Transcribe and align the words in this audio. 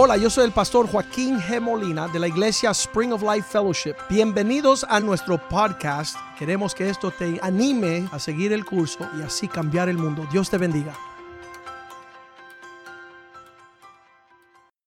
Hola, 0.00 0.16
yo 0.16 0.30
soy 0.30 0.44
el 0.44 0.52
pastor 0.52 0.88
Joaquín 0.88 1.40
G. 1.40 1.60
Molina 1.60 2.06
de 2.06 2.20
la 2.20 2.28
iglesia 2.28 2.70
Spring 2.70 3.12
of 3.12 3.20
Life 3.20 3.48
Fellowship. 3.50 3.96
Bienvenidos 4.08 4.86
a 4.88 5.00
nuestro 5.00 5.38
podcast. 5.48 6.16
Queremos 6.38 6.72
que 6.72 6.88
esto 6.88 7.10
te 7.10 7.40
anime 7.42 8.08
a 8.12 8.20
seguir 8.20 8.52
el 8.52 8.64
curso 8.64 9.10
y 9.18 9.22
así 9.22 9.48
cambiar 9.48 9.88
el 9.88 9.98
mundo. 9.98 10.24
Dios 10.30 10.48
te 10.48 10.56
bendiga. 10.56 10.94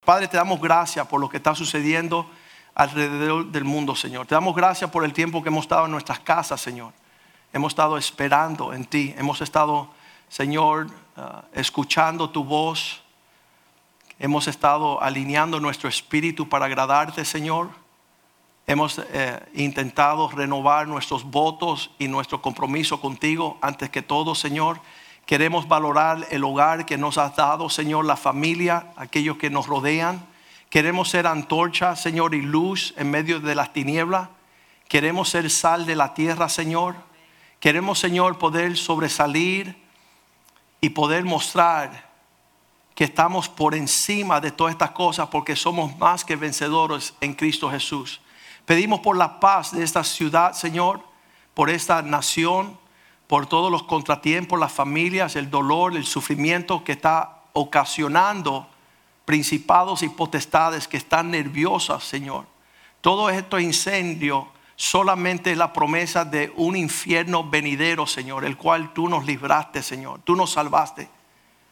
Padre, 0.06 0.30
te 0.30 0.38
damos 0.38 0.62
gracias 0.62 1.06
por 1.08 1.20
lo 1.20 1.28
que 1.28 1.36
está 1.36 1.54
sucediendo 1.56 2.26
alrededor 2.74 3.48
del 3.48 3.66
mundo, 3.66 3.98
Señor. 3.98 4.28
Te 4.28 4.36
damos 4.36 4.56
gracias 4.56 4.90
por 4.92 5.04
el 5.04 5.12
tiempo 5.12 5.44
que 5.44 5.50
hemos 5.50 5.66
estado 5.66 5.88
en 5.88 5.92
nuestras 5.92 6.22
casas, 6.22 6.62
Señor. 6.62 6.94
Hemos 7.52 7.74
estado 7.74 7.98
esperando 7.98 8.72
en 8.72 8.86
ti. 8.86 9.14
Hemos 9.18 9.42
estado, 9.42 9.90
Señor, 10.30 10.88
uh, 11.18 11.42
escuchando 11.52 12.30
tu 12.30 12.46
voz. 12.46 13.04
Hemos 14.24 14.48
estado 14.48 15.02
alineando 15.02 15.60
nuestro 15.60 15.90
espíritu 15.90 16.48
para 16.48 16.66
agradarte, 16.66 17.26
Señor. 17.26 17.72
Hemos 18.68 19.00
eh, 19.00 19.40
intentado 19.56 20.30
renovar 20.30 20.88
nuestros 20.88 21.24
votos 21.24 21.90
y 21.98 22.08
nuestro 22.08 22.40
compromiso 22.40 23.02
contigo 23.02 23.58
antes 23.62 23.90
que 23.90 24.04
todo, 24.04 24.36
Señor. 24.36 24.80
Queremos 25.26 25.68
valorar 25.68 26.28
el 26.30 26.44
hogar 26.44 26.86
que 26.86 27.00
nos 27.00 27.18
has 27.18 27.36
dado, 27.36 27.68
Señor, 27.68 28.06
la 28.06 28.16
familia, 28.16 28.94
aquellos 28.96 29.38
que 29.38 29.50
nos 29.50 29.66
rodean. 29.66 30.24
Queremos 30.70 31.10
ser 31.10 31.26
antorcha, 31.26 31.96
Señor, 31.96 32.36
y 32.36 32.44
luz 32.44 32.94
en 32.98 33.10
medio 33.10 33.40
de 33.40 33.56
las 33.56 33.74
tinieblas. 33.74 34.30
Queremos 34.88 35.30
ser 35.30 35.50
sal 35.50 35.88
de 35.88 35.96
la 35.96 36.14
tierra, 36.14 36.48
Señor. 36.48 36.94
Queremos, 37.60 37.98
Señor, 37.98 38.38
poder 38.38 38.78
sobresalir 38.78 39.82
y 40.80 40.90
poder 40.90 41.24
mostrar 41.24 42.11
que 42.96 43.04
estamos 43.06 43.50
por 43.50 43.74
encima 43.76 44.40
de 44.42 44.52
todas 44.52 44.74
estas 44.74 44.92
cosas 44.92 45.30
porque 45.30 45.56
somos 45.56 45.98
más 45.98 46.26
que 46.26 46.36
vencedores 46.36 47.14
en 47.22 47.34
Cristo 47.34 47.70
Jesús. 47.70 48.22
Pedimos 48.66 49.00
por 49.00 49.18
la 49.18 49.40
paz 49.40 49.72
de 49.72 49.84
esta 49.84 50.04
ciudad, 50.04 50.54
Señor, 50.54 51.02
por 51.54 51.70
esta 51.70 52.02
nación, 52.02 52.78
por 53.28 53.48
todos 53.48 53.72
los 53.72 53.84
contratiempos, 53.84 54.60
las 54.60 54.72
familias, 54.72 55.36
el 55.36 55.50
dolor, 55.50 55.96
el 55.96 56.06
sufrimiento 56.06 56.84
que 56.84 56.92
está 56.92 57.44
ocasionando 57.54 58.68
principados 59.26 60.04
y 60.04 60.10
potestades 60.10 60.88
que 60.88 60.98
están 60.98 61.32
nerviosas, 61.32 62.04
Señor. 62.04 62.46
Todo 63.00 63.30
esto 63.30 63.60
incendio 63.60 64.48
solamente 64.76 65.52
es 65.52 65.58
la 65.58 65.74
promesa 65.74 66.26
de 66.26 66.52
un 66.56 66.76
infierno 66.76 67.50
venidero, 67.50 68.06
Señor, 68.06 68.46
el 68.46 68.58
cual 68.58 68.94
tú 68.94 69.08
nos 69.08 69.26
libraste, 69.26 69.82
Señor. 69.82 70.22
Tú 70.24 70.36
nos 70.36 70.52
salvaste. 70.52 71.08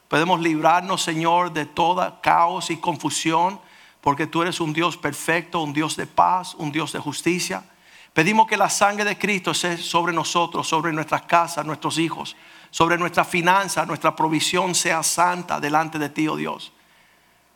Podemos 0.10 0.42
librarnos, 0.42 1.04
Señor, 1.04 1.54
de 1.54 1.68
toda 1.68 2.20
caos 2.20 2.72
y 2.72 2.78
confusión, 2.78 3.62
porque 4.02 4.26
tú 4.26 4.42
eres 4.42 4.60
un 4.60 4.74
Dios 4.74 4.98
perfecto, 4.98 5.62
un 5.62 5.72
Dios 5.72 5.96
de 5.96 6.08
paz, 6.08 6.56
un 6.56 6.72
Dios 6.72 6.92
de 6.92 7.00
justicia. 7.00 7.64
Pedimos 8.12 8.48
que 8.48 8.58
la 8.58 8.70
sangre 8.70 9.06
de 9.06 9.20
Cristo 9.20 9.54
sea 9.54 9.78
sobre 9.78 10.12
nosotros, 10.12 10.68
sobre 10.68 10.92
nuestras 10.92 11.22
casas, 11.22 11.64
nuestros 11.64 12.00
hijos, 12.00 12.36
sobre 12.72 12.98
nuestra 12.98 13.24
finanza, 13.24 13.86
nuestra 13.86 14.16
provisión 14.16 14.74
sea 14.74 15.04
santa 15.04 15.60
delante 15.60 16.00
de 16.00 16.10
ti, 16.10 16.28
oh 16.28 16.36
Dios. 16.36 16.74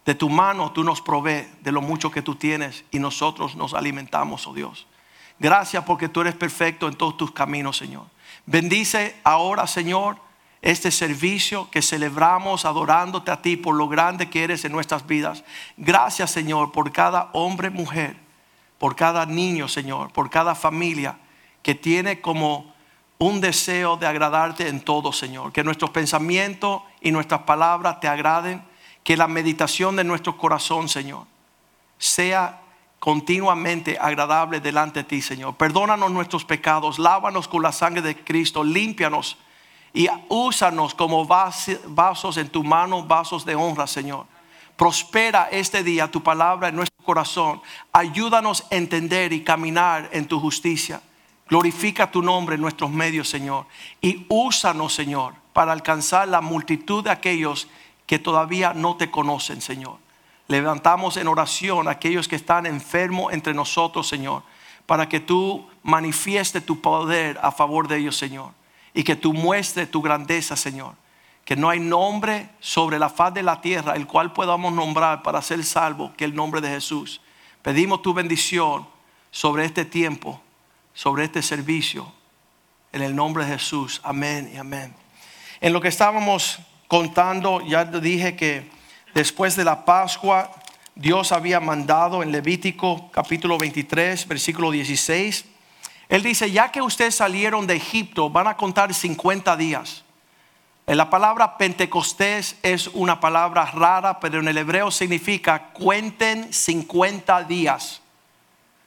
De 0.06 0.14
tu 0.14 0.30
mano 0.30 0.72
tú 0.72 0.84
nos 0.84 1.02
provee 1.02 1.48
de 1.62 1.72
lo 1.72 1.82
mucho 1.82 2.12
que 2.12 2.22
tú 2.22 2.36
tienes 2.36 2.86
y 2.92 3.00
nosotros 3.00 3.56
nos 3.56 3.74
alimentamos, 3.74 4.46
oh 4.46 4.54
Dios. 4.54 4.86
Gracias 5.40 5.84
porque 5.86 6.08
tú 6.08 6.22
eres 6.22 6.36
perfecto 6.36 6.88
en 6.88 6.94
todos 6.94 7.18
tus 7.18 7.32
caminos, 7.32 7.78
Señor. 7.78 8.06
Bendice 8.46 9.20
ahora, 9.24 9.66
Señor, 9.66 10.18
este 10.64 10.92
servicio 10.92 11.70
que 11.70 11.82
celebramos 11.82 12.64
adorándote 12.64 13.32
a 13.32 13.42
ti 13.42 13.58
por 13.58 13.76
lo 13.76 13.90
grande 13.90 14.30
que 14.30 14.46
eres 14.46 14.64
en 14.64 14.72
nuestras 14.72 15.06
vidas. 15.06 15.44
Gracias, 15.76 16.32
Señor, 16.32 16.72
por 16.72 16.94
cada 16.94 17.30
hombre, 17.34 17.70
mujer, 17.70 18.16
por 18.78 18.96
cada 18.96 19.26
niño, 19.26 19.68
Señor, 19.68 20.14
por 20.14 20.30
cada 20.30 20.56
familia 20.56 21.18
que 21.62 21.76
tiene 21.76 22.22
como 22.22 22.74
un 23.18 23.42
deseo 23.42 23.98
de 23.98 24.08
agradarte 24.08 24.70
en 24.70 24.80
todo, 24.80 25.12
Señor. 25.12 25.52
Que 25.52 25.66
nuestros 25.66 25.90
pensamientos 25.90 26.82
y 27.02 27.12
nuestras 27.12 27.42
palabras 27.42 28.00
te 28.00 28.08
agraden. 28.08 28.64
Que 29.04 29.18
la 29.18 29.28
meditación 29.28 29.98
de 29.98 30.06
nuestro 30.06 30.38
corazón, 30.38 30.88
Señor, 30.88 31.26
sea 31.98 32.62
continuamente 33.00 33.98
agradable 34.00 34.62
delante 34.62 35.00
de 35.00 35.04
ti, 35.04 35.22
Señor. 35.22 35.58
Perdónanos 35.58 36.10
nuestros 36.10 36.46
pecados, 36.46 37.00
lávanos 37.00 37.50
con 37.50 37.62
la 37.62 37.74
sangre 37.74 38.02
de 38.02 38.16
Cristo, 38.16 38.64
límpianos 38.64 39.38
y 39.94 40.08
úsanos 40.28 40.96
como 40.96 41.26
vasos 41.26 42.38
en 42.38 42.50
tu 42.50 42.64
mano, 42.64 43.04
vasos 43.04 43.46
de 43.46 43.56
honra, 43.56 43.88
Señor. 43.88 44.26
Prospera 44.76 45.50
este 45.52 45.84
día 45.84 46.10
tu 46.10 46.24
palabra 46.24 46.70
en 46.70 46.76
nuestro 46.76 47.04
corazón. 47.06 47.62
Ayúdanos 47.92 48.66
a 48.72 48.76
entender 48.76 49.32
y 49.32 49.44
caminar 49.44 50.10
en 50.12 50.28
tu 50.28 50.40
justicia. 50.40 51.02
Glorifica 51.48 52.10
tu 52.10 52.24
nombre 52.24 52.56
en 52.56 52.62
nuestros 52.62 52.90
medios, 52.90 53.30
Señor. 53.30 53.68
Y 54.02 54.26
úsanos, 54.30 54.94
Señor, 54.94 55.36
para 55.54 55.72
alcanzar 55.72 56.28
la 56.28 56.42
multitud 56.42 57.04
de 57.04 57.12
aquellos 57.12 57.68
que 58.08 58.18
todavía 58.18 58.74
no 58.74 58.96
te 58.96 59.12
conocen, 59.12 59.62
Señor. 59.62 59.98
Levantamos 60.48 61.18
en 61.18 61.28
oración 61.28 61.88
a 61.88 61.92
aquellos 61.92 62.28
que 62.28 62.36
están 62.36 62.66
enfermos 62.66 63.32
entre 63.32 63.54
nosotros, 63.54 64.08
Señor, 64.08 64.44
para 64.86 65.08
que 65.08 65.20
tú 65.20 65.68
manifieste 65.84 66.62
tu 66.62 66.82
poder 66.82 67.40
a 67.42 67.52
favor 67.52 67.88
de 67.88 67.98
ellos, 67.98 68.18
Señor, 68.18 68.52
y 68.94 69.04
que 69.04 69.16
tú 69.16 69.34
muestres 69.34 69.90
tu 69.90 70.02
grandeza, 70.02 70.56
Señor. 70.56 70.96
Que 71.46 71.56
no 71.56 71.70
hay 71.70 71.80
nombre 71.80 72.50
sobre 72.60 73.00
la 73.00 73.10
faz 73.10 73.34
de 73.34 73.44
la 73.44 73.60
tierra 73.60 73.96
el 73.96 74.08
cual 74.08 74.32
podamos 74.32 74.72
nombrar 74.72 75.24
para 75.24 75.42
ser 75.42 75.64
salvo 75.64 76.14
que 76.16 76.26
el 76.26 76.36
nombre 76.36 76.62
de 76.62 76.70
Jesús. 76.70 77.22
Pedimos 77.62 78.02
tu 78.02 78.14
bendición 78.14 78.88
sobre 79.32 79.66
este 79.66 79.84
tiempo, 79.84 80.42
sobre 80.94 81.26
este 81.26 81.42
servicio, 81.42 82.12
en 82.92 83.02
el 83.02 83.16
nombre 83.16 83.46
de 83.46 83.54
Jesús. 83.54 84.00
Amén 84.04 84.52
y 84.54 84.58
amén. 84.58 84.94
En 85.60 85.74
lo 85.74 85.82
que 85.82 85.88
estábamos 85.88 86.60
contando, 86.88 87.62
ya 87.62 87.84
dije 87.86 88.36
que 88.36 88.70
después 89.14 89.56
de 89.56 89.64
la 89.64 89.84
Pascua, 89.86 90.52
Dios 90.96 91.32
había 91.32 91.60
mandado 91.60 92.22
en 92.22 92.32
Levítico 92.32 93.10
capítulo 93.12 93.58
23, 93.58 94.28
versículo 94.28 94.70
16. 94.72 95.53
Él 96.10 96.24
dice, 96.24 96.52
ya 96.52 96.72
que 96.72 96.82
ustedes 96.82 97.16
salieron 97.16 97.66
de 97.68 97.76
Egipto, 97.76 98.30
van 98.30 98.48
a 98.48 98.58
contar 98.58 98.94
50 98.94 99.56
días. 99.58 100.04
La 100.86 101.10
palabra 101.10 101.58
Pentecostés 101.58 102.58
es 102.62 102.88
una 102.88 103.20
palabra 103.20 103.66
rara, 103.68 104.20
pero 104.20 104.40
en 104.40 104.48
el 104.50 104.58
hebreo 104.58 104.92
significa 104.92 105.70
cuenten 105.70 106.52
50 106.54 107.44
días. 107.44 108.02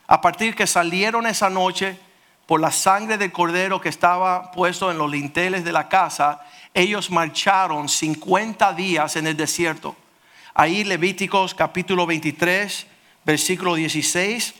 A 0.06 0.20
partir 0.20 0.54
que 0.54 0.66
salieron 0.66 1.26
esa 1.26 1.48
noche, 1.48 1.98
por 2.46 2.60
la 2.60 2.70
sangre 2.70 3.18
del 3.18 3.32
cordero 3.32 3.80
que 3.80 3.88
estaba 3.88 4.52
puesto 4.52 4.90
en 4.90 4.98
los 4.98 5.10
linteles 5.10 5.64
de 5.64 5.72
la 5.72 5.88
casa, 5.88 6.40
ellos 6.74 7.10
marcharon 7.10 7.88
50 7.88 8.72
días 8.74 9.16
en 9.16 9.26
el 9.26 9.36
desierto. 9.36 9.96
Ahí 10.54 10.84
Levíticos 10.84 11.54
capítulo 11.54 12.06
23, 12.06 12.86
versículo 13.24 13.74
16, 13.74 14.54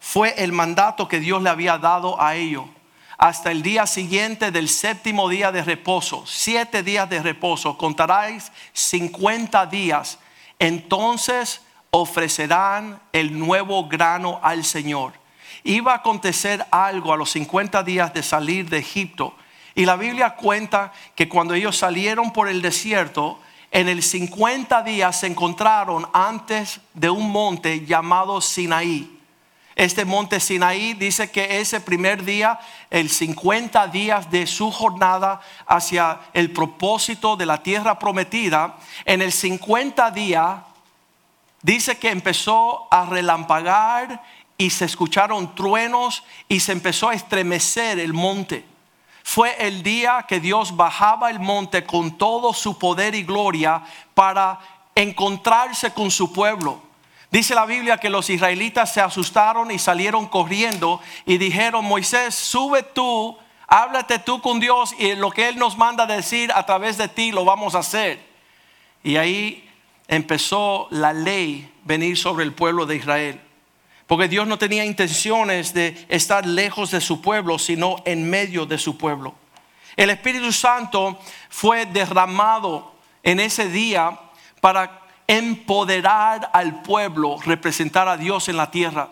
fue 0.00 0.34
el 0.42 0.52
mandato 0.52 1.06
que 1.06 1.20
Dios 1.20 1.42
le 1.42 1.50
había 1.50 1.78
dado 1.78 2.20
a 2.20 2.34
ellos. 2.34 2.64
Hasta 3.18 3.52
el 3.52 3.62
día 3.62 3.86
siguiente 3.86 4.50
del 4.50 4.70
séptimo 4.70 5.28
día 5.28 5.52
de 5.52 5.62
reposo, 5.62 6.24
siete 6.26 6.82
días 6.82 7.08
de 7.10 7.22
reposo, 7.22 7.76
contaráis 7.76 8.50
50 8.72 9.66
días. 9.66 10.18
Entonces 10.58 11.60
ofrecerán 11.90 12.98
el 13.12 13.38
nuevo 13.38 13.88
grano 13.88 14.40
al 14.42 14.64
Señor. 14.64 15.12
Iba 15.64 15.92
a 15.92 15.96
acontecer 15.96 16.64
algo 16.70 17.12
a 17.12 17.18
los 17.18 17.30
50 17.32 17.82
días 17.82 18.14
de 18.14 18.22
salir 18.22 18.70
de 18.70 18.78
Egipto. 18.78 19.34
Y 19.74 19.84
la 19.84 19.96
Biblia 19.96 20.34
cuenta 20.34 20.92
que 21.14 21.28
cuando 21.28 21.52
ellos 21.52 21.76
salieron 21.76 22.32
por 22.32 22.48
el 22.48 22.62
desierto, 22.62 23.38
en 23.70 23.88
el 23.88 24.02
50 24.02 24.82
días 24.82 25.20
se 25.20 25.26
encontraron 25.26 26.08
antes 26.14 26.80
de 26.94 27.10
un 27.10 27.30
monte 27.30 27.84
llamado 27.84 28.40
Sinaí. 28.40 29.19
Este 29.80 30.04
monte 30.04 30.40
Sinaí 30.40 30.92
dice 30.92 31.30
que 31.30 31.58
ese 31.58 31.80
primer 31.80 32.22
día, 32.22 32.60
el 32.90 33.08
50 33.08 33.86
días 33.86 34.30
de 34.30 34.46
su 34.46 34.70
jornada 34.70 35.40
hacia 35.66 36.20
el 36.34 36.52
propósito 36.52 37.34
de 37.34 37.46
la 37.46 37.62
tierra 37.62 37.98
prometida, 37.98 38.76
en 39.06 39.22
el 39.22 39.32
50 39.32 40.10
día 40.10 40.64
dice 41.62 41.96
que 41.96 42.10
empezó 42.10 42.88
a 42.90 43.06
relampagar 43.06 44.22
y 44.58 44.68
se 44.68 44.84
escucharon 44.84 45.54
truenos 45.54 46.24
y 46.46 46.60
se 46.60 46.72
empezó 46.72 47.08
a 47.08 47.14
estremecer 47.14 47.98
el 48.00 48.12
monte 48.12 48.66
fue 49.22 49.54
el 49.66 49.82
día 49.82 50.26
que 50.28 50.40
Dios 50.40 50.76
bajaba 50.76 51.30
el 51.30 51.40
monte 51.40 51.84
con 51.84 52.18
todo 52.18 52.52
su 52.52 52.78
poder 52.78 53.14
y 53.14 53.22
gloria 53.22 53.82
para 54.12 54.58
encontrarse 54.94 55.92
con 55.92 56.10
su 56.10 56.32
pueblo. 56.32 56.89
Dice 57.30 57.54
la 57.54 57.64
Biblia 57.64 57.98
que 57.98 58.10
los 58.10 58.28
israelitas 58.28 58.92
se 58.92 59.00
asustaron 59.00 59.70
y 59.70 59.78
salieron 59.78 60.26
corriendo 60.26 61.00
y 61.24 61.38
dijeron, 61.38 61.84
Moisés, 61.84 62.34
sube 62.34 62.82
tú, 62.82 63.38
háblate 63.68 64.18
tú 64.18 64.40
con 64.42 64.58
Dios 64.58 64.94
y 64.98 65.14
lo 65.14 65.30
que 65.30 65.48
Él 65.48 65.56
nos 65.56 65.76
manda 65.76 66.06
decir 66.06 66.50
a 66.52 66.66
través 66.66 66.98
de 66.98 67.06
ti 67.06 67.30
lo 67.30 67.44
vamos 67.44 67.76
a 67.76 67.78
hacer. 67.80 68.20
Y 69.04 69.16
ahí 69.16 69.70
empezó 70.08 70.88
la 70.90 71.12
ley 71.12 71.72
venir 71.84 72.16
sobre 72.16 72.44
el 72.44 72.52
pueblo 72.52 72.84
de 72.84 72.96
Israel. 72.96 73.40
Porque 74.08 74.26
Dios 74.26 74.48
no 74.48 74.58
tenía 74.58 74.84
intenciones 74.84 75.72
de 75.72 76.04
estar 76.08 76.44
lejos 76.44 76.90
de 76.90 77.00
su 77.00 77.22
pueblo, 77.22 77.60
sino 77.60 78.02
en 78.04 78.28
medio 78.28 78.66
de 78.66 78.76
su 78.76 78.98
pueblo. 78.98 79.36
El 79.96 80.10
Espíritu 80.10 80.50
Santo 80.52 81.16
fue 81.48 81.86
derramado 81.86 82.92
en 83.22 83.38
ese 83.38 83.68
día 83.68 84.18
para 84.60 84.99
empoderar 85.30 86.50
al 86.52 86.82
pueblo, 86.82 87.38
representar 87.44 88.08
a 88.08 88.16
Dios 88.16 88.48
en 88.48 88.56
la 88.56 88.72
tierra. 88.72 89.10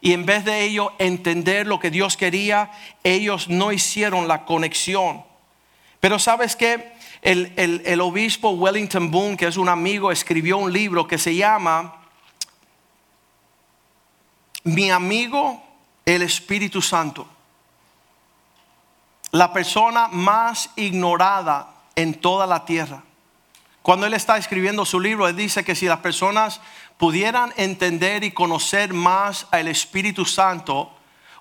Y 0.00 0.14
en 0.14 0.26
vez 0.26 0.44
de 0.44 0.64
ello 0.64 0.92
entender 0.98 1.68
lo 1.68 1.78
que 1.78 1.92
Dios 1.92 2.16
quería, 2.16 2.72
ellos 3.04 3.48
no 3.48 3.70
hicieron 3.70 4.26
la 4.26 4.44
conexión. 4.44 5.22
Pero 6.00 6.18
sabes 6.18 6.56
que 6.56 6.92
el, 7.22 7.52
el, 7.56 8.00
obispo 8.00 8.50
Wellington 8.50 9.12
Boone, 9.12 9.36
que 9.36 9.46
es 9.46 9.56
un 9.56 9.68
amigo, 9.68 10.10
escribió 10.10 10.58
un 10.58 10.72
libro 10.72 11.06
que 11.06 11.18
se 11.18 11.36
llama 11.36 12.02
Mi 14.64 14.90
amigo 14.90 15.62
el 16.04 16.22
Espíritu 16.22 16.82
Santo. 16.82 17.28
La 19.30 19.52
persona 19.52 20.08
más 20.08 20.70
ignorada 20.74 21.68
en 21.94 22.14
toda 22.14 22.44
la 22.48 22.64
tierra. 22.64 23.04
Cuando 23.82 24.06
él 24.06 24.14
está 24.14 24.36
escribiendo 24.36 24.84
su 24.84 25.00
libro, 25.00 25.26
él 25.26 25.36
dice 25.36 25.64
que 25.64 25.74
si 25.74 25.86
las 25.86 26.00
personas 26.00 26.60
pudieran 26.98 27.52
entender 27.56 28.24
y 28.24 28.32
conocer 28.32 28.92
más 28.92 29.46
al 29.50 29.68
Espíritu 29.68 30.26
Santo, 30.26 30.92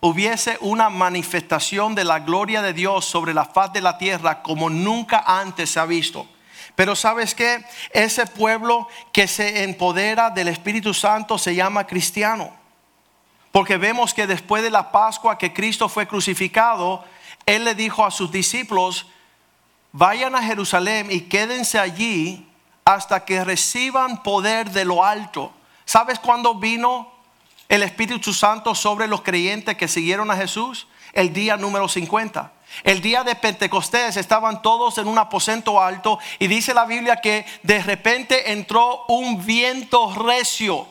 hubiese 0.01 0.57
una 0.62 0.89
manifestación 0.89 1.95
de 1.95 2.06
la 2.06 2.19
gloria 2.19 2.62
de 2.62 2.74
Dios 2.74 3.06
sobre 3.06 3.33
la 3.33 3.45
faz 3.45 3.74
de 3.74 3.81
la 3.81 3.97
tierra 3.97 4.41
como 4.41 4.69
nunca 4.69 5.24
antes 5.25 5.71
se 5.71 5.80
ha 5.80 5.86
visto. 5.86 6.27
Pero 6.75 6.95
sabes 6.95 7.36
que 7.36 7.65
ese 7.91 8.25
pueblo 8.25 8.88
que 9.12 9.27
se 9.27 9.63
empodera 9.63 10.30
del 10.30 10.47
Espíritu 10.47 10.94
Santo 10.94 11.38
se 11.38 11.53
llama 11.53 11.86
cristiano. 11.86 12.53
Porque 13.51 13.75
vemos 13.75 14.13
que 14.13 14.27
después 14.27 14.63
de 14.63 14.69
la 14.69 14.91
Pascua 14.91 15.38
que 15.38 15.51
Cristo 15.51 15.89
fue 15.89 16.07
crucificado, 16.07 17.03
Él 17.45 17.65
le 17.65 17.75
dijo 17.75 18.06
a 18.06 18.12
sus 18.12 18.31
discípulos, 18.31 19.07
vayan 19.91 20.36
a 20.36 20.44
Jerusalén 20.44 21.07
y 21.12 21.21
quédense 21.21 21.80
allí 21.80 22.47
hasta 22.86 23.25
que 23.25 23.44
reciban 23.44 24.24
poder 24.24 24.71
de 24.71 24.86
lo 24.86 25.03
alto. 25.03 25.53
¿Sabes 25.86 26.19
cuándo 26.19 26.56
vino 26.56 27.12
el 27.68 27.83
Espíritu 27.83 28.33
Santo 28.33 28.75
sobre 28.75 29.07
los 29.07 29.21
creyentes 29.21 29.77
que 29.77 29.88
siguieron 29.88 30.31
a 30.31 30.36
Jesús? 30.36 30.88
El 31.13 31.33
día 31.33 31.57
número 31.57 31.88
50. 31.88 32.51
El 32.83 33.01
día 33.01 33.24
de 33.24 33.36
Pentecostés 33.36 34.15
estaban 34.18 34.62
todos 34.62 34.97
en 35.00 35.07
un 35.07 35.18
aposento 35.18 35.81
alto 35.81 36.19
y 36.38 36.47
dice 36.47 36.74
la 36.74 36.86
Biblia 36.86 37.18
que 37.18 37.45
de 37.63 37.81
repente 37.81 38.51
entró 38.51 39.06
un 39.07 39.44
viento 39.44 40.13
recio 40.13 40.88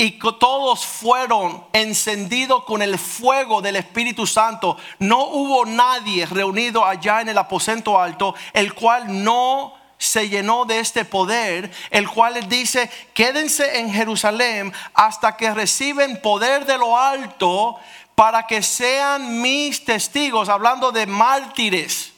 y 0.00 0.12
todos 0.12 0.86
fueron 0.86 1.62
encendidos 1.74 2.64
con 2.64 2.80
el 2.80 2.98
fuego 2.98 3.60
del 3.60 3.76
Espíritu 3.76 4.26
Santo. 4.26 4.78
No 4.98 5.24
hubo 5.26 5.66
nadie 5.66 6.24
reunido 6.24 6.86
allá 6.86 7.20
en 7.20 7.28
el 7.28 7.36
aposento 7.36 8.00
alto, 8.00 8.34
el 8.54 8.72
cual 8.72 9.22
no 9.22 9.74
se 9.98 10.30
llenó 10.30 10.64
de 10.64 10.80
este 10.80 11.04
poder, 11.04 11.70
el 11.90 12.08
cual 12.08 12.48
dice, 12.48 12.90
quédense 13.12 13.78
en 13.78 13.92
Jerusalén 13.92 14.72
hasta 14.94 15.36
que 15.36 15.52
reciben 15.52 16.22
poder 16.22 16.64
de 16.64 16.78
lo 16.78 16.96
alto 16.96 17.76
para 18.14 18.46
que 18.46 18.62
sean 18.62 19.42
mis 19.42 19.84
testigos, 19.84 20.48
hablando 20.48 20.92
de 20.92 21.04
mártires. 21.04 22.14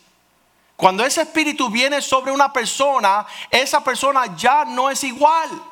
Cuando 0.76 1.04
ese 1.04 1.22
espíritu 1.22 1.68
viene 1.68 2.00
sobre 2.00 2.30
una 2.30 2.52
persona, 2.52 3.26
esa 3.50 3.82
persona 3.82 4.36
ya 4.36 4.64
no 4.64 4.88
es 4.88 5.02
igual. 5.02 5.71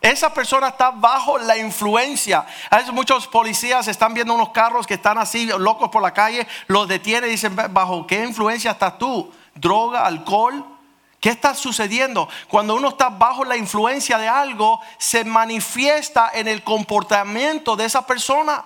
Esa 0.00 0.32
persona 0.32 0.68
está 0.68 0.90
bajo 0.90 1.38
la 1.38 1.56
influencia. 1.56 2.46
Hay 2.70 2.84
muchos 2.92 3.26
policías 3.26 3.88
están 3.88 4.14
viendo 4.14 4.34
unos 4.34 4.50
carros 4.50 4.86
que 4.86 4.94
están 4.94 5.18
así 5.18 5.46
locos 5.46 5.88
por 5.88 6.02
la 6.02 6.14
calle, 6.14 6.46
los 6.68 6.86
detienen 6.86 7.28
y 7.28 7.32
dicen, 7.32 7.56
¿bajo 7.70 8.06
qué 8.06 8.22
influencia 8.22 8.70
estás 8.70 8.96
tú? 8.98 9.32
¿Droga, 9.54 10.06
alcohol? 10.06 10.64
¿Qué 11.20 11.30
está 11.30 11.52
sucediendo? 11.54 12.28
Cuando 12.46 12.76
uno 12.76 12.90
está 12.90 13.08
bajo 13.08 13.44
la 13.44 13.56
influencia 13.56 14.18
de 14.18 14.28
algo, 14.28 14.80
se 14.98 15.24
manifiesta 15.24 16.30
en 16.32 16.46
el 16.46 16.62
comportamiento 16.62 17.74
de 17.74 17.86
esa 17.86 18.06
persona. 18.06 18.64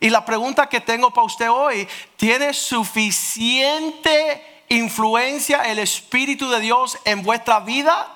Y 0.00 0.10
la 0.10 0.24
pregunta 0.24 0.68
que 0.68 0.80
tengo 0.80 1.12
para 1.12 1.26
usted 1.26 1.48
hoy, 1.48 1.86
¿tiene 2.16 2.52
suficiente 2.52 4.42
influencia 4.68 5.62
el 5.62 5.78
Espíritu 5.78 6.50
de 6.50 6.58
Dios 6.58 6.98
en 7.04 7.22
vuestra 7.22 7.60
vida? 7.60 8.15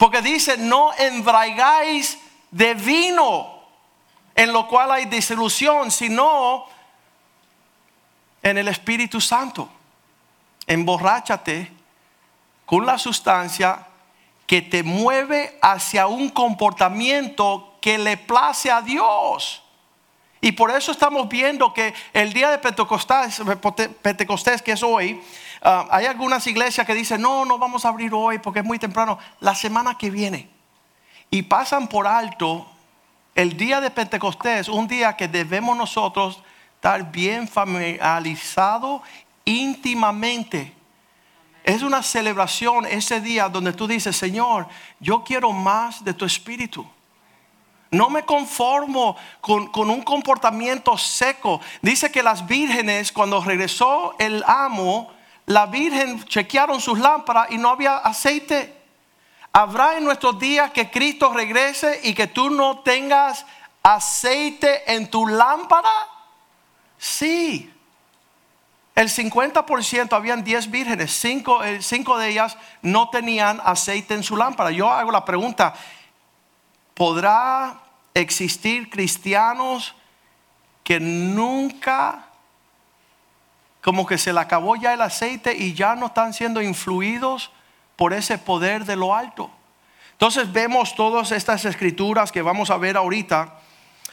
Porque 0.00 0.22
dice, 0.22 0.56
no 0.56 0.94
embraigáis 0.94 2.18
de 2.50 2.72
vino, 2.72 3.60
en 4.34 4.50
lo 4.50 4.66
cual 4.66 4.92
hay 4.92 5.04
disolución, 5.04 5.90
sino 5.90 6.64
en 8.42 8.56
el 8.56 8.68
Espíritu 8.68 9.20
Santo. 9.20 9.68
Emborráchate 10.66 11.70
con 12.64 12.86
la 12.86 12.96
sustancia 12.96 13.88
que 14.46 14.62
te 14.62 14.82
mueve 14.82 15.58
hacia 15.60 16.06
un 16.06 16.30
comportamiento 16.30 17.74
que 17.82 17.98
le 17.98 18.16
place 18.16 18.70
a 18.70 18.80
Dios. 18.80 19.62
Y 20.40 20.52
por 20.52 20.70
eso 20.70 20.92
estamos 20.92 21.28
viendo 21.28 21.74
que 21.74 21.92
el 22.14 22.32
día 22.32 22.50
de 22.50 22.56
Pentecostés 22.56 24.62
que 24.62 24.72
es 24.72 24.82
hoy, 24.82 25.20
Ah, 25.62 25.86
hay 25.90 26.06
algunas 26.06 26.46
iglesias 26.46 26.86
que 26.86 26.94
dicen, 26.94 27.20
no, 27.20 27.44
no 27.44 27.58
vamos 27.58 27.84
a 27.84 27.88
abrir 27.88 28.14
hoy 28.14 28.38
porque 28.38 28.60
es 28.60 28.64
muy 28.64 28.78
temprano, 28.78 29.18
la 29.40 29.54
semana 29.54 29.96
que 29.98 30.10
viene. 30.10 30.48
Y 31.30 31.42
pasan 31.42 31.86
por 31.86 32.06
alto 32.06 32.66
el 33.34 33.56
día 33.56 33.80
de 33.80 33.90
Pentecostés, 33.90 34.68
un 34.68 34.88
día 34.88 35.16
que 35.16 35.28
debemos 35.28 35.76
nosotros 35.76 36.42
estar 36.74 37.10
bien 37.10 37.46
familiarizados 37.46 39.02
íntimamente. 39.44 40.74
Es 41.62 41.82
una 41.82 42.02
celebración 42.02 42.86
ese 42.86 43.20
día 43.20 43.48
donde 43.48 43.74
tú 43.74 43.86
dices, 43.86 44.16
Señor, 44.16 44.66
yo 44.98 45.22
quiero 45.22 45.52
más 45.52 46.02
de 46.02 46.14
tu 46.14 46.24
espíritu. 46.24 46.86
No 47.90 48.08
me 48.08 48.24
conformo 48.24 49.16
con, 49.40 49.66
con, 49.66 49.90
un 49.90 50.02
comportamiento 50.02 50.96
seco. 50.96 51.60
Dice 51.82 52.10
que 52.10 52.22
las 52.22 52.46
vírgenes, 52.46 53.12
cuando 53.12 53.42
regresó 53.42 54.14
el 54.18 54.42
amo, 54.46 55.10
la 55.50 55.66
Virgen 55.66 56.24
chequearon 56.26 56.80
sus 56.80 57.00
lámparas 57.00 57.50
y 57.50 57.58
no 57.58 57.70
había 57.70 57.96
aceite. 57.96 58.72
¿Habrá 59.52 59.98
en 59.98 60.04
nuestros 60.04 60.38
días 60.38 60.70
que 60.70 60.92
Cristo 60.92 61.32
regrese 61.32 62.02
y 62.04 62.14
que 62.14 62.28
tú 62.28 62.50
no 62.50 62.78
tengas 62.80 63.44
aceite 63.82 64.94
en 64.94 65.10
tu 65.10 65.26
lámpara? 65.26 65.90
Sí. 66.96 67.68
El 68.94 69.08
50% 69.08 70.12
habían 70.12 70.44
10 70.44 70.70
vírgenes, 70.70 71.12
5 71.14 71.60
cinco, 71.80 72.16
de 72.16 72.28
ellas 72.28 72.56
no 72.82 73.10
tenían 73.10 73.60
aceite 73.64 74.14
en 74.14 74.22
su 74.22 74.36
lámpara. 74.36 74.70
Yo 74.70 74.88
hago 74.88 75.10
la 75.10 75.24
pregunta, 75.24 75.74
¿podrá 76.94 77.80
existir 78.14 78.88
cristianos 78.88 79.96
que 80.84 81.00
nunca 81.00 82.29
como 83.82 84.06
que 84.06 84.18
se 84.18 84.32
le 84.32 84.40
acabó 84.40 84.76
ya 84.76 84.92
el 84.92 85.00
aceite 85.00 85.56
y 85.56 85.72
ya 85.74 85.94
no 85.94 86.06
están 86.06 86.34
siendo 86.34 86.60
influidos 86.60 87.52
por 87.96 88.12
ese 88.12 88.36
poder 88.38 88.84
de 88.84 88.96
lo 88.96 89.14
alto. 89.14 89.50
Entonces 90.12 90.52
vemos 90.52 90.94
todas 90.94 91.32
estas 91.32 91.64
escrituras 91.64 92.30
que 92.30 92.42
vamos 92.42 92.70
a 92.70 92.76
ver 92.76 92.98
ahorita, 92.98 93.54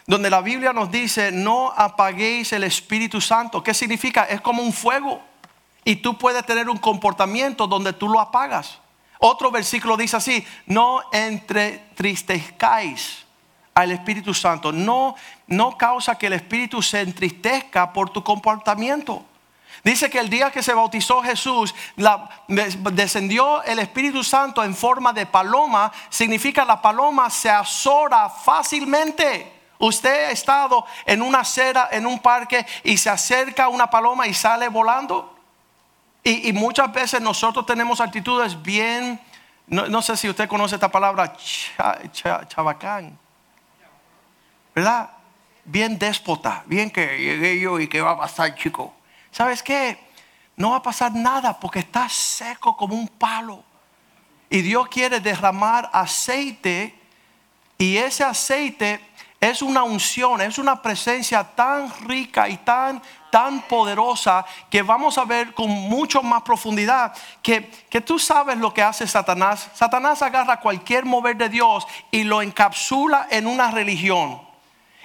donde 0.06 0.30
la 0.30 0.42
Biblia 0.42 0.72
nos 0.72 0.90
dice, 0.90 1.34
no 1.34 1.74
apaguéis 1.76 2.54
el 2.54 2.64
Espíritu 2.64 3.20
Santo. 3.20 3.62
¿Qué 3.62 3.74
significa? 3.74 4.24
Es 4.24 4.40
como 4.40 4.64
un 4.64 4.72
fuego. 4.72 5.22
Y 5.84 5.98
tú 5.98 6.18
puedes 6.18 6.46
tener 6.46 6.70
un 6.70 6.78
comportamiento 6.78 7.68
donde 7.68 7.92
tú 7.92 8.08
lo 8.08 8.22
apagas. 8.22 8.80
Otro 9.20 9.52
versículo 9.52 9.98
dice 9.98 10.16
así, 10.16 10.48
no 10.66 11.02
entristezcáis 11.12 13.26
al 13.74 13.92
Espíritu 13.92 14.34
Santo. 14.34 14.72
No, 14.72 15.16
no 15.48 15.78
causa 15.78 16.18
que 16.18 16.28
el 16.28 16.34
Espíritu 16.34 16.82
se 16.82 17.02
entristezca 17.02 17.92
por 17.92 18.10
tu 18.10 18.24
comportamiento. 18.24 19.26
Dice 19.88 20.10
que 20.10 20.20
el 20.20 20.30
día 20.30 20.52
que 20.52 20.62
se 20.62 20.74
bautizó 20.74 21.24
Jesús, 21.24 21.74
descendió 22.92 23.64
el 23.64 23.80
Espíritu 23.80 24.22
Santo 24.22 24.62
en 24.62 24.76
forma 24.76 25.14
de 25.14 25.26
paloma. 25.26 25.94
Significa 26.10 26.66
la 26.66 26.82
paloma 26.82 27.30
se 27.30 27.50
azora 27.50 28.28
fácilmente. 28.30 29.50
Usted 29.80 30.26
ha 30.26 30.32
estado 30.32 30.86
en 31.06 31.22
una 31.22 31.40
acera, 31.40 31.88
en 31.90 32.06
un 32.06 32.20
parque 32.20 32.66
y 32.84 32.98
se 32.98 33.10
acerca 33.10 33.70
una 33.70 33.90
paloma 33.90 34.28
y 34.28 34.34
sale 34.34 34.68
volando. 34.68 35.34
Y, 36.22 36.52
muchas 36.52 36.92
veces 36.92 37.22
nosotros 37.22 37.66
tenemos 37.66 38.02
actitudes 38.02 38.62
bien, 38.62 39.18
no, 39.68 40.02
sé 40.02 40.18
si 40.18 40.28
usted 40.28 40.50
conoce 40.50 40.76
esta 40.76 40.92
palabra, 40.92 41.34
chabacán, 42.50 43.18
¿verdad? 44.76 45.12
Bien 45.64 45.98
déspota, 45.98 46.64
bien 46.66 46.92
que 46.92 47.06
llegué 47.18 47.58
yo 47.58 47.80
y 47.80 47.88
que 47.88 48.02
va 48.02 48.12
a 48.12 48.18
pasar, 48.18 48.54
chico. 48.54 48.97
¿Sabes 49.38 49.62
qué? 49.62 50.00
No 50.56 50.72
va 50.72 50.78
a 50.78 50.82
pasar 50.82 51.14
nada 51.14 51.60
porque 51.60 51.78
está 51.78 52.10
seco 52.10 52.76
como 52.76 52.96
un 52.96 53.08
palo. 53.08 53.64
Y 54.50 54.64
Dios 54.64 54.88
quiere 54.88 55.20
derramar 55.20 55.92
aceite 55.94 57.00
y 57.78 57.98
ese 57.98 58.24
aceite 58.24 59.00
es 59.40 59.62
una 59.62 59.84
unción, 59.84 60.42
es 60.42 60.58
una 60.58 60.82
presencia 60.82 61.44
tan 61.44 61.94
rica 62.08 62.50
y 62.50 62.58
tan, 62.58 63.00
tan 63.30 63.62
poderosa 63.62 64.44
que 64.72 64.82
vamos 64.82 65.20
a 65.20 65.26
ver 65.26 65.54
con 65.54 65.70
mucho 65.70 66.24
más 66.24 66.42
profundidad 66.42 67.14
que, 67.44 67.70
que 67.92 68.02
tú 68.02 68.18
sabes 68.18 68.58
lo 68.58 68.74
que 68.74 68.82
hace 68.82 69.06
Satanás. 69.06 69.70
Satanás 69.76 70.24
agarra 70.24 70.60
cualquier 70.60 71.06
mover 71.06 71.38
de 71.38 71.50
Dios 71.50 71.86
y 72.10 72.24
lo 72.24 72.42
encapsula 72.42 73.28
en 73.30 73.46
una 73.46 73.70
religión. 73.70 74.47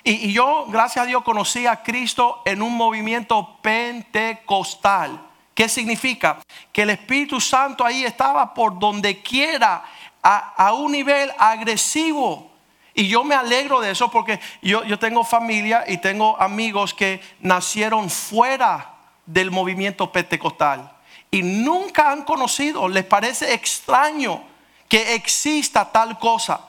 Y, 0.04 0.32
yo, 0.32 0.66
gracias 0.68 1.04
a 1.04 1.06
Dios, 1.06 1.22
conocí 1.22 1.66
a 1.66 1.82
Cristo 1.82 2.42
en 2.44 2.62
un 2.62 2.76
movimiento 2.76 3.58
pentecostal. 3.62 5.20
¿Qué 5.54 5.68
significa? 5.68 6.40
Que 6.72 6.82
el 6.82 6.90
Espíritu 6.90 7.40
Santo 7.40 7.84
ahí 7.84 8.04
estaba 8.04 8.52
por 8.54 8.78
donde 8.78 9.22
quiera, 9.22 9.84
a, 10.22 10.54
a 10.66 10.72
un 10.72 10.92
nivel 10.92 11.30
agresivo. 11.38 12.50
Y 12.94 13.08
yo 13.08 13.24
me 13.24 13.34
alegro 13.34 13.80
de 13.80 13.90
eso 13.90 14.10
porque 14.10 14.40
yo, 14.60 14.84
yo 14.84 14.98
tengo 14.98 15.24
familia 15.24 15.84
y 15.86 15.98
tengo 15.98 16.40
amigos 16.40 16.94
que 16.94 17.20
nacieron 17.40 18.10
fuera 18.10 18.94
del 19.26 19.50
movimiento 19.50 20.10
pentecostal 20.10 20.92
y 21.34 21.42
nunca 21.42 22.12
han 22.12 22.22
conocido, 22.24 22.86
les 22.88 23.06
parece 23.06 23.54
extraño 23.54 24.44
que 24.86 25.14
exista 25.14 25.90
tal 25.90 26.18
cosa. 26.18 26.60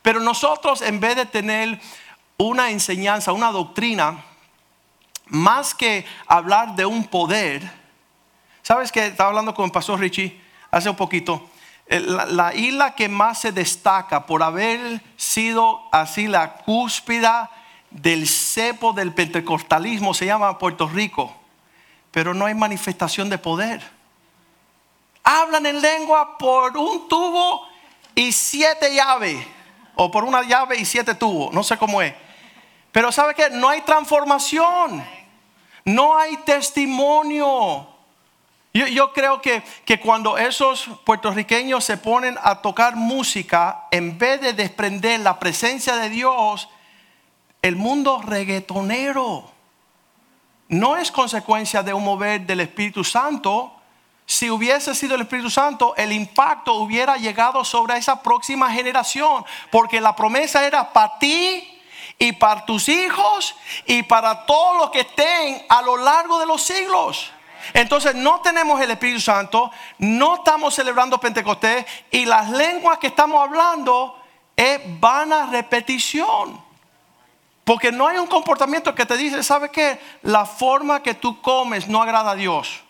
Pero 0.00 0.20
nosotros 0.20 0.80
en 0.80 1.00
vez 1.00 1.16
de 1.16 1.26
tener 1.26 1.80
una 2.42 2.70
enseñanza, 2.70 3.32
una 3.32 3.52
doctrina, 3.52 4.24
más 5.26 5.74
que 5.74 6.04
hablar 6.26 6.74
de 6.74 6.84
un 6.84 7.04
poder, 7.04 7.70
¿sabes 8.62 8.92
que 8.92 9.06
Estaba 9.06 9.30
hablando 9.30 9.54
con 9.54 9.64
el 9.64 9.70
pastor 9.70 10.00
Richie 10.00 10.40
hace 10.70 10.90
un 10.90 10.96
poquito 10.96 11.48
eh, 11.86 12.00
la, 12.00 12.54
isla 12.54 12.94
que 12.94 13.08
más 13.08 13.40
se 13.40 13.52
destaca 13.52 14.26
por 14.26 14.42
haber 14.42 15.00
sido 15.16 15.82
así 15.92 16.26
la 16.26 16.54
cúspida 16.56 17.50
del 17.90 18.26
cepo 18.26 18.92
del 18.92 19.12
pentecostalismo 19.12 20.14
se 20.14 20.26
llama 20.26 20.58
Puerto 20.58 20.88
Rico, 20.88 21.34
pero 22.10 22.34
no 22.34 22.46
hay 22.46 22.54
manifestación 22.54 23.28
de 23.28 23.38
poder. 23.38 23.82
Hablan 25.22 25.66
en 25.66 25.80
lengua 25.80 26.38
por 26.38 26.76
un 26.76 27.08
tubo 27.08 27.66
y 28.14 28.32
siete 28.32 28.94
llaves, 28.94 29.46
o 29.94 30.10
por 30.10 30.24
una 30.24 30.42
llave 30.42 30.78
y 30.78 30.84
siete 30.84 31.14
tubos, 31.14 31.52
no 31.52 31.62
sé 31.62 31.76
cómo 31.76 32.00
es. 32.00 32.14
Pero 32.92 33.10
¿sabe 33.10 33.34
qué? 33.34 33.48
No 33.50 33.70
hay 33.70 33.80
transformación, 33.80 35.04
no 35.84 36.16
hay 36.16 36.36
testimonio. 36.38 37.88
Yo, 38.74 39.12
creo 39.12 39.42
que, 39.42 39.62
que, 39.84 40.00
cuando 40.00 40.38
esos 40.38 40.88
puertorriqueños 41.04 41.84
se 41.84 41.98
ponen 41.98 42.38
a 42.42 42.62
tocar 42.62 42.96
música, 42.96 43.86
en 43.90 44.16
vez 44.16 44.40
de 44.40 44.54
desprender 44.54 45.20
la 45.20 45.38
presencia 45.38 45.96
de 45.96 46.08
Dios, 46.08 46.68
el 47.60 47.76
mundo 47.76 48.22
reggaetonero 48.22 49.50
no 50.68 50.96
es 50.96 51.12
consecuencia 51.12 51.82
de 51.82 51.92
un 51.92 52.02
mover 52.02 52.46
del 52.46 52.60
Espíritu 52.60 53.04
Santo. 53.04 53.74
Si 54.24 54.48
hubiese 54.48 54.94
sido 54.94 55.16
el 55.16 55.20
Espíritu 55.22 55.50
Santo, 55.50 55.94
el 55.96 56.12
impacto 56.12 56.74
hubiera 56.74 57.18
llegado 57.18 57.62
sobre 57.64 57.98
esa 57.98 58.22
próxima 58.22 58.70
generación, 58.70 59.44
porque 59.70 60.00
la 60.00 60.16
promesa 60.16 60.66
era 60.66 60.90
para 60.90 61.18
ti 61.18 61.71
y 62.22 62.30
para 62.30 62.64
tus 62.64 62.88
hijos 62.88 63.56
y 63.84 64.04
para 64.04 64.46
todos 64.46 64.76
los 64.76 64.90
que 64.90 65.00
estén 65.00 65.66
a 65.68 65.82
lo 65.82 65.96
largo 65.96 66.38
de 66.38 66.46
los 66.46 66.62
siglos. 66.62 67.32
Entonces 67.74 68.14
no 68.14 68.40
tenemos 68.40 68.80
el 68.80 68.92
Espíritu 68.92 69.20
Santo, 69.20 69.72
no 69.98 70.36
estamos 70.36 70.72
celebrando 70.72 71.18
Pentecostés 71.18 71.84
y 72.12 72.24
las 72.24 72.48
lenguas 72.50 72.98
que 72.98 73.08
estamos 73.08 73.42
hablando 73.42 74.16
es 74.54 74.78
vana 75.00 75.46
repetición. 75.46 76.62
Porque 77.64 77.90
no 77.90 78.06
hay 78.06 78.18
un 78.18 78.28
comportamiento 78.28 78.94
que 78.94 79.04
te 79.04 79.16
dice, 79.16 79.42
¿sabe 79.42 79.70
qué? 79.70 79.98
La 80.22 80.44
forma 80.44 81.02
que 81.02 81.14
tú 81.14 81.42
comes 81.42 81.88
no 81.88 82.00
agrada 82.00 82.30
a 82.30 82.36
Dios. 82.36 82.82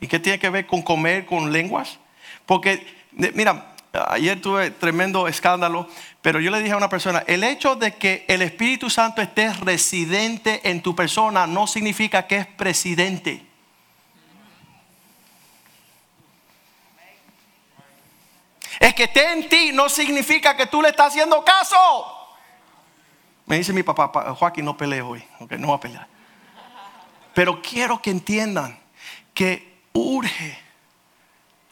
¿Y 0.00 0.08
qué 0.08 0.18
tiene 0.18 0.40
que 0.40 0.50
ver 0.50 0.66
con 0.66 0.82
comer 0.82 1.24
con 1.24 1.52
lenguas? 1.52 2.00
Porque, 2.46 2.84
mira, 3.12 3.71
ayer 3.92 4.40
tuve 4.40 4.70
tremendo 4.70 5.28
escándalo, 5.28 5.88
pero 6.22 6.40
yo 6.40 6.50
le 6.50 6.60
dije 6.60 6.72
a 6.72 6.76
una 6.76 6.88
persona, 6.88 7.24
el 7.26 7.44
hecho 7.44 7.76
de 7.76 7.94
que 7.96 8.24
el 8.28 8.42
Espíritu 8.42 8.88
Santo 8.88 9.20
esté 9.20 9.52
residente 9.52 10.60
en 10.68 10.82
tu 10.82 10.94
persona 10.94 11.46
no 11.46 11.66
significa 11.66 12.26
que 12.26 12.38
es 12.38 12.46
presidente. 12.46 13.46
Es 18.80 18.94
que 18.94 19.04
esté 19.04 19.32
en 19.32 19.48
ti 19.48 19.70
no 19.72 19.88
significa 19.88 20.56
que 20.56 20.66
tú 20.66 20.82
le 20.82 20.88
estás 20.88 21.08
haciendo 21.08 21.44
caso. 21.44 21.76
Me 23.46 23.58
dice 23.58 23.72
mi 23.72 23.82
papá, 23.82 24.34
Joaquín, 24.34 24.64
no 24.64 24.76
pelee 24.76 25.02
hoy, 25.02 25.22
okay, 25.38 25.58
no 25.58 25.68
va 25.68 25.76
a 25.76 25.80
pelear. 25.80 26.06
Pero 27.34 27.60
quiero 27.60 28.00
que 28.00 28.10
entiendan 28.10 28.78
que 29.34 29.80
urge 29.92 30.58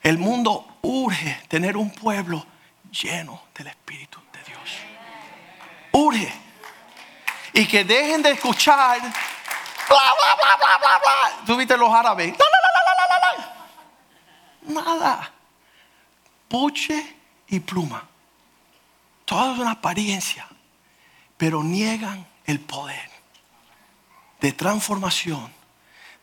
el 0.03 0.19
mundo 0.19 0.70
urge 0.83 1.43
tener 1.49 1.77
un 1.77 1.91
pueblo 1.91 2.45
lleno 2.91 3.43
del 3.55 3.69
Espíritu 3.69 4.21
de 4.33 4.43
Dios. 4.45 4.71
Urge. 5.93 6.33
Y 7.53 7.67
que 7.67 7.85
dejen 7.85 8.23
de 8.23 8.31
escuchar 8.31 9.01
bla, 9.01 9.09
bla, 9.89 10.37
bla, 10.37 10.57
bla, 10.57 10.79
bla, 10.79 10.99
bla. 10.99 11.47
¿Tú 11.47 11.57
viste 11.57 11.77
los 11.77 11.93
árabes? 11.93 12.35
Nada. 14.63 15.33
Puche 16.49 17.17
y 17.49 17.61
pluma. 17.61 18.07
Todo 19.25 19.55
es 19.55 19.59
una 19.59 19.73
apariencia. 19.73 20.47
Pero 21.37 21.63
niegan 21.63 22.27
el 22.45 22.61
poder 22.61 23.11
de 24.41 24.53
transformación 24.53 25.53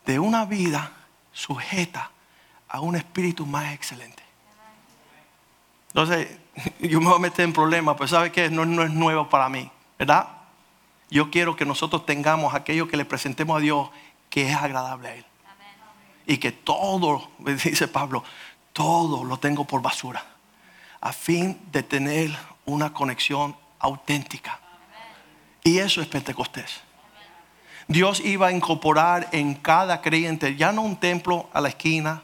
de 0.04 0.18
una 0.18 0.44
vida 0.44 0.92
sujeta 1.32 2.10
a 2.68 2.80
un 2.80 2.96
espíritu 2.96 3.46
más 3.46 3.72
excelente. 3.72 4.27
Entonces, 5.98 6.28
yo 6.78 7.00
me 7.00 7.08
voy 7.08 7.16
a 7.16 7.18
meter 7.18 7.44
en 7.44 7.52
problemas, 7.52 7.96
pero 7.96 8.06
¿sabe 8.06 8.30
qué? 8.30 8.48
No, 8.50 8.64
no 8.64 8.84
es 8.84 8.90
nuevo 8.90 9.28
para 9.28 9.48
mí, 9.48 9.68
¿verdad? 9.98 10.28
Yo 11.10 11.28
quiero 11.28 11.56
que 11.56 11.64
nosotros 11.64 12.06
tengamos 12.06 12.54
aquello 12.54 12.86
que 12.86 12.96
le 12.96 13.04
presentemos 13.04 13.56
a 13.56 13.60
Dios 13.60 13.90
que 14.30 14.48
es 14.48 14.56
agradable 14.56 15.08
a 15.08 15.14
Él. 15.16 15.24
Y 16.24 16.38
que 16.38 16.52
todo, 16.52 17.32
dice 17.38 17.88
Pablo, 17.88 18.22
todo 18.72 19.24
lo 19.24 19.38
tengo 19.38 19.64
por 19.64 19.82
basura, 19.82 20.24
a 21.00 21.12
fin 21.12 21.60
de 21.72 21.82
tener 21.82 22.30
una 22.64 22.92
conexión 22.92 23.56
auténtica. 23.80 24.60
Y 25.64 25.78
eso 25.78 26.00
es 26.00 26.06
Pentecostés. 26.06 26.80
Dios 27.88 28.20
iba 28.20 28.46
a 28.46 28.52
incorporar 28.52 29.28
en 29.32 29.56
cada 29.56 30.00
creyente, 30.00 30.54
ya 30.54 30.70
no 30.70 30.82
un 30.82 30.94
templo 31.00 31.48
a 31.52 31.60
la 31.60 31.70
esquina, 31.70 32.22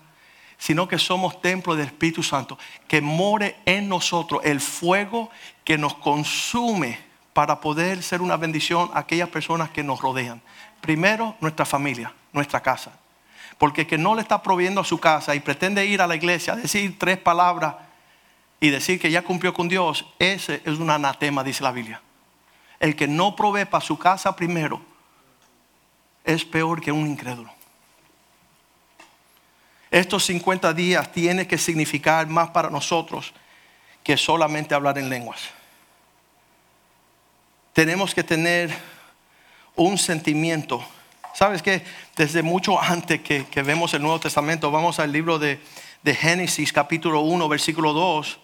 sino 0.59 0.89
que 0.89 0.99
somos 0.99 1.41
templo 1.41 1.75
del 1.75 1.87
Espíritu 1.87 2.23
Santo, 2.23 2.59
que 2.89 3.01
more 3.01 3.57
en 3.65 3.89
nosotros 3.89 4.41
el 4.45 4.61
fuego 4.61 5.31
que 5.65 5.79
nos 5.79 5.95
consume 5.95 6.99
para 7.33 7.61
poder 7.61 8.03
ser 8.03 8.23
una 8.23 8.37
bendición 8.37 8.91
a 8.95 9.01
aquellas 9.01 9.29
personas 9.29 9.71
que 9.71 9.83
nos 9.83 10.01
rodean. 10.01 10.41
Primero, 10.81 11.37
nuestra 11.41 11.65
familia, 11.65 12.13
nuestra 12.33 12.61
casa. 12.61 12.93
Porque 13.59 13.87
que 13.87 13.99
no 13.99 14.15
le 14.15 14.23
está 14.23 14.43
proviendo 14.43 14.81
a 14.81 14.85
su 14.85 14.99
casa 14.99 15.35
y 15.35 15.41
pretende 15.41 15.87
ir 15.87 16.01
a 16.01 16.07
la 16.07 16.17
iglesia, 16.17 16.57
decir 16.57 16.99
tres 16.99 17.19
palabras 17.19 17.77
y 18.61 18.71
decir 18.71 19.01
que 19.01 19.11
ya 19.11 19.23
cumplió 19.23 19.53
con 19.53 19.69
Dios, 19.69 20.07
ese 20.19 20.63
es 20.65 20.79
un 20.79 20.91
anatema, 20.91 21.45
dice 21.45 21.63
la 21.63 21.73
Biblia. 21.73 22.01
El 22.81 22.97
que 22.97 23.07
no 23.07 23.37
provee 23.37 23.65
para 23.65 23.85
su 23.85 23.99
casa 23.99 24.35
primero 24.35 24.81
es 26.25 26.45
peor 26.45 26.81
que 26.81 26.93
un 26.93 27.07
incrédulo 27.07 27.54
estos 29.95 30.25
50 30.25 30.75
días 30.75 31.13
tiene 31.13 31.47
que 31.47 31.57
significar 31.57 32.27
más 32.27 32.51
para 32.51 32.69
nosotros 32.69 33.33
que 34.03 34.17
solamente 34.17 34.75
hablar 34.75 34.99
en 34.99 35.09
lenguas. 35.09 35.41
Tenemos 37.73 38.13
que 38.13 38.25
tener 38.25 38.75
un 39.77 39.97
sentimiento. 39.97 40.85
¿Sabes 41.33 41.63
qué? 41.63 41.85
Desde 42.17 42.43
mucho 42.43 42.81
antes 42.83 43.21
que, 43.21 43.63
vemos 43.63 43.95
el 43.95 44.03
Nuevo 44.03 44.19
Testamento, 44.19 44.73
vamos 44.73 44.99
al 44.99 45.13
libro 45.13 45.39
de, 45.39 45.61
de 46.03 46.15
Génesis 46.17 46.73
capítulo 46.73 47.21
1, 47.21 47.49
versículo 47.49 47.93
2 47.93 48.41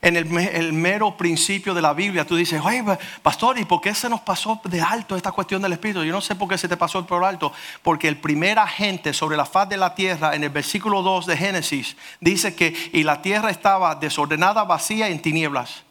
en 0.00 0.16
el, 0.16 0.72
mero 0.72 1.16
principio 1.16 1.74
de 1.74 1.82
la 1.82 1.92
Biblia, 1.92 2.24
tú 2.24 2.36
dices, 2.36 2.60
oye, 2.64 2.84
pastor, 3.22 3.58
¿y 3.58 3.64
por 3.64 3.80
qué 3.80 3.94
se 3.94 4.08
nos 4.08 4.20
pasó 4.20 4.60
de 4.64 4.80
alto 4.80 5.16
esta 5.16 5.32
cuestión 5.32 5.60
del 5.60 5.72
Espíritu? 5.72 6.04
Yo 6.04 6.12
no 6.12 6.20
sé 6.20 6.36
por 6.36 6.48
qué 6.48 6.56
se 6.56 6.68
te 6.68 6.76
pasó 6.76 7.04
por 7.04 7.24
alto, 7.24 7.52
porque 7.82 8.06
el 8.06 8.18
primer 8.18 8.58
agente 8.58 9.12
sobre 9.12 9.36
la 9.36 9.44
faz 9.44 9.68
de 9.68 9.76
la 9.76 9.94
tierra, 9.94 10.36
en 10.36 10.44
el 10.44 10.50
versículo 10.50 11.02
2 11.02 11.26
de 11.26 11.36
Génesis, 11.36 11.96
dice 12.20 12.54
que 12.54 12.90
y 12.92 13.02
la 13.02 13.22
tierra 13.22 13.50
estaba 13.50 13.94
desordenada, 13.96 14.64
vacía 14.64 15.08
en 15.08 15.20
tinieblas. 15.20 15.82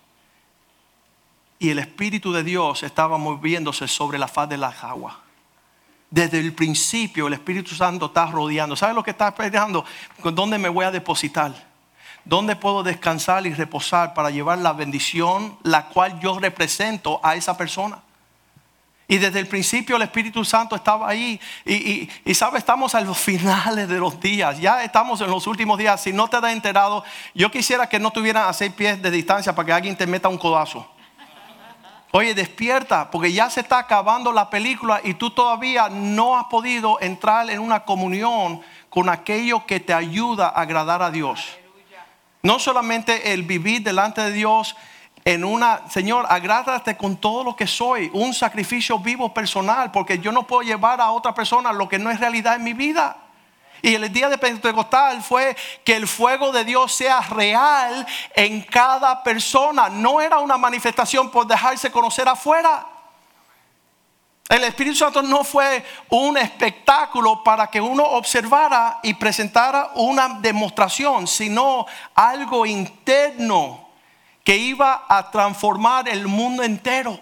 Y 1.60 1.70
el 1.70 1.80
Espíritu 1.80 2.32
de 2.32 2.44
Dios 2.44 2.84
estaba 2.84 3.18
moviéndose 3.18 3.88
sobre 3.88 4.18
la 4.18 4.28
faz 4.28 4.48
de 4.48 4.58
las 4.58 4.84
aguas. 4.84 5.16
Desde 6.10 6.40
el 6.40 6.54
principio 6.54 7.28
el 7.28 7.34
Espíritu 7.34 7.76
Santo 7.76 8.06
está 8.06 8.28
rodeando. 8.28 8.78
¿Sabes 8.78 8.96
lo 8.96 9.04
que 9.04 9.12
está 9.12 9.28
esperando? 9.28 9.84
¿Dónde 10.24 10.58
me 10.58 10.70
voy 10.70 10.86
a 10.86 10.92
depositar? 10.92 11.67
¿Dónde 12.28 12.56
puedo 12.56 12.84
descansar 12.84 13.48
y 13.48 13.54
reposar 13.54 14.14
para 14.14 14.30
llevar 14.30 14.58
la 14.60 14.74
bendición 14.74 15.58
la 15.64 15.88
cual 15.88 16.20
yo 16.20 16.38
represento 16.40 17.20
a 17.24 17.36
esa 17.36 17.56
persona? 17.56 18.00
Y 19.08 19.18
desde 19.18 19.40
el 19.40 19.48
principio 19.48 19.96
el 19.96 20.02
Espíritu 20.02 20.44
Santo 20.44 20.76
estaba 20.76 21.08
ahí. 21.08 21.40
Y, 21.66 22.10
y, 22.26 22.34
sabe, 22.36 22.60
estamos 22.60 22.94
a 22.94 23.00
los 23.00 23.18
finales 23.30 23.88
de 23.88 24.00
los 24.00 24.20
días. 24.20 24.60
Ya 24.60 24.84
estamos 24.84 25.22
en 25.22 25.32
los 25.32 25.48
últimos 25.48 25.80
días. 25.80 26.02
Si 26.02 26.12
no 26.12 26.28
te 26.28 26.36
has 26.36 26.44
enterado, 26.46 27.06
yo 27.34 27.50
quisiera 27.50 27.88
que 27.88 28.00
no 28.00 28.12
tuvieran 28.12 28.50
a 28.50 28.54
seis 28.54 28.74
pies 28.74 29.02
de 29.02 29.10
distancia 29.10 29.56
para 29.56 29.66
que 29.66 29.74
alguien 29.74 29.96
te 29.96 30.06
meta 30.06 30.28
un 30.28 30.38
codazo. 30.38 30.86
Oye, 32.12 32.34
despierta, 32.34 33.12
porque 33.12 33.32
ya 33.32 33.50
se 33.50 33.62
está 33.62 33.80
acabando 33.80 34.32
la 34.32 34.50
película 34.50 35.02
y 35.04 35.14
tú 35.14 35.30
todavía 35.30 35.88
no 35.90 36.38
has 36.38 36.46
podido 36.46 37.00
entrar 37.02 37.50
en 37.50 37.60
una 37.60 37.82
comunión 37.82 38.62
con 38.90 39.10
aquello 39.10 39.66
que 39.66 39.80
te 39.80 39.94
ayuda 39.94 40.48
a 40.48 40.62
agradar 40.62 41.02
a 41.02 41.12
Dios. 41.12 41.58
No 42.48 42.60
solamente 42.60 43.34
el 43.34 43.44
vivir 43.44 43.84
delante 43.84 44.22
de 44.22 44.32
Dios 44.32 44.78
en 45.26 45.44
una, 45.44 45.82
Señor, 45.90 46.26
agrádate 46.30 46.96
con 46.96 47.18
todo 47.18 47.44
lo 47.44 47.58
que 47.58 47.68
soy, 47.68 48.10
un 48.14 48.34
sacrificio 48.34 48.98
vivo 49.00 49.34
personal, 49.34 49.92
porque 49.92 50.20
yo 50.20 50.32
no 50.32 50.48
puedo 50.48 50.62
llevar 50.62 51.02
a 51.02 51.12
otra 51.12 51.34
persona 51.34 51.74
lo 51.74 51.90
que 51.90 52.00
no 52.00 52.10
es 52.10 52.22
realidad 52.22 52.56
en 52.56 52.64
mi 52.64 52.72
vida. 52.72 53.18
Y 53.82 53.96
el 53.96 54.14
día 54.14 54.30
de 54.30 54.38
Pentecostal 54.38 55.22
fue 55.22 55.58
que 55.84 55.98
el 55.98 56.08
fuego 56.08 56.54
de 56.54 56.64
Dios 56.64 56.94
sea 56.94 57.20
real 57.20 58.08
en 58.34 58.62
cada 58.62 59.22
persona. 59.24 59.90
No 59.90 60.22
era 60.22 60.38
una 60.38 60.58
manifestación 60.58 61.30
por 61.30 61.48
dejarse 61.48 61.92
conocer 61.92 62.30
afuera. 62.30 62.88
El 64.50 64.64
Espíritu 64.64 64.96
Santo 64.96 65.22
no 65.22 65.44
fue 65.44 65.84
un 66.10 66.38
espectáculo 66.38 67.44
para 67.44 67.68
que 67.68 67.82
uno 67.82 68.04
observara 68.04 69.00
y 69.04 69.14
presentara 69.14 69.92
una 69.96 70.40
demostración, 70.40 71.28
sino 71.28 71.86
algo 72.16 72.66
interno 72.66 73.90
que 74.46 74.56
iba 74.56 75.04
a 75.10 75.30
transformar 75.30 76.08
el 76.08 76.28
mundo 76.28 76.64
entero. 76.64 77.20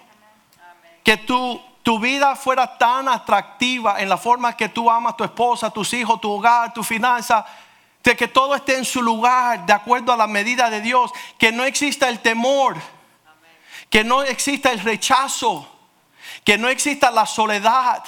Que 1.04 1.18
tu, 1.18 1.60
tu 1.82 1.98
vida 1.98 2.36
fuera 2.36 2.78
tan 2.78 3.08
atractiva 3.08 4.00
en 4.00 4.08
la 4.08 4.18
forma 4.18 4.56
que 4.56 4.70
tú 4.70 4.90
amas 4.92 5.14
a 5.14 5.18
tu 5.18 5.24
esposa, 5.24 5.72
tus 5.72 5.92
hijos, 5.94 6.22
tu 6.22 6.32
hogar, 6.32 6.74
tu 6.76 6.84
finanza, 6.84 7.44
de 8.04 8.16
que 8.16 8.28
todo 8.28 8.54
esté 8.54 8.78
en 8.78 8.86
su 8.86 9.02
lugar 9.02 9.66
de 9.66 9.74
acuerdo 9.74 10.14
a 10.14 10.18
la 10.18 10.28
medida 10.28 10.70
de 10.70 10.82
Dios, 10.82 11.12
que 11.40 11.52
no 11.52 11.64
exista 11.64 12.08
el 12.08 12.20
temor, 12.20 12.76
que 13.90 14.04
no 14.04 14.22
exista 14.22 14.72
el 14.72 14.80
rechazo, 14.82 15.75
que 16.44 16.58
no 16.58 16.68
exista 16.68 17.12
la 17.12 17.26
soledad. 17.26 18.04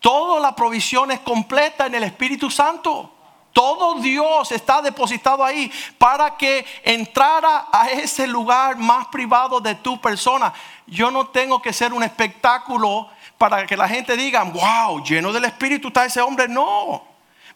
Toda 0.00 0.40
la 0.40 0.54
provisión 0.54 1.10
es 1.10 1.20
completa 1.20 1.86
en 1.86 1.94
el 1.94 2.04
Espíritu 2.04 2.50
Santo. 2.50 3.12
Todo 3.52 3.94
Dios 3.94 4.52
está 4.52 4.82
depositado 4.82 5.42
ahí 5.42 5.72
para 5.96 6.36
que 6.36 6.66
entrara 6.84 7.68
a 7.72 7.88
ese 7.88 8.26
lugar 8.26 8.76
más 8.76 9.06
privado 9.06 9.60
de 9.60 9.74
tu 9.76 9.98
persona. 9.98 10.52
Yo 10.86 11.10
no 11.10 11.28
tengo 11.28 11.62
que 11.62 11.72
ser 11.72 11.94
un 11.94 12.02
espectáculo 12.02 13.08
para 13.38 13.66
que 13.66 13.76
la 13.76 13.88
gente 13.88 14.14
diga, 14.16 14.44
wow, 14.44 15.02
lleno 15.02 15.32
del 15.32 15.46
Espíritu 15.46 15.88
está 15.88 16.04
ese 16.04 16.20
hombre. 16.20 16.48
No, 16.48 17.02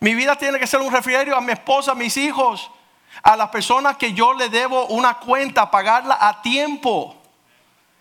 mi 0.00 0.14
vida 0.14 0.36
tiene 0.36 0.58
que 0.58 0.66
ser 0.66 0.80
un 0.80 0.90
refrigerio 0.90 1.36
a 1.36 1.40
mi 1.42 1.52
esposa, 1.52 1.92
a 1.92 1.94
mis 1.94 2.16
hijos, 2.16 2.70
a 3.22 3.36
las 3.36 3.50
personas 3.50 3.98
que 3.98 4.14
yo 4.14 4.32
le 4.32 4.48
debo 4.48 4.86
una 4.86 5.18
cuenta, 5.18 5.70
pagarla 5.70 6.16
a 6.18 6.40
tiempo. 6.40 7.19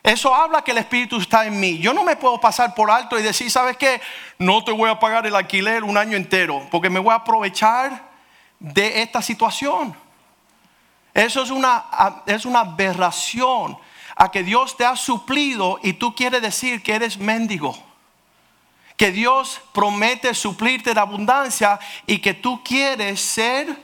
Eso 0.09 0.33
habla 0.33 0.63
que 0.63 0.71
el 0.71 0.79
Espíritu 0.79 1.17
está 1.17 1.45
en 1.45 1.59
mí. 1.59 1.77
Yo 1.77 1.93
no 1.93 2.03
me 2.03 2.15
puedo 2.15 2.41
pasar 2.41 2.73
por 2.73 2.89
alto 2.89 3.19
y 3.19 3.21
decir, 3.21 3.51
¿sabes 3.51 3.77
qué? 3.77 4.01
No 4.39 4.63
te 4.63 4.71
voy 4.71 4.89
a 4.89 4.97
pagar 4.97 5.27
el 5.27 5.35
alquiler 5.35 5.83
un 5.83 5.99
año 5.99 6.17
entero 6.17 6.67
porque 6.71 6.89
me 6.89 6.97
voy 6.97 7.11
a 7.11 7.17
aprovechar 7.17 8.09
de 8.57 9.03
esta 9.03 9.21
situación. 9.21 9.95
Eso 11.13 11.43
es 11.43 11.51
una, 11.51 12.23
es 12.25 12.45
una 12.45 12.61
aberración 12.61 13.77
a 14.15 14.31
que 14.31 14.41
Dios 14.41 14.75
te 14.75 14.83
ha 14.83 14.95
suplido 14.95 15.79
y 15.83 15.93
tú 15.93 16.15
quieres 16.15 16.41
decir 16.41 16.81
que 16.81 16.95
eres 16.95 17.19
mendigo. 17.19 17.77
Que 18.97 19.11
Dios 19.11 19.61
promete 19.75 20.33
suplirte 20.33 20.95
de 20.95 20.99
abundancia 20.99 21.79
y 22.07 22.17
que 22.17 22.33
tú 22.33 22.63
quieres 22.63 23.21
ser 23.21 23.79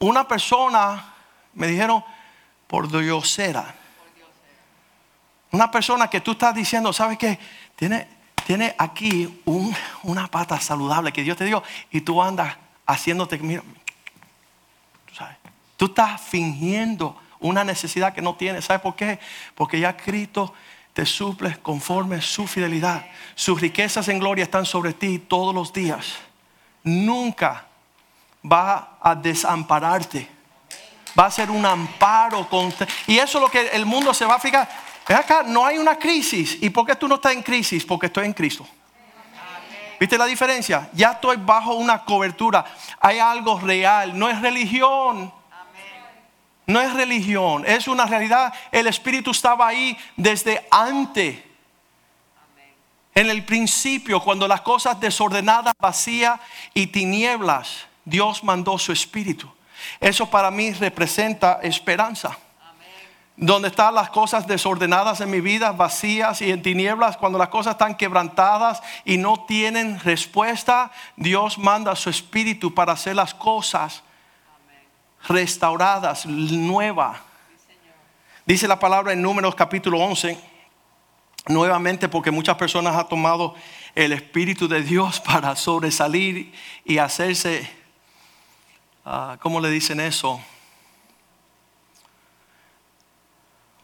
una 0.00 0.26
persona, 0.26 1.14
me 1.54 1.68
dijeron, 1.68 2.04
por 2.66 2.90
diosera 2.90 3.76
una 5.52 5.70
persona 5.70 6.08
que 6.08 6.20
tú 6.20 6.32
estás 6.32 6.54
diciendo, 6.54 6.92
¿sabes 6.92 7.18
qué? 7.18 7.38
Tiene, 7.76 8.08
tiene 8.46 8.74
aquí 8.78 9.42
una 10.02 10.26
pata 10.28 10.58
saludable 10.58 11.12
que 11.12 11.22
Dios 11.22 11.36
te 11.36 11.44
dio 11.44 11.62
y 11.90 12.00
tú 12.00 12.22
andas 12.22 12.56
haciéndote, 12.86 13.38
mira, 13.38 13.62
tú 15.06 15.14
sabes, 15.14 15.36
tú 15.76 15.86
estás 15.86 16.20
fingiendo 16.20 17.20
una 17.38 17.64
necesidad 17.64 18.14
que 18.14 18.22
no 18.22 18.34
tienes. 18.34 18.64
¿Sabes 18.64 18.80
por 18.80 18.96
qué? 18.96 19.18
Porque 19.54 19.78
ya 19.78 19.94
Cristo 19.94 20.54
te 20.94 21.04
suple 21.04 21.58
conforme 21.58 22.22
su 22.22 22.46
fidelidad. 22.46 23.04
Sus 23.34 23.60
riquezas 23.60 24.08
en 24.08 24.20
gloria 24.20 24.44
están 24.44 24.64
sobre 24.64 24.94
ti 24.94 25.18
todos 25.18 25.54
los 25.54 25.72
días. 25.72 26.14
Nunca 26.82 27.66
va 28.50 28.96
a 29.02 29.14
desampararte. 29.14 30.28
Va 31.18 31.26
a 31.26 31.30
ser 31.30 31.50
un 31.50 31.66
amparo 31.66 32.48
constante. 32.48 32.92
Y 33.06 33.18
eso 33.18 33.36
es 33.36 33.42
lo 33.42 33.50
que 33.50 33.68
el 33.68 33.84
mundo 33.84 34.14
se 34.14 34.24
va 34.24 34.36
a 34.36 34.40
fijar 34.40 34.91
acá, 35.08 35.42
no 35.42 35.66
hay 35.66 35.78
una 35.78 35.98
crisis. 35.98 36.58
¿Y 36.60 36.70
por 36.70 36.86
qué 36.86 36.94
tú 36.94 37.08
no 37.08 37.16
estás 37.16 37.32
en 37.32 37.42
crisis? 37.42 37.84
Porque 37.84 38.06
estoy 38.06 38.26
en 38.26 38.32
Cristo. 38.32 38.66
¿Viste 39.98 40.18
la 40.18 40.26
diferencia? 40.26 40.90
Ya 40.92 41.12
estoy 41.12 41.36
bajo 41.36 41.74
una 41.74 42.04
cobertura. 42.04 42.64
Hay 43.00 43.18
algo 43.18 43.60
real. 43.60 44.18
No 44.18 44.28
es 44.28 44.40
religión. 44.40 45.32
No 46.66 46.80
es 46.80 46.92
religión. 46.94 47.64
Es 47.66 47.88
una 47.88 48.06
realidad. 48.06 48.52
El 48.70 48.86
Espíritu 48.86 49.30
estaba 49.30 49.68
ahí 49.68 49.96
desde 50.16 50.66
antes. 50.70 51.38
En 53.14 53.28
el 53.28 53.44
principio, 53.44 54.20
cuando 54.20 54.48
las 54.48 54.62
cosas 54.62 54.98
desordenadas, 54.98 55.74
vacías 55.78 56.40
y 56.74 56.86
tinieblas, 56.86 57.86
Dios 58.04 58.42
mandó 58.42 58.78
su 58.78 58.90
Espíritu. 58.90 59.52
Eso 60.00 60.30
para 60.30 60.50
mí 60.50 60.72
representa 60.72 61.60
esperanza 61.62 62.38
donde 63.42 63.68
están 63.68 63.96
las 63.96 64.08
cosas 64.08 64.46
desordenadas 64.46 65.20
en 65.20 65.28
mi 65.28 65.40
vida, 65.40 65.72
vacías 65.72 66.40
y 66.42 66.52
en 66.52 66.62
tinieblas, 66.62 67.16
cuando 67.16 67.40
las 67.40 67.48
cosas 67.48 67.72
están 67.72 67.96
quebrantadas 67.96 68.80
y 69.04 69.16
no 69.16 69.46
tienen 69.46 69.98
respuesta, 69.98 70.92
Dios 71.16 71.58
manda 71.58 71.96
su 71.96 72.08
espíritu 72.08 72.72
para 72.72 72.92
hacer 72.92 73.16
las 73.16 73.34
cosas 73.34 74.04
restauradas, 75.26 76.24
nuevas. 76.24 77.18
Dice 78.46 78.68
la 78.68 78.78
palabra 78.78 79.12
en 79.12 79.20
Números 79.20 79.56
capítulo 79.56 79.98
11, 79.98 80.38
nuevamente 81.48 82.08
porque 82.08 82.30
muchas 82.30 82.56
personas 82.56 82.94
han 82.94 83.08
tomado 83.08 83.56
el 83.96 84.12
espíritu 84.12 84.68
de 84.68 84.82
Dios 84.82 85.18
para 85.26 85.56
sobresalir 85.56 86.54
y 86.84 86.98
hacerse, 86.98 87.68
ah, 89.04 89.36
¿cómo 89.40 89.58
le 89.58 89.68
dicen 89.68 89.98
eso? 89.98 90.40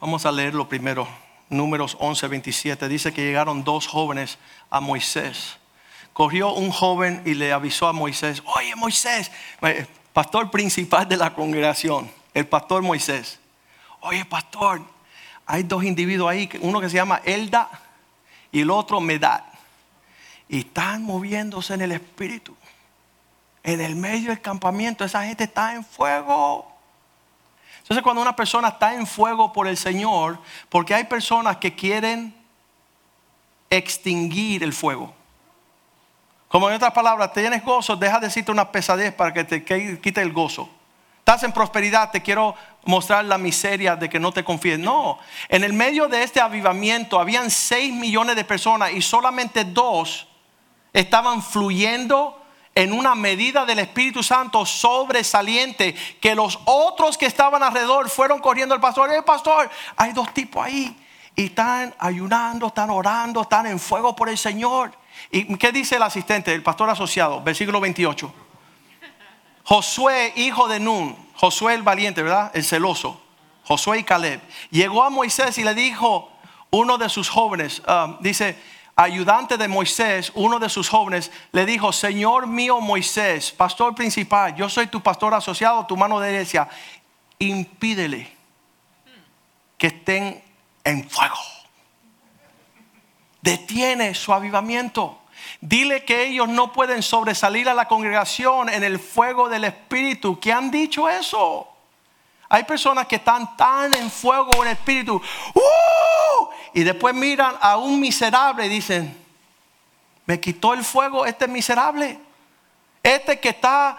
Vamos 0.00 0.26
a 0.26 0.32
leerlo 0.32 0.68
primero. 0.68 1.08
Números 1.48 1.96
11, 1.98 2.28
27. 2.28 2.88
Dice 2.88 3.12
que 3.12 3.24
llegaron 3.24 3.64
dos 3.64 3.86
jóvenes 3.86 4.38
a 4.70 4.80
Moisés. 4.80 5.56
Corrió 6.12 6.52
un 6.52 6.70
joven 6.70 7.22
y 7.24 7.34
le 7.34 7.52
avisó 7.52 7.88
a 7.88 7.92
Moisés, 7.92 8.42
oye 8.56 8.74
Moisés, 8.74 9.30
eh, 9.62 9.86
pastor 10.12 10.50
principal 10.50 11.08
de 11.08 11.16
la 11.16 11.32
congregación, 11.32 12.10
el 12.34 12.46
pastor 12.46 12.82
Moisés. 12.82 13.38
Oye 14.00 14.24
pastor, 14.24 14.82
hay 15.46 15.62
dos 15.62 15.84
individuos 15.84 16.30
ahí, 16.30 16.48
uno 16.60 16.80
que 16.80 16.88
se 16.88 16.96
llama 16.96 17.20
Elda 17.24 17.70
y 18.52 18.60
el 18.60 18.70
otro 18.70 19.00
Medad. 19.00 19.44
Y 20.48 20.60
están 20.60 21.02
moviéndose 21.04 21.74
en 21.74 21.82
el 21.82 21.92
espíritu. 21.92 22.56
En 23.62 23.80
el 23.80 23.96
medio 23.96 24.30
del 24.30 24.40
campamento, 24.40 25.04
esa 25.04 25.24
gente 25.24 25.44
está 25.44 25.74
en 25.74 25.84
fuego. 25.84 26.77
Entonces 27.88 28.02
cuando 28.02 28.20
una 28.20 28.36
persona 28.36 28.68
está 28.68 28.94
en 28.94 29.06
fuego 29.06 29.50
por 29.50 29.66
el 29.66 29.78
Señor, 29.78 30.38
porque 30.68 30.92
hay 30.92 31.04
personas 31.04 31.56
que 31.56 31.74
quieren 31.74 32.34
extinguir 33.70 34.62
el 34.62 34.74
fuego. 34.74 35.14
Como 36.48 36.68
en 36.68 36.76
otras 36.76 36.92
palabras, 36.92 37.32
tienes 37.32 37.64
gozo, 37.64 37.96
deja 37.96 38.20
de 38.20 38.26
decirte 38.26 38.52
una 38.52 38.70
pesadez 38.70 39.14
para 39.14 39.32
que 39.32 39.44
te 39.44 39.64
quite 39.64 40.20
el 40.20 40.34
gozo. 40.34 40.68
Estás 41.20 41.44
en 41.44 41.52
prosperidad, 41.52 42.10
te 42.10 42.20
quiero 42.20 42.54
mostrar 42.84 43.24
la 43.24 43.38
miseria 43.38 43.96
de 43.96 44.10
que 44.10 44.20
no 44.20 44.32
te 44.32 44.44
confíes. 44.44 44.78
No, 44.78 45.18
en 45.48 45.64
el 45.64 45.72
medio 45.72 46.08
de 46.08 46.22
este 46.22 46.42
avivamiento 46.42 47.18
habían 47.18 47.50
6 47.50 47.94
millones 47.94 48.36
de 48.36 48.44
personas 48.44 48.92
y 48.92 49.00
solamente 49.00 49.64
dos 49.64 50.28
estaban 50.92 51.42
fluyendo 51.42 52.37
en 52.78 52.92
una 52.92 53.16
medida 53.16 53.66
del 53.66 53.80
Espíritu 53.80 54.22
Santo 54.22 54.64
sobresaliente 54.64 55.96
que 56.20 56.36
los 56.36 56.60
otros 56.64 57.18
que 57.18 57.26
estaban 57.26 57.60
alrededor 57.60 58.08
fueron 58.08 58.38
corriendo 58.38 58.72
al 58.72 58.80
pastor. 58.80 59.12
El 59.12 59.24
pastor, 59.24 59.68
hay 59.96 60.12
dos 60.12 60.32
tipos 60.32 60.64
ahí 60.64 60.96
y 61.34 61.46
están 61.46 61.92
ayunando, 61.98 62.68
están 62.68 62.90
orando, 62.90 63.42
están 63.42 63.66
en 63.66 63.80
fuego 63.80 64.14
por 64.14 64.28
el 64.28 64.38
Señor. 64.38 64.92
¿Y 65.32 65.56
qué 65.56 65.72
dice 65.72 65.96
el 65.96 66.04
asistente, 66.04 66.54
el 66.54 66.62
pastor 66.62 66.88
asociado? 66.88 67.42
Versículo 67.42 67.80
28. 67.80 68.32
Josué, 69.64 70.32
hijo 70.36 70.68
de 70.68 70.78
Nun. 70.78 71.16
Josué 71.34 71.74
el 71.74 71.82
valiente, 71.82 72.22
¿verdad? 72.22 72.52
El 72.54 72.62
celoso. 72.62 73.20
Josué 73.64 73.98
y 73.98 74.04
Caleb. 74.04 74.40
Llegó 74.70 75.02
a 75.02 75.10
Moisés 75.10 75.58
y 75.58 75.64
le 75.64 75.74
dijo 75.74 76.30
uno 76.70 76.96
de 76.96 77.08
sus 77.08 77.28
jóvenes, 77.28 77.82
um, 77.88 78.18
dice, 78.20 78.56
ayudante 78.98 79.56
de 79.56 79.68
Moisés, 79.68 80.32
uno 80.34 80.58
de 80.58 80.68
sus 80.68 80.88
jóvenes, 80.88 81.30
le 81.52 81.64
dijo, 81.64 81.92
Señor 81.92 82.48
mío 82.48 82.80
Moisés, 82.80 83.52
pastor 83.52 83.94
principal, 83.94 84.56
yo 84.56 84.68
soy 84.68 84.88
tu 84.88 85.00
pastor 85.00 85.32
asociado, 85.34 85.86
tu 85.86 85.96
mano 85.96 86.18
derecha, 86.18 86.68
impídele 87.38 88.28
que 89.78 89.86
estén 89.86 90.42
en 90.82 91.08
fuego. 91.08 91.36
Detiene 93.40 94.16
su 94.16 94.32
avivamiento. 94.32 95.20
Dile 95.60 96.04
que 96.04 96.26
ellos 96.26 96.48
no 96.48 96.72
pueden 96.72 97.04
sobresalir 97.04 97.68
a 97.68 97.74
la 97.74 97.86
congregación 97.86 98.68
en 98.68 98.82
el 98.82 98.98
fuego 98.98 99.48
del 99.48 99.62
Espíritu. 99.62 100.40
¿Qué 100.40 100.52
han 100.52 100.72
dicho 100.72 101.08
eso? 101.08 101.68
Hay 102.48 102.64
personas 102.64 103.06
que 103.06 103.16
están 103.16 103.56
tan 103.56 103.92
en 103.94 104.10
fuego 104.10 104.50
en 104.62 104.68
el 104.68 104.72
Espíritu. 104.74 105.20
¡Uh! 105.54 106.48
Y 106.72 106.82
después 106.82 107.14
miran 107.14 107.56
a 107.60 107.76
un 107.76 108.00
miserable 108.00 108.66
y 108.66 108.68
dicen, 108.70 109.24
me 110.24 110.40
quitó 110.40 110.72
el 110.72 110.82
fuego 110.82 111.26
este 111.26 111.46
miserable. 111.46 112.18
Este 113.02 113.38
que 113.38 113.50
está, 113.50 113.98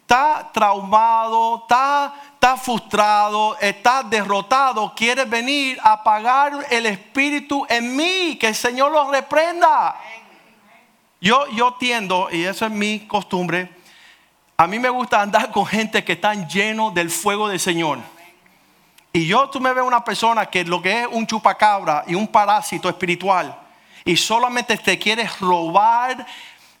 está 0.00 0.50
traumado, 0.52 1.62
está, 1.62 2.14
está 2.34 2.56
frustrado, 2.56 3.56
está 3.60 4.02
derrotado, 4.02 4.94
quiere 4.94 5.24
venir 5.24 5.78
a 5.82 5.92
apagar 5.92 6.66
el 6.70 6.86
Espíritu 6.86 7.66
en 7.68 7.96
mí. 7.96 8.36
Que 8.40 8.48
el 8.48 8.54
Señor 8.54 8.92
lo 8.92 9.10
reprenda. 9.10 9.96
Yo, 11.20 11.46
yo 11.48 11.74
tiendo, 11.74 12.28
y 12.32 12.44
eso 12.44 12.64
es 12.64 12.72
mi 12.72 13.00
costumbre, 13.00 13.79
a 14.60 14.66
mí 14.66 14.78
me 14.78 14.90
gusta 14.90 15.22
andar 15.22 15.50
con 15.50 15.64
gente 15.64 16.04
que 16.04 16.12
están 16.12 16.46
llenos 16.46 16.92
del 16.92 17.08
fuego 17.08 17.48
del 17.48 17.58
Señor. 17.58 17.98
Y 19.10 19.26
yo, 19.26 19.48
tú 19.48 19.58
me 19.58 19.72
ves 19.72 19.82
una 19.82 20.04
persona 20.04 20.44
que 20.44 20.66
lo 20.66 20.82
que 20.82 21.00
es 21.00 21.06
un 21.10 21.26
chupacabra 21.26 22.04
y 22.06 22.14
un 22.14 22.28
parásito 22.28 22.86
espiritual 22.86 23.58
y 24.04 24.18
solamente 24.18 24.76
te 24.76 24.98
quieres 24.98 25.40
robar. 25.40 26.26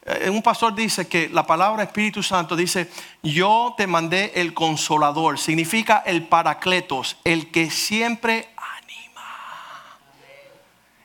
Eh, 0.04 0.28
un 0.28 0.42
pastor 0.42 0.74
dice 0.74 1.08
que 1.08 1.30
la 1.30 1.46
palabra 1.46 1.84
Espíritu 1.84 2.22
Santo 2.22 2.54
dice, 2.54 2.90
yo 3.22 3.72
te 3.78 3.86
mandé 3.86 4.32
el 4.34 4.52
consolador, 4.52 5.38
significa 5.38 6.02
el 6.04 6.24
paracletos, 6.24 7.16
el 7.24 7.50
que 7.50 7.70
siempre 7.70 8.50
anima. 8.58 9.24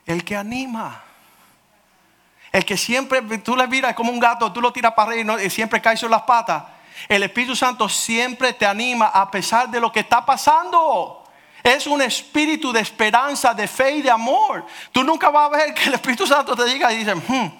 El 0.05 0.25
que 0.25 0.35
anima. 0.35 1.04
El 2.55 2.63
que 2.63 2.77
siempre, 2.77 3.21
tú 3.39 3.53
le 3.53 3.67
miras 3.67 3.93
como 3.95 4.13
un 4.13 4.17
gato, 4.17 4.49
tú 4.49 4.61
lo 4.61 4.71
tiras 4.71 4.93
para 4.93 5.11
arriba 5.11 5.43
y, 5.43 5.49
siempre 5.49 5.81
cae 5.81 5.97
sobre 5.97 6.11
las 6.11 6.21
patas. 6.21 6.63
El 7.09 7.21
Espíritu 7.23 7.53
Santo 7.53 7.89
siempre 7.89 8.53
te 8.53 8.65
anima 8.65 9.07
a 9.07 9.29
pesar 9.29 9.67
de 9.67 9.77
lo 9.77 9.91
que 9.91 9.99
está 9.99 10.25
pasando. 10.25 11.21
Es 11.61 11.85
un 11.85 12.01
espíritu 12.01 12.71
de 12.71 12.79
esperanza, 12.79 13.53
de 13.53 13.67
fe 13.67 13.97
y 13.97 14.01
de 14.01 14.09
amor. 14.09 14.65
Tú 14.93 15.03
nunca 15.03 15.29
vas 15.29 15.47
a 15.47 15.57
ver 15.57 15.73
que 15.73 15.83
el 15.83 15.95
Espíritu 15.95 16.25
Santo 16.25 16.55
te 16.55 16.63
diga 16.63 16.93
y 16.93 16.99
dice, 16.99 17.13
hmm, 17.13 17.51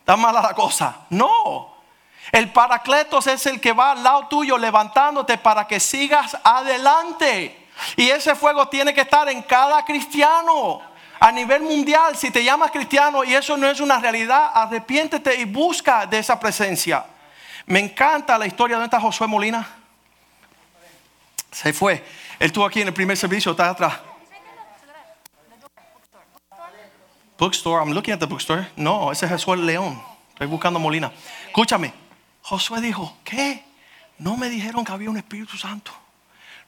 está 0.00 0.18
mala 0.18 0.42
la 0.42 0.52
cosa. 0.52 1.06
No. 1.08 1.76
El 2.30 2.52
paracletos 2.52 3.26
es 3.28 3.46
el 3.46 3.58
que 3.58 3.72
va 3.72 3.92
al 3.92 4.02
lado 4.02 4.28
tuyo 4.28 4.58
levantándote 4.58 5.38
para 5.38 5.66
que 5.66 5.80
sigas 5.80 6.36
adelante. 6.44 7.68
Y 7.96 8.10
ese 8.10 8.34
fuego 8.34 8.68
tiene 8.68 8.92
que 8.92 9.00
estar 9.00 9.26
en 9.30 9.40
cada 9.44 9.82
cristiano 9.82 10.91
a 11.22 11.30
nivel 11.30 11.62
mundial, 11.62 12.16
si 12.16 12.32
te 12.32 12.42
llamas 12.42 12.72
cristiano 12.72 13.22
y 13.22 13.32
eso 13.32 13.56
no 13.56 13.68
es 13.68 13.78
una 13.78 14.00
realidad, 14.00 14.50
arrepiéntete 14.52 15.40
y 15.40 15.44
busca 15.44 16.04
de 16.04 16.18
esa 16.18 16.40
presencia. 16.40 17.04
Me 17.66 17.78
encanta 17.78 18.36
la 18.36 18.44
historia 18.44 18.76
de 18.76 18.86
esta 18.86 19.00
Josué 19.00 19.28
Molina. 19.28 19.64
Se 21.52 21.72
fue. 21.72 22.04
Él 22.40 22.46
estuvo 22.46 22.64
aquí 22.64 22.80
en 22.80 22.88
el 22.88 22.92
primer 22.92 23.16
servicio, 23.16 23.52
está 23.52 23.70
atrás. 23.70 24.00
Bookstore, 27.38 27.84
I'm 27.84 27.94
looking 27.94 28.14
at 28.14 28.18
the 28.18 28.26
bookstore. 28.26 28.66
No, 28.74 29.12
ese 29.12 29.26
es 29.26 29.30
Josué 29.30 29.58
León. 29.58 30.02
Estoy 30.30 30.48
buscando 30.48 30.80
Molina. 30.80 31.12
Escúchame. 31.46 31.94
Josué 32.42 32.80
dijo, 32.80 33.16
¿qué? 33.22 33.62
No 34.18 34.36
me 34.36 34.48
dijeron 34.48 34.84
que 34.84 34.90
había 34.90 35.08
un 35.08 35.18
Espíritu 35.18 35.56
Santo. 35.56 35.92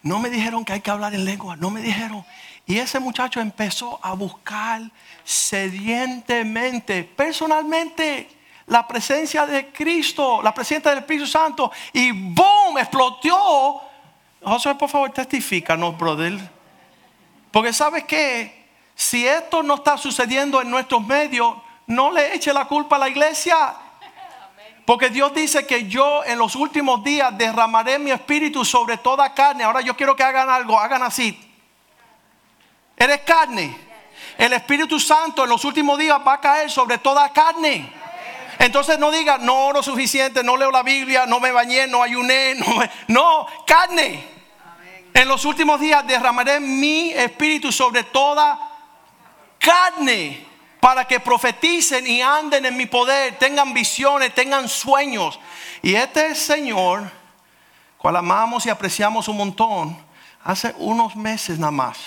No 0.04 0.20
me 0.20 0.30
dijeron 0.30 0.64
que 0.64 0.74
hay 0.74 0.80
que 0.80 0.92
hablar 0.92 1.12
en 1.12 1.24
lengua. 1.24 1.56
No 1.56 1.70
me 1.70 1.80
dijeron. 1.80 2.24
Y 2.66 2.78
ese 2.78 2.98
muchacho 2.98 3.40
empezó 3.40 3.98
a 4.02 4.12
buscar 4.14 4.82
sedientemente, 5.22 7.04
personalmente, 7.04 8.28
la 8.66 8.86
presencia 8.86 9.44
de 9.44 9.68
Cristo, 9.68 10.40
la 10.42 10.54
presencia 10.54 10.90
del 10.90 11.00
Espíritu 11.00 11.26
Santo. 11.26 11.70
Y 11.92 12.10
¡boom! 12.10 12.78
Explotó. 12.78 13.82
José, 14.42 14.74
por 14.74 14.88
favor, 14.88 15.10
testifícanos, 15.10 15.96
brother. 15.96 16.38
Porque 17.50 17.72
sabes 17.72 18.04
que 18.04 18.64
si 18.94 19.26
esto 19.26 19.62
no 19.62 19.74
está 19.74 19.98
sucediendo 19.98 20.62
en 20.62 20.70
nuestros 20.70 21.06
medios, 21.06 21.56
no 21.86 22.10
le 22.10 22.34
eche 22.34 22.52
la 22.52 22.64
culpa 22.64 22.96
a 22.96 23.00
la 23.00 23.08
iglesia. 23.08 23.74
Porque 24.86 25.10
Dios 25.10 25.34
dice 25.34 25.66
que 25.66 25.86
yo 25.86 26.24
en 26.24 26.38
los 26.38 26.56
últimos 26.56 27.04
días 27.04 27.36
derramaré 27.36 27.98
mi 27.98 28.10
espíritu 28.10 28.64
sobre 28.64 28.96
toda 28.98 29.32
carne. 29.34 29.64
Ahora 29.64 29.82
yo 29.82 29.96
quiero 29.96 30.16
que 30.16 30.22
hagan 30.22 30.48
algo, 30.48 30.78
hagan 30.78 31.02
así. 31.02 31.38
Eres 32.96 33.20
carne. 33.20 33.84
El 34.38 34.52
Espíritu 34.52 34.98
Santo 34.98 35.44
en 35.44 35.50
los 35.50 35.64
últimos 35.64 35.98
días 35.98 36.18
va 36.26 36.34
a 36.34 36.40
caer 36.40 36.70
sobre 36.70 36.98
toda 36.98 37.32
carne. 37.32 37.92
Entonces 38.58 38.98
no 38.98 39.10
diga, 39.10 39.38
no 39.38 39.66
oro 39.66 39.82
suficiente, 39.82 40.42
no 40.42 40.56
leo 40.56 40.70
la 40.70 40.82
Biblia, 40.82 41.26
no 41.26 41.40
me 41.40 41.52
bañé, 41.52 41.86
no 41.86 42.02
ayuné. 42.02 42.54
No, 42.58 42.82
no 43.08 43.46
carne. 43.66 44.34
En 45.12 45.28
los 45.28 45.44
últimos 45.44 45.80
días 45.80 46.04
derramaré 46.06 46.58
mi 46.58 47.12
espíritu 47.12 47.70
sobre 47.70 48.02
toda 48.04 48.58
carne 49.58 50.44
para 50.80 51.06
que 51.06 51.20
profeticen 51.20 52.06
y 52.06 52.20
anden 52.20 52.66
en 52.66 52.76
mi 52.76 52.86
poder, 52.86 53.38
tengan 53.38 53.72
visiones, 53.72 54.34
tengan 54.34 54.68
sueños. 54.68 55.38
Y 55.82 55.94
este 55.94 56.34
Señor, 56.34 57.10
cual 57.96 58.16
amamos 58.16 58.66
y 58.66 58.70
apreciamos 58.70 59.28
un 59.28 59.36
montón, 59.36 59.96
hace 60.42 60.74
unos 60.78 61.14
meses 61.16 61.58
nada 61.58 61.70
más 61.70 61.98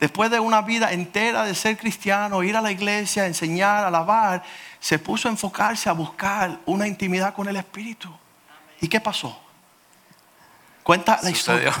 después 0.00 0.30
de 0.30 0.40
una 0.40 0.62
vida 0.62 0.92
entera 0.92 1.44
de 1.44 1.54
ser 1.54 1.76
cristiano, 1.76 2.42
ir 2.42 2.56
a 2.56 2.62
la 2.62 2.72
iglesia, 2.72 3.26
enseñar, 3.26 3.84
alabar, 3.84 4.42
se 4.80 4.98
puso 4.98 5.28
a 5.28 5.30
enfocarse 5.30 5.88
a 5.88 5.92
buscar 5.92 6.58
una 6.64 6.88
intimidad 6.88 7.34
con 7.34 7.46
el 7.46 7.56
Espíritu. 7.56 8.10
¿Y 8.80 8.88
qué 8.88 9.00
pasó? 9.00 9.38
Cuenta 10.82 11.20
la 11.22 11.30
historia. 11.30 11.72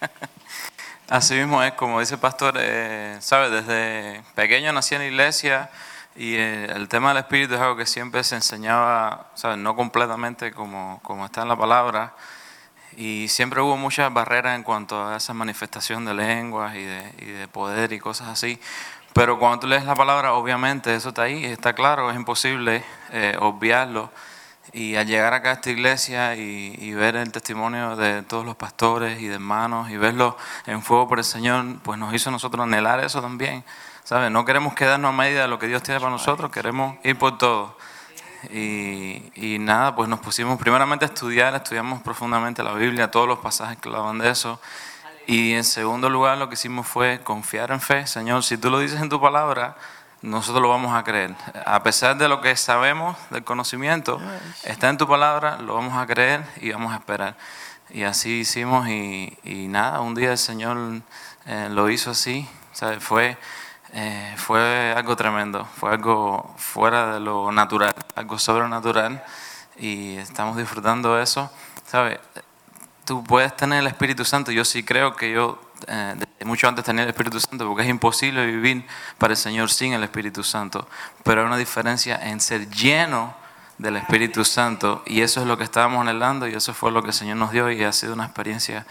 Así 1.08 1.34
mismo 1.34 1.62
es, 1.62 1.72
como 1.72 2.00
dice 2.00 2.14
el 2.14 2.20
pastor, 2.20 2.56
eh, 2.58 3.16
sabe, 3.20 3.48
desde 3.48 4.22
pequeño 4.34 4.70
nací 4.74 4.94
en 4.94 5.00
la 5.00 5.06
iglesia 5.06 5.70
y 6.14 6.34
eh, 6.34 6.66
el 6.66 6.86
tema 6.88 7.08
del 7.08 7.18
Espíritu 7.18 7.54
es 7.54 7.60
algo 7.60 7.76
que 7.76 7.86
siempre 7.86 8.22
se 8.24 8.34
enseñaba, 8.34 9.30
¿sabe? 9.34 9.56
no 9.56 9.74
completamente 9.74 10.52
como, 10.52 11.00
como 11.02 11.24
está 11.24 11.40
en 11.42 11.48
la 11.48 11.56
palabra, 11.56 12.12
y 12.98 13.28
siempre 13.28 13.60
hubo 13.60 13.76
muchas 13.76 14.12
barreras 14.12 14.56
en 14.56 14.64
cuanto 14.64 15.06
a 15.06 15.18
esa 15.18 15.32
manifestación 15.32 16.04
de 16.04 16.14
lenguas 16.14 16.74
y 16.74 16.82
de, 16.82 17.46
poder 17.46 17.92
y 17.92 18.00
cosas 18.00 18.26
así. 18.26 18.58
Pero 19.12 19.38
cuando 19.38 19.60
tú 19.60 19.66
lees 19.68 19.84
la 19.84 19.94
palabra, 19.94 20.32
obviamente 20.32 20.92
eso 20.92 21.10
está 21.10 21.22
ahí, 21.22 21.44
está 21.44 21.74
claro, 21.74 22.10
es 22.10 22.16
imposible 22.16 22.82
eh, 23.12 23.36
obviarlo. 23.38 24.10
Y 24.72 24.96
al 24.96 25.06
llegar 25.06 25.32
acá 25.32 25.50
a 25.50 25.52
esta 25.52 25.70
iglesia 25.70 26.34
y, 26.34 26.92
ver 26.92 27.14
el 27.14 27.30
testimonio 27.30 27.94
de 27.94 28.22
todos 28.22 28.44
los 28.44 28.56
pastores 28.56 29.20
y 29.20 29.28
de 29.28 29.34
hermanos 29.34 29.90
y 29.90 29.96
verlo 29.96 30.36
en 30.66 30.82
fuego 30.82 31.06
por 31.06 31.20
el 31.20 31.24
Señor, 31.24 31.64
pues 31.84 32.00
nos 32.00 32.12
hizo 32.12 32.30
a 32.30 32.32
nosotros 32.32 32.64
anhelar 32.64 32.98
eso 32.98 33.22
también. 33.22 33.64
¿Sabes? 34.02 34.32
No 34.32 34.44
queremos 34.44 34.74
quedarnos 34.74 35.10
a 35.10 35.12
medida 35.12 35.42
de 35.42 35.48
lo 35.48 35.60
que 35.60 35.68
Dios 35.68 35.84
tiene 35.84 36.00
para 36.00 36.10
nosotros, 36.10 36.50
queremos 36.50 36.96
ir 37.04 37.16
por 37.16 37.38
todo. 37.38 37.76
Y, 38.50 39.58
nada, 39.60 39.94
pues 39.94 40.08
nos 40.08 40.20
pusimos 40.20 40.58
primeramente 40.58 41.04
a 41.04 41.08
estudiar, 41.08 41.54
estudiamos 41.54 42.02
profundamente 42.02 42.62
la 42.62 42.72
Biblia, 42.72 43.10
todos 43.10 43.26
los 43.26 43.38
pasajes 43.38 43.78
que 43.78 43.88
hablaban 43.88 44.18
de 44.18 44.30
eso. 44.30 44.60
Y 45.26 45.52
en 45.52 45.64
segundo 45.64 46.08
lugar 46.08 46.38
lo 46.38 46.48
que 46.48 46.54
hicimos 46.54 46.86
fue 46.86 47.20
confiar 47.22 47.70
en 47.70 47.80
fe. 47.80 48.06
Señor, 48.06 48.44
si 48.44 48.56
tú 48.56 48.70
lo 48.70 48.78
dices 48.78 49.00
en 49.00 49.08
tu 49.08 49.20
palabra, 49.20 49.76
nosotros 50.22 50.62
lo 50.62 50.68
vamos 50.68 50.94
a 50.94 51.04
creer. 51.04 51.34
A 51.66 51.82
pesar 51.82 52.16
de 52.16 52.28
lo 52.28 52.40
que 52.40 52.56
sabemos 52.56 53.16
del 53.30 53.44
conocimiento, 53.44 54.20
está 54.62 54.88
en 54.88 54.96
tu 54.96 55.06
palabra, 55.06 55.58
lo 55.58 55.74
vamos 55.74 55.94
a 55.94 56.06
creer 56.06 56.44
y 56.60 56.70
vamos 56.70 56.92
a 56.92 56.96
esperar. 56.96 57.36
Y 57.90 58.04
así 58.04 58.40
hicimos 58.40 58.88
y, 58.88 59.66
nada, 59.68 60.00
un 60.00 60.14
día 60.14 60.32
el 60.32 60.38
Señor 60.38 61.02
eh, 61.46 61.68
lo 61.70 61.90
hizo 61.90 62.12
así. 62.12 62.48
¿sabe? 62.72 63.00
Fue 63.00 63.36
eh, 64.00 64.34
fue 64.36 64.94
algo 64.96 65.16
tremendo, 65.16 65.64
fue 65.64 65.90
algo 65.90 66.54
fuera 66.56 67.14
de 67.14 67.20
lo 67.20 67.50
natural, 67.50 67.92
algo 68.14 68.38
sobrenatural 68.38 69.24
y 69.76 70.16
estamos 70.18 70.56
disfrutando 70.56 71.20
eso. 71.20 71.50
¿Sabes? 71.84 72.20
Tú 73.04 73.24
puedes 73.24 73.56
tener 73.56 73.80
el 73.80 73.88
Espíritu 73.88 74.24
Santo, 74.24 74.52
yo 74.52 74.64
sí 74.64 74.84
creo 74.84 75.16
que 75.16 75.32
yo 75.32 75.60
eh, 75.88 76.14
mucho 76.44 76.68
antes 76.68 76.84
tenía 76.84 77.02
el 77.02 77.08
Espíritu 77.08 77.40
Santo 77.40 77.66
porque 77.66 77.82
es 77.82 77.88
imposible 77.88 78.46
vivir 78.46 78.86
para 79.18 79.32
el 79.32 79.36
Señor 79.36 79.68
sin 79.68 79.94
el 79.94 80.04
Espíritu 80.04 80.44
Santo, 80.44 80.88
pero 81.24 81.40
hay 81.40 81.48
una 81.48 81.56
diferencia 81.56 82.20
en 82.22 82.40
ser 82.40 82.70
lleno 82.70 83.34
del 83.78 83.96
Espíritu 83.96 84.44
Santo. 84.44 85.02
Y 85.06 85.22
eso 85.22 85.40
es 85.40 85.48
lo 85.48 85.58
que 85.58 85.64
estábamos 85.64 86.02
anhelando 86.02 86.46
y 86.46 86.54
eso 86.54 86.72
fue 86.72 86.92
lo 86.92 87.02
que 87.02 87.08
el 87.08 87.14
Señor 87.14 87.36
nos 87.36 87.50
dio 87.50 87.68
y 87.68 87.82
ha 87.82 87.92
sido 87.92 88.12
una 88.12 88.26
experiencia 88.26 88.86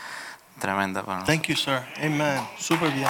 tremenda 0.59 1.01
para 1.03 1.19
nosotros. 1.19 1.37
Thank 1.37 1.47
you, 1.47 1.55
sir. 1.55 1.81
Amen. 2.03 2.45
Súper 2.57 2.91
bien. 2.91 3.07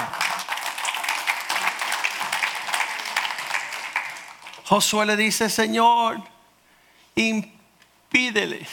Josué 4.67 5.05
le 5.05 5.15
dice, 5.15 5.49
Señor, 5.49 6.21
impídeles 7.15 8.67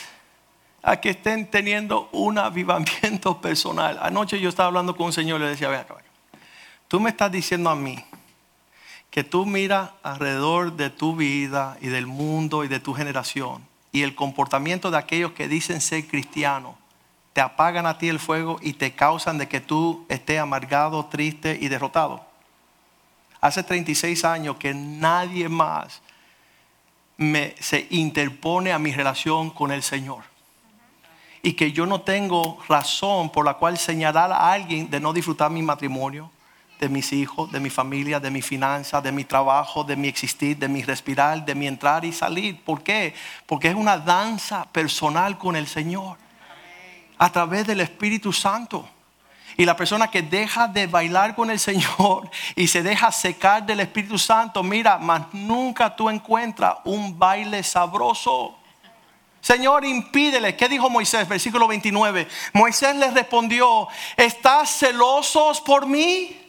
a 0.83 0.96
que 0.96 1.11
estén 1.11 1.48
teniendo 1.48 2.09
un 2.11 2.37
avivamiento 2.37 3.40
personal. 3.40 4.00
Anoche 4.02 4.40
yo 4.40 4.48
estaba 4.48 4.66
hablando 4.66 4.96
con 4.96 5.07
un 5.07 5.12
señor 5.12 5.40
y 5.40 5.44
le 5.44 5.50
decía, 5.50 5.68
vea, 5.68 5.87
tú 6.88 6.98
me 6.98 7.11
estás 7.11 7.30
diciendo 7.30 7.70
a 7.70 7.76
mí 7.76 8.04
que 9.09 9.22
tú 9.22 9.46
miras 9.46 9.90
alrededor 10.02 10.72
de 10.72 10.90
tu 10.90 11.14
vida 11.14 11.78
y 11.80 11.87
del 11.87 12.09
mundo 12.09 12.64
y 12.64 12.68
de 12.68 12.80
tu 12.80 12.92
generación 12.92 13.64
y 13.92 14.02
el 14.02 14.16
comportamiento 14.16 14.90
de 14.90 14.98
aquellos 14.98 15.30
que 15.30 15.46
dicen 15.46 15.80
ser 15.80 16.09
cristianos 16.09 16.74
te 17.35 17.40
apagan 17.40 17.87
a 17.87 17.98
ti 17.98 18.09
el 18.09 18.18
fuego 18.18 18.59
y 18.61 18.72
te 18.72 18.96
causan 18.96 19.38
de 19.38 19.46
que 19.46 19.61
tú 19.61 20.04
estés 20.09 20.40
amargado, 20.40 21.07
triste 21.07 21.57
y 21.61 21.68
derrotado. 21.68 22.33
Hace 23.44 23.62
36 23.62 24.24
años 24.24 24.57
que 24.57 24.72
nadie 24.72 25.50
más 25.50 26.00
me, 27.18 27.54
se 27.61 27.87
interpone 27.90 28.72
a 28.72 28.78
mi 28.78 28.90
relación 28.90 29.50
con 29.50 29.70
el 29.70 29.83
Señor. 29.83 30.24
Y 31.42 31.52
que 31.52 31.70
yo 31.70 31.85
no 31.85 32.00
tengo 32.00 32.59
razón 32.70 33.28
por 33.28 33.44
la 33.44 33.52
cual 33.52 33.76
señalar 33.76 34.33
a 34.33 34.50
alguien 34.50 34.88
de 34.88 34.98
no 34.98 35.12
disfrutar 35.12 35.50
mi 35.50 35.61
matrimonio, 35.61 36.30
de 36.80 36.88
mis 36.88 37.12
hijos, 37.12 37.52
de 37.52 37.61
mi 37.61 37.68
familia, 37.68 38.18
de 38.18 38.30
mi 38.30 38.40
finanzas, 38.40 39.02
de 39.02 39.12
mi 39.12 39.24
trabajo, 39.24 39.85
de 39.85 39.94
mi 39.94 40.09
existir, 40.09 40.57
de 40.57 40.68
mi 40.68 40.83
respirar, 40.83 41.44
de 41.44 41.54
mi 41.54 41.66
entrar 41.66 42.02
y 42.07 42.14
salir. 42.14 42.64
¿Por 42.64 42.83
qué? 42.83 43.12
Porque 43.44 43.68
es 43.68 43.74
una 43.74 43.98
danza 43.98 44.64
personal 44.72 45.37
con 45.37 45.54
el 45.54 45.66
Señor. 45.66 46.16
A 47.18 47.30
través 47.30 47.66
del 47.66 47.83
Espíritu 47.83 48.33
Santo. 48.33 48.88
Y 49.56 49.64
la 49.64 49.76
persona 49.76 50.10
que 50.10 50.22
deja 50.22 50.66
de 50.66 50.86
bailar 50.86 51.34
con 51.34 51.50
el 51.50 51.58
Señor 51.58 52.30
y 52.56 52.66
se 52.66 52.82
deja 52.82 53.12
secar 53.12 53.64
del 53.64 53.80
Espíritu 53.80 54.18
Santo, 54.18 54.62
mira, 54.62 54.98
más 54.98 55.22
nunca 55.32 55.94
tú 55.94 56.10
encuentras 56.10 56.76
un 56.84 57.18
baile 57.18 57.62
sabroso. 57.62 58.58
Señor, 59.40 59.84
impídele. 59.84 60.56
¿Qué 60.56 60.68
dijo 60.68 60.88
Moisés? 60.88 61.28
Versículo 61.28 61.68
29. 61.68 62.26
Moisés 62.54 62.96
le 62.96 63.10
respondió, 63.10 63.88
¿estás 64.16 64.78
celosos 64.78 65.60
por 65.60 65.86
mí? 65.86 66.40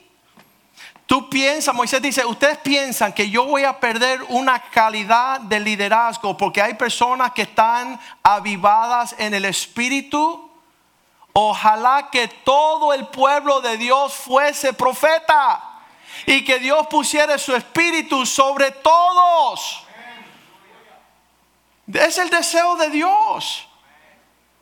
Tú 1.06 1.30
piensas, 1.30 1.76
Moisés 1.76 2.02
dice, 2.02 2.26
ustedes 2.26 2.58
piensan 2.60 3.14
que 3.14 3.30
yo 3.30 3.46
voy 3.46 3.64
a 3.64 3.80
perder 3.80 4.24
una 4.30 4.60
calidad 4.60 5.40
de 5.40 5.60
liderazgo 5.60 6.36
porque 6.36 6.62
hay 6.62 6.74
personas 6.74 7.32
que 7.34 7.44
están 7.44 8.00
avivadas 8.24 9.14
en 9.20 9.36
el 9.36 9.46
espíritu. 9.46 10.45
Ojalá 11.38 12.08
que 12.10 12.30
todo 12.30 12.94
el 12.94 13.08
pueblo 13.08 13.60
de 13.60 13.76
Dios 13.76 14.14
fuese 14.14 14.72
profeta 14.72 15.82
y 16.26 16.46
que 16.46 16.60
Dios 16.60 16.88
pusiera 16.88 17.38
su 17.38 17.54
espíritu 17.54 18.26
sobre 18.26 18.72
todos. 18.72 19.84
Es 21.94 22.18
el 22.20 22.30
deseo 22.30 22.78
de 22.78 22.90
Dios. 22.90 23.68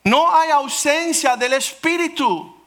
No 0.03 0.35
hay 0.35 0.49
ausencia 0.49 1.37
del 1.37 1.53
espíritu. 1.53 2.57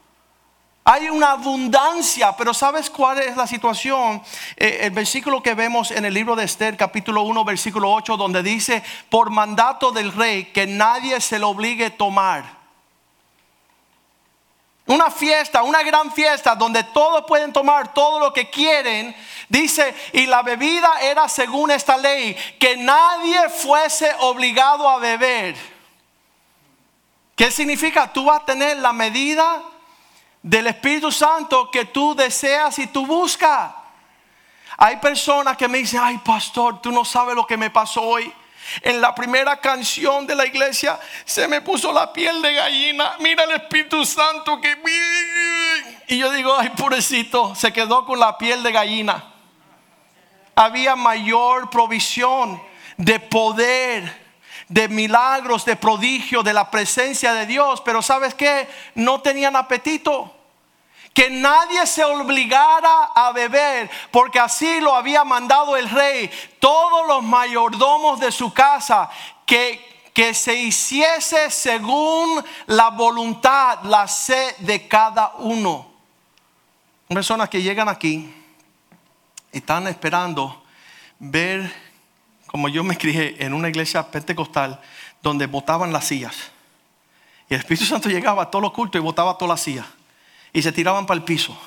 Hay 0.85 1.09
una 1.09 1.31
abundancia, 1.31 2.33
pero 2.37 2.53
¿sabes 2.53 2.89
cuál 2.89 3.19
es 3.19 3.35
la 3.35 3.45
situación? 3.45 4.23
Eh, 4.55 4.79
el 4.83 4.91
versículo 4.91 5.43
que 5.43 5.53
vemos 5.53 5.91
en 5.91 6.05
el 6.05 6.13
libro 6.13 6.33
de 6.33 6.45
Esther, 6.45 6.77
capítulo 6.77 7.23
1, 7.23 7.43
versículo 7.43 7.91
8, 7.91 8.15
donde 8.15 8.41
dice, 8.41 8.81
por 9.09 9.31
mandato 9.31 9.91
del 9.91 10.13
rey, 10.13 10.45
que 10.45 10.65
nadie 10.65 11.19
se 11.19 11.39
lo 11.39 11.49
obligue 11.49 11.87
a 11.87 11.97
tomar. 11.97 12.56
Una 14.87 15.11
fiesta, 15.11 15.63
una 15.63 15.83
gran 15.83 16.11
fiesta 16.13 16.55
donde 16.55 16.81
todos 16.83 17.25
pueden 17.27 17.51
tomar 17.51 17.93
todo 17.93 18.19
lo 18.19 18.31
que 18.31 18.49
quieren. 18.49 19.13
Dice, 19.49 19.93
y 20.13 20.25
la 20.25 20.41
bebida 20.43 21.01
era 21.01 21.27
según 21.27 21.71
esta 21.71 21.97
ley, 21.97 22.35
que 22.57 22.77
nadie 22.77 23.49
fuese 23.49 24.09
obligado 24.19 24.89
a 24.89 24.97
beber. 24.97 25.55
¿Qué 27.35 27.51
significa? 27.51 28.11
Tú 28.11 28.25
vas 28.25 28.41
a 28.41 28.45
tener 28.45 28.77
la 28.77 28.93
medida 28.93 29.61
del 30.41 30.67
Espíritu 30.67 31.11
Santo 31.11 31.69
que 31.69 31.85
tú 31.85 32.15
deseas 32.15 32.79
y 32.79 32.87
tú 32.87 33.05
buscas. 33.05 33.73
Hay 34.77 34.97
personas 34.97 35.57
que 35.57 35.67
me 35.67 35.79
dicen, 35.79 35.99
ay 36.01 36.17
pastor, 36.19 36.81
tú 36.81 36.91
no 36.91 37.03
sabes 37.03 37.35
lo 37.35 37.45
que 37.45 37.57
me 37.57 37.69
pasó 37.69 38.01
hoy. 38.01 38.33
En 38.81 39.01
la 39.01 39.15
primera 39.15 39.57
canción 39.59 40.27
de 40.27 40.35
la 40.35 40.45
iglesia 40.45 40.99
se 41.25 41.47
me 41.47 41.61
puso 41.61 41.91
la 41.91 42.11
piel 42.11 42.41
de 42.41 42.53
gallina. 42.53 43.15
Mira 43.19 43.43
el 43.43 43.51
Espíritu 43.51 44.05
Santo 44.05 44.59
que... 44.61 44.77
Y 46.07 46.17
yo 46.17 46.31
digo, 46.31 46.55
ay 46.57 46.69
pobrecito, 46.69 47.55
se 47.55 47.73
quedó 47.73 48.05
con 48.05 48.19
la 48.19 48.37
piel 48.37 48.63
de 48.63 48.71
gallina. 48.71 49.23
Había 50.55 50.95
mayor 50.95 51.69
provisión 51.69 52.61
de 52.97 53.19
poder, 53.19 54.27
de 54.69 54.87
milagros, 54.87 55.65
de 55.65 55.75
prodigio, 55.75 56.43
de 56.43 56.53
la 56.53 56.71
presencia 56.71 57.33
de 57.33 57.45
Dios. 57.45 57.81
Pero 57.81 58.01
sabes 58.01 58.33
qué? 58.33 58.67
No 58.95 59.21
tenían 59.21 59.55
apetito 59.55 60.36
que 61.17 61.31
nadie 61.31 61.87
se 61.87 62.03
obligara 62.03 63.05
a 63.05 63.31
beber, 63.31 63.89
porque 64.11 64.39
así 64.39 64.79
lo 64.79 64.93
había 64.93 65.23
mandado 65.23 65.75
el 65.75 65.89
rey. 65.89 66.29
Todos 66.59 67.07
los 67.07 67.23
mayordomos 67.23 68.19
de 68.19 68.31
su 68.31 68.53
casa, 68.53 69.09
que, 69.43 70.11
que 70.13 70.35
se 70.35 70.53
hiciese 70.53 71.49
según 71.49 72.45
la 72.67 72.91
voluntad, 72.91 73.79
la 73.85 74.07
sed 74.07 74.57
de 74.57 74.87
cada 74.87 75.33
uno. 75.39 75.91
Personas 77.07 77.49
que 77.49 77.63
llegan 77.63 77.89
aquí 77.89 78.31
están 79.51 79.87
esperando 79.87 80.63
ver, 81.17 81.73
como 82.45 82.69
yo 82.69 82.83
me 82.83 82.95
crié 82.95 83.37
en 83.39 83.55
una 83.55 83.69
iglesia 83.69 84.11
pentecostal, 84.11 84.79
donde 85.23 85.47
botaban 85.47 85.91
las 85.91 86.05
sillas. 86.05 86.51
Y 87.49 87.55
el 87.55 87.61
Espíritu 87.61 87.85
Santo 87.85 88.07
llegaba 88.07 88.43
a 88.43 88.51
todos 88.51 88.61
los 88.61 88.71
cultos 88.71 88.99
y 88.99 89.03
botaba 89.03 89.35
todas 89.35 89.49
las 89.49 89.61
sillas 89.61 89.96
y 90.53 90.61
se 90.61 90.71
tiraban 90.71 91.05
para 91.05 91.17
el 91.17 91.23
piso. 91.23 91.57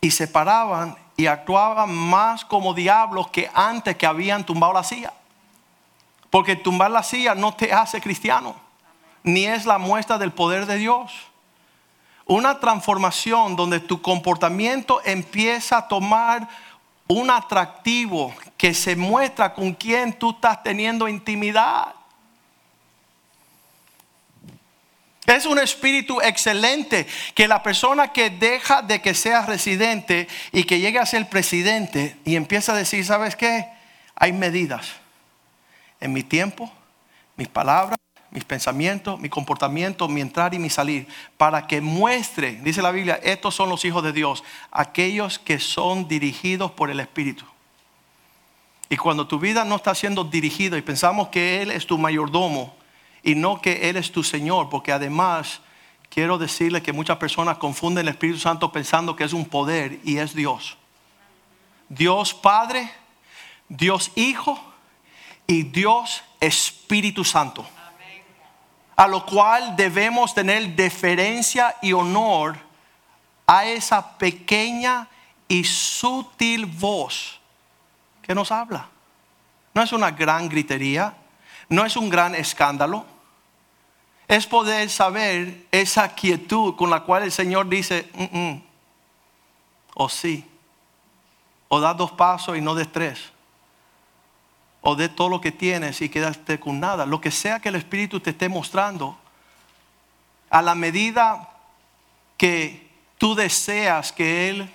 Y 0.00 0.10
se 0.10 0.28
paraban 0.28 0.96
y 1.16 1.26
actuaban 1.26 1.92
más 1.92 2.44
como 2.44 2.74
diablos 2.74 3.28
que 3.28 3.50
antes 3.52 3.96
que 3.96 4.06
habían 4.06 4.46
tumbado 4.46 4.72
la 4.72 4.84
silla. 4.84 5.12
Porque 6.30 6.56
tumbar 6.56 6.90
la 6.90 7.02
silla 7.02 7.34
no 7.34 7.54
te 7.54 7.72
hace 7.72 8.00
cristiano, 8.00 8.54
ni 9.22 9.46
es 9.46 9.66
la 9.66 9.78
muestra 9.78 10.18
del 10.18 10.32
poder 10.32 10.66
de 10.66 10.76
Dios. 10.76 11.12
Una 12.26 12.60
transformación 12.60 13.56
donde 13.56 13.80
tu 13.80 14.02
comportamiento 14.02 15.00
empieza 15.04 15.78
a 15.78 15.88
tomar 15.88 16.46
un 17.08 17.30
atractivo 17.30 18.34
que 18.56 18.74
se 18.74 18.94
muestra 18.94 19.54
con 19.54 19.72
quien 19.72 20.12
tú 20.12 20.30
estás 20.30 20.62
teniendo 20.62 21.08
intimidad. 21.08 21.94
Es 25.28 25.44
un 25.44 25.58
espíritu 25.58 26.22
excelente 26.22 27.06
que 27.34 27.48
la 27.48 27.62
persona 27.62 28.14
que 28.14 28.30
deja 28.30 28.80
de 28.80 29.02
que 29.02 29.12
sea 29.12 29.44
residente 29.44 30.26
y 30.52 30.64
que 30.64 30.80
llegue 30.80 30.98
a 30.98 31.04
ser 31.04 31.28
presidente 31.28 32.16
y 32.24 32.34
empieza 32.34 32.72
a 32.72 32.76
decir, 32.76 33.04
¿sabes 33.04 33.36
qué? 33.36 33.68
Hay 34.16 34.32
medidas 34.32 34.88
en 36.00 36.14
mi 36.14 36.22
tiempo, 36.22 36.72
mis 37.36 37.46
palabras, 37.46 37.98
mis 38.30 38.44
pensamientos, 38.44 39.20
mi 39.20 39.28
comportamiento, 39.28 40.08
mi 40.08 40.22
entrar 40.22 40.54
y 40.54 40.58
mi 40.58 40.70
salir, 40.70 41.06
para 41.36 41.66
que 41.66 41.82
muestre, 41.82 42.52
dice 42.62 42.80
la 42.80 42.90
Biblia, 42.90 43.20
estos 43.22 43.54
son 43.54 43.68
los 43.68 43.84
hijos 43.84 44.02
de 44.02 44.14
Dios, 44.14 44.42
aquellos 44.70 45.38
que 45.38 45.58
son 45.58 46.08
dirigidos 46.08 46.70
por 46.70 46.88
el 46.88 47.00
Espíritu. 47.00 47.44
Y 48.88 48.96
cuando 48.96 49.26
tu 49.26 49.38
vida 49.38 49.66
no 49.66 49.76
está 49.76 49.94
siendo 49.94 50.24
dirigida 50.24 50.78
y 50.78 50.82
pensamos 50.82 51.28
que 51.28 51.60
Él 51.60 51.70
es 51.70 51.86
tu 51.86 51.98
mayordomo, 51.98 52.77
y 53.22 53.34
no 53.34 53.60
que 53.60 53.88
Él 53.88 53.96
es 53.96 54.12
tu 54.12 54.22
Señor, 54.22 54.68
porque 54.68 54.92
además 54.92 55.60
quiero 56.08 56.38
decirle 56.38 56.82
que 56.82 56.92
muchas 56.92 57.18
personas 57.18 57.58
confunden 57.58 58.06
el 58.06 58.12
Espíritu 58.12 58.38
Santo 58.38 58.72
pensando 58.72 59.16
que 59.16 59.24
es 59.24 59.32
un 59.32 59.44
poder 59.44 60.00
y 60.04 60.18
es 60.18 60.34
Dios. 60.34 60.76
Dios 61.88 62.34
Padre, 62.34 62.90
Dios 63.68 64.12
Hijo 64.14 64.58
y 65.46 65.62
Dios 65.62 66.22
Espíritu 66.40 67.24
Santo. 67.24 67.66
A 68.96 69.06
lo 69.06 69.24
cual 69.24 69.76
debemos 69.76 70.34
tener 70.34 70.74
deferencia 70.74 71.76
y 71.80 71.92
honor 71.92 72.58
a 73.46 73.64
esa 73.64 74.18
pequeña 74.18 75.08
y 75.46 75.64
sutil 75.64 76.66
voz 76.66 77.40
que 78.22 78.34
nos 78.34 78.52
habla. 78.52 78.88
No 79.72 79.82
es 79.82 79.92
una 79.92 80.10
gran 80.10 80.48
gritería, 80.48 81.14
no 81.68 81.84
es 81.84 81.96
un 81.96 82.08
gran 82.08 82.34
escándalo. 82.34 83.04
Es 84.26 84.46
poder 84.46 84.90
saber 84.90 85.66
esa 85.70 86.14
quietud 86.14 86.76
con 86.76 86.90
la 86.90 87.00
cual 87.00 87.22
el 87.22 87.32
Señor 87.32 87.68
dice, 87.68 88.10
mm, 88.14 88.38
mm", 88.38 88.62
o 89.94 90.08
sí, 90.08 90.44
o 91.68 91.80
da 91.80 91.94
dos 91.94 92.12
pasos 92.12 92.56
y 92.56 92.60
no 92.60 92.74
des 92.74 92.90
tres. 92.90 93.32
o 94.80 94.94
de 94.94 95.08
todo 95.08 95.28
lo 95.28 95.40
que 95.40 95.50
tienes 95.52 96.00
y 96.00 96.08
quedarte 96.08 96.60
con 96.60 96.78
nada. 96.78 97.04
Lo 97.04 97.20
que 97.20 97.32
sea 97.32 97.60
que 97.60 97.68
el 97.68 97.74
Espíritu 97.74 98.20
te 98.20 98.30
esté 98.30 98.48
mostrando, 98.48 99.18
a 100.50 100.62
la 100.62 100.74
medida 100.74 101.50
que 102.36 102.88
tú 103.18 103.34
deseas 103.34 104.12
que 104.12 104.48
Él 104.48 104.72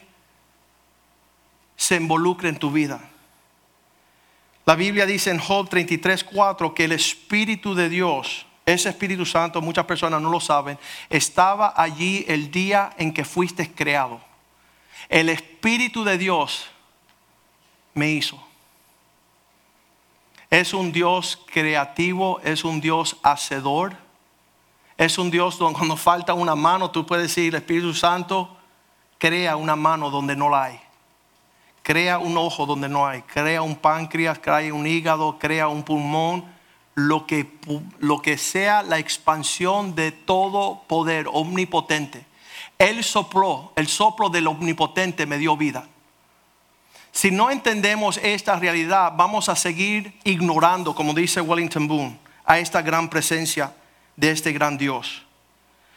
se 1.75 1.95
involucre 1.95 2.49
en 2.49 2.59
tu 2.59 2.69
vida. 2.69 2.99
La 4.65 4.75
Biblia 4.75 5.05
dice 5.05 5.29
en 5.29 5.39
Job 5.39 5.67
33, 5.69 6.23
4 6.23 6.73
que 6.73 6.85
el 6.85 6.93
Espíritu 6.93 7.75
de 7.75 7.89
Dios, 7.89 8.45
ese 8.65 8.89
Espíritu 8.89 9.25
Santo, 9.25 9.61
muchas 9.61 9.85
personas 9.85 10.21
no 10.21 10.29
lo 10.29 10.39
saben, 10.39 10.79
estaba 11.09 11.73
allí 11.75 12.23
el 12.29 12.49
día 12.49 12.93
en 12.97 13.13
que 13.13 13.25
fuiste 13.25 13.73
creado. 13.73 14.21
El 15.09 15.27
Espíritu 15.27 16.05
de 16.05 16.17
Dios 16.17 16.67
me 17.93 18.11
hizo. 18.11 18.41
Es 20.49 20.73
un 20.73 20.91
Dios 20.91 21.39
creativo, 21.51 22.39
es 22.43 22.63
un 22.63 22.79
Dios 22.79 23.17
hacedor, 23.21 23.97
es 24.97 25.17
un 25.17 25.29
Dios 25.29 25.57
donde 25.57 25.77
cuando 25.77 25.97
falta 25.97 26.33
una 26.33 26.55
mano 26.55 26.89
tú 26.89 27.05
puedes 27.05 27.27
decir, 27.27 27.53
el 27.53 27.61
Espíritu 27.61 27.93
Santo 27.93 28.55
crea 29.17 29.57
una 29.57 29.75
mano 29.75 30.09
donde 30.09 30.35
no 30.35 30.49
la 30.49 30.63
hay. 30.65 30.82
Crea 31.83 32.17
un 32.17 32.37
ojo 32.37 32.65
donde 32.65 32.89
no 32.89 33.05
hay, 33.05 33.21
crea 33.23 33.61
un 33.61 33.75
páncreas, 33.75 34.39
crea 34.39 34.73
un 34.73 34.87
hígado, 34.87 35.37
crea 35.37 35.67
un 35.67 35.83
pulmón, 35.83 36.45
lo 36.95 37.25
que, 37.27 37.59
lo 37.99 38.21
que 38.21 38.37
sea 38.37 38.83
la 38.83 38.99
expansión 38.99 39.93
de 39.93 40.11
todo 40.11 40.83
poder 40.87 41.27
omnipotente. 41.31 42.25
Él 42.79 43.03
sopló, 43.03 43.73
el 43.75 43.87
soplo 43.87 44.29
del 44.29 44.47
omnipotente 44.47 45.25
me 45.25 45.37
dio 45.37 45.57
vida. 45.57 45.87
Si 47.11 47.29
no 47.29 47.51
entendemos 47.51 48.17
esta 48.17 48.55
realidad, 48.57 49.13
vamos 49.15 49.47
a 49.49 49.55
seguir 49.55 50.17
ignorando, 50.23 50.95
como 50.95 51.13
dice 51.13 51.41
Wellington 51.41 51.87
Boone, 51.87 52.17
a 52.45 52.59
esta 52.59 52.81
gran 52.81 53.09
presencia 53.09 53.73
de 54.15 54.31
este 54.31 54.51
gran 54.51 54.77
Dios. 54.77 55.23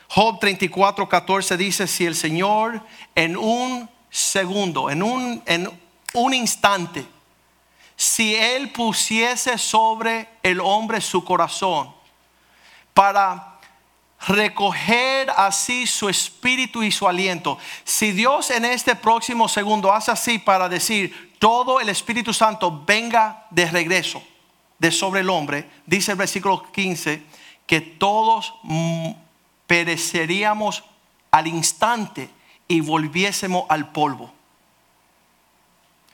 Job 0.08 0.38
34, 0.38 1.08
14 1.08 1.56
dice, 1.56 1.86
si 1.86 2.06
el 2.06 2.14
Señor 2.14 2.82
en 3.14 3.36
un 3.36 3.88
segundo, 4.16 4.88
en 4.88 5.02
un, 5.02 5.42
en 5.44 5.70
un 6.14 6.34
instante, 6.34 7.06
si 7.94 8.34
Él 8.34 8.70
pusiese 8.70 9.58
sobre 9.58 10.28
el 10.42 10.58
hombre 10.60 11.02
su 11.02 11.22
corazón 11.22 11.94
para 12.94 13.58
recoger 14.26 15.30
así 15.36 15.86
su 15.86 16.08
espíritu 16.08 16.82
y 16.82 16.90
su 16.90 17.06
aliento, 17.06 17.58
si 17.84 18.12
Dios 18.12 18.50
en 18.50 18.64
este 18.64 18.96
próximo 18.96 19.48
segundo 19.48 19.92
hace 19.92 20.10
así 20.10 20.38
para 20.38 20.66
decir, 20.68 21.36
todo 21.38 21.78
el 21.78 21.90
Espíritu 21.90 22.32
Santo 22.32 22.84
venga 22.86 23.46
de 23.50 23.66
regreso 23.66 24.22
de 24.78 24.90
sobre 24.90 25.20
el 25.20 25.28
hombre, 25.28 25.68
dice 25.84 26.12
el 26.12 26.18
versículo 26.18 26.72
15, 26.72 27.22
que 27.66 27.82
todos 27.82 28.54
pereceríamos 29.66 30.84
al 31.30 31.46
instante 31.48 32.30
y 32.68 32.80
volviésemos 32.80 33.64
al 33.68 33.90
polvo. 33.90 34.32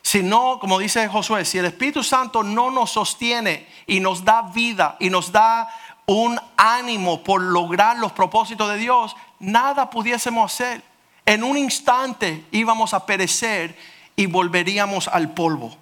Si 0.02 0.22
no, 0.22 0.58
como 0.58 0.78
dice 0.78 1.08
Josué, 1.08 1.44
si 1.44 1.58
el 1.58 1.66
Espíritu 1.66 2.02
Santo 2.02 2.42
no 2.42 2.70
nos 2.70 2.90
sostiene 2.90 3.68
y 3.86 4.00
nos 4.00 4.24
da 4.24 4.42
vida 4.42 4.96
y 4.98 5.10
nos 5.10 5.30
da 5.30 5.68
un 6.06 6.38
ánimo 6.56 7.22
por 7.22 7.40
lograr 7.40 7.98
los 7.98 8.12
propósitos 8.12 8.68
de 8.68 8.78
Dios, 8.78 9.16
nada 9.38 9.88
pudiésemos 9.90 10.52
hacer. 10.52 10.82
En 11.24 11.44
un 11.44 11.56
instante 11.56 12.44
íbamos 12.50 12.94
a 12.94 13.06
perecer 13.06 13.78
y 14.16 14.26
volveríamos 14.26 15.08
al 15.08 15.32
polvo. 15.32 15.76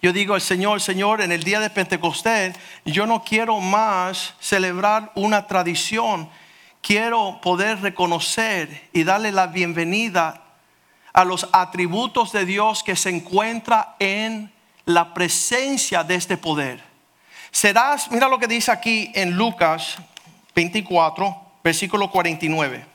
Yo 0.00 0.12
digo, 0.12 0.36
el 0.36 0.40
Señor, 0.40 0.80
Señor, 0.80 1.20
en 1.20 1.32
el 1.32 1.42
día 1.42 1.58
de 1.58 1.70
Pentecostés, 1.70 2.54
yo 2.84 3.06
no 3.06 3.24
quiero 3.24 3.60
más 3.60 4.34
celebrar 4.40 5.10
una 5.14 5.46
tradición. 5.46 6.28
Quiero 6.86 7.40
poder 7.42 7.80
reconocer 7.82 8.90
y 8.92 9.02
darle 9.02 9.32
la 9.32 9.48
bienvenida 9.48 10.40
a 11.12 11.24
los 11.24 11.48
atributos 11.50 12.30
de 12.30 12.44
Dios 12.44 12.84
que 12.84 12.94
se 12.94 13.10
encuentra 13.10 13.96
en 13.98 14.52
la 14.84 15.12
presencia 15.12 16.04
de 16.04 16.14
este 16.14 16.36
poder. 16.36 16.80
Serás, 17.50 18.08
mira 18.12 18.28
lo 18.28 18.38
que 18.38 18.46
dice 18.46 18.70
aquí 18.70 19.10
en 19.16 19.32
Lucas 19.32 19.96
24, 20.54 21.36
versículo 21.64 22.08
49. 22.08 22.86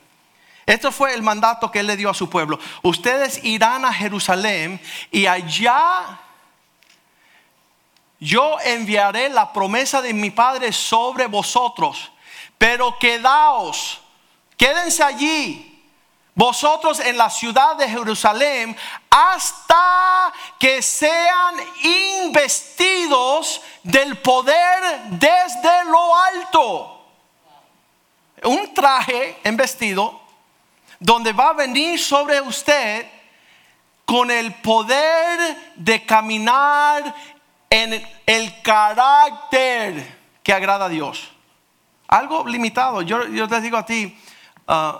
Esto 0.64 0.90
fue 0.90 1.12
el 1.12 1.22
mandato 1.22 1.70
que 1.70 1.80
él 1.80 1.86
le 1.86 1.98
dio 1.98 2.08
a 2.08 2.14
su 2.14 2.30
pueblo. 2.30 2.58
Ustedes 2.80 3.44
irán 3.44 3.84
a 3.84 3.92
Jerusalén 3.92 4.80
y 5.10 5.26
allá 5.26 6.18
yo 8.18 8.56
enviaré 8.64 9.28
la 9.28 9.52
promesa 9.52 10.00
de 10.00 10.14
mi 10.14 10.30
Padre 10.30 10.72
sobre 10.72 11.26
vosotros, 11.26 12.10
pero 12.62 12.96
quedaos, 12.96 14.00
quédense 14.56 15.02
allí 15.02 15.84
vosotros 16.32 17.00
en 17.00 17.18
la 17.18 17.28
ciudad 17.28 17.74
de 17.74 17.88
Jerusalén 17.88 18.76
hasta 19.10 20.32
que 20.60 20.80
sean 20.80 21.56
investidos 22.22 23.60
del 23.82 24.16
poder 24.18 25.00
desde 25.10 25.84
lo 25.86 26.16
alto. 26.16 27.04
Un 28.44 28.72
traje 28.72 29.40
en 29.42 29.56
vestido 29.56 30.20
donde 31.00 31.32
va 31.32 31.48
a 31.48 31.54
venir 31.54 31.98
sobre 31.98 32.40
usted 32.40 33.10
con 34.04 34.30
el 34.30 34.54
poder 34.54 35.72
de 35.74 36.06
caminar 36.06 37.12
en 37.68 38.08
el 38.24 38.62
carácter 38.62 40.20
que 40.44 40.52
agrada 40.52 40.84
a 40.84 40.88
Dios. 40.88 41.31
Algo 42.12 42.46
limitado. 42.46 43.00
Yo, 43.00 43.26
yo 43.28 43.48
te 43.48 43.58
digo 43.62 43.78
a 43.78 43.86
ti, 43.86 44.14
uh, 44.68 44.98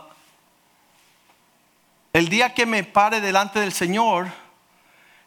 el 2.14 2.30
día 2.30 2.54
que 2.54 2.64
me 2.64 2.84
pare 2.84 3.20
delante 3.20 3.60
del 3.60 3.70
Señor, 3.70 4.28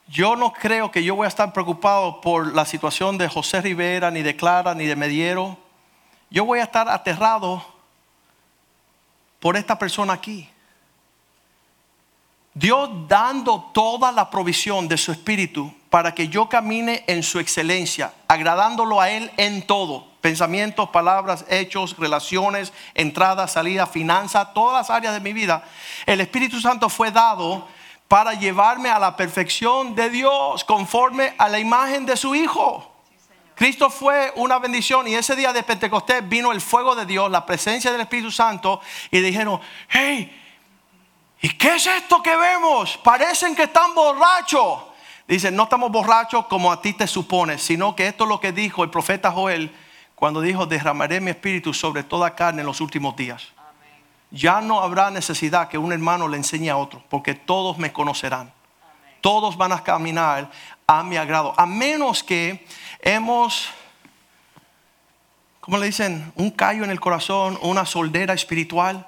yo 0.08 0.36
no 0.36 0.52
creo 0.52 0.90
que 0.90 1.04
yo 1.04 1.14
voy 1.14 1.26
a 1.26 1.28
estar 1.28 1.54
preocupado 1.54 2.22
por 2.22 2.56
la 2.56 2.66
situación 2.66 3.20
de 3.20 3.30
José 3.30 3.62
Rivera, 3.62 4.10
ni 4.10 4.24
de 4.24 4.36
Clara, 4.36 4.74
ni 4.74 4.88
de 4.88 4.96
Mediero. 4.96 5.60
Yo 6.32 6.44
voy 6.44 6.58
a 6.58 6.64
estar 6.64 6.90
aterrado 6.90 7.64
por 9.40 9.56
esta 9.56 9.78
persona 9.78 10.14
aquí. 10.14 10.50
Dios 12.56 12.90
dando 13.08 13.70
toda 13.76 14.12
la 14.12 14.32
provisión 14.32 14.88
de 14.88 14.98
su 14.98 15.12
espíritu 15.12 15.72
para 15.92 16.16
que 16.16 16.30
yo 16.30 16.50
camine 16.50 17.04
en 17.06 17.22
su 17.22 17.38
excelencia, 17.38 18.12
agradándolo 18.28 19.00
a 19.00 19.12
Él 19.12 19.32
en 19.38 19.68
todo, 19.68 20.15
pensamientos, 20.26 20.90
palabras, 20.90 21.46
hechos, 21.50 21.96
relaciones, 22.00 22.74
entrada, 22.96 23.48
salida, 23.48 23.86
finanza, 23.86 24.54
todas 24.54 24.76
las 24.76 24.90
áreas 24.90 25.14
de 25.14 25.20
mi 25.20 25.34
vida. 25.34 25.64
El 26.08 26.20
Espíritu 26.20 26.60
Santo 26.60 26.90
fue 26.90 27.12
dado 27.12 27.68
para 28.08 28.34
llevarme 28.34 28.90
a 28.90 28.98
la 28.98 29.16
perfección 29.16 29.94
de 29.94 30.10
Dios 30.10 30.64
conforme 30.64 31.36
a 31.38 31.48
la 31.48 31.60
imagen 31.60 32.08
de 32.08 32.18
su 32.18 32.34
Hijo. 32.34 32.92
Cristo 33.54 33.92
fue 33.92 34.34
una 34.36 34.58
bendición 34.58 35.08
y 35.08 35.14
ese 35.14 35.36
día 35.36 35.54
de 35.54 35.62
Pentecostés 35.62 36.28
vino 36.28 36.52
el 36.52 36.60
fuego 36.60 36.96
de 36.96 37.06
Dios, 37.06 37.30
la 37.30 37.46
presencia 37.46 37.92
del 37.92 38.02
Espíritu 38.02 38.32
Santo 38.32 38.82
y 39.12 39.20
dijeron, 39.20 39.62
hey, 39.90 40.42
¿Y 41.40 41.50
qué 41.50 41.76
es 41.76 41.86
esto 41.86 42.24
que 42.24 42.36
vemos? 42.36 42.98
Parecen 42.98 43.56
que 43.56 43.64
están 43.64 43.94
borrachos. 43.94 44.80
Dicen, 45.28 45.56
no 45.56 45.66
estamos 45.66 45.92
borrachos 45.92 46.48
como 46.48 46.72
a 46.72 46.82
ti 46.82 46.94
te 46.94 47.06
supones, 47.06 47.62
sino 47.62 47.96
que 47.96 48.08
esto 48.08 48.24
es 48.24 48.30
lo 48.30 48.40
que 48.40 48.52
dijo 48.52 48.84
el 48.84 48.90
profeta 48.90 49.32
Joel 49.32 49.72
cuando 50.16 50.42
dijo, 50.42 50.66
derramaré 50.66 51.20
mi 51.20 51.32
espíritu 51.32 51.74
sobre 51.74 52.04
toda 52.04 52.36
carne 52.36 52.62
en 52.62 52.66
los 52.66 52.82
últimos 52.82 53.16
días. 53.16 53.48
Ya 54.32 54.62
no 54.62 54.82
habrá 54.82 55.12
necesidad 55.12 55.68
que 55.68 55.78
un 55.78 55.92
hermano 55.92 56.28
le 56.28 56.38
enseñe 56.38 56.70
a 56.70 56.78
otro, 56.78 57.04
porque 57.10 57.34
todos 57.34 57.78
me 57.78 57.94
conocerán. 57.94 58.52
Todos 59.22 59.58
van 59.58 59.72
a 59.72 59.84
caminar 59.84 60.50
a 60.88 61.04
mi 61.04 61.18
agrado, 61.18 61.54
a 61.58 61.66
menos 61.66 62.24
que 62.24 62.66
hemos, 63.02 63.70
¿cómo 65.60 65.78
le 65.78 65.88
dicen? 65.88 66.32
Un 66.36 66.52
callo 66.52 66.84
en 66.84 66.92
el 66.92 67.00
corazón, 67.00 67.58
una 67.62 67.86
soldera 67.86 68.34
espiritual 68.34 69.08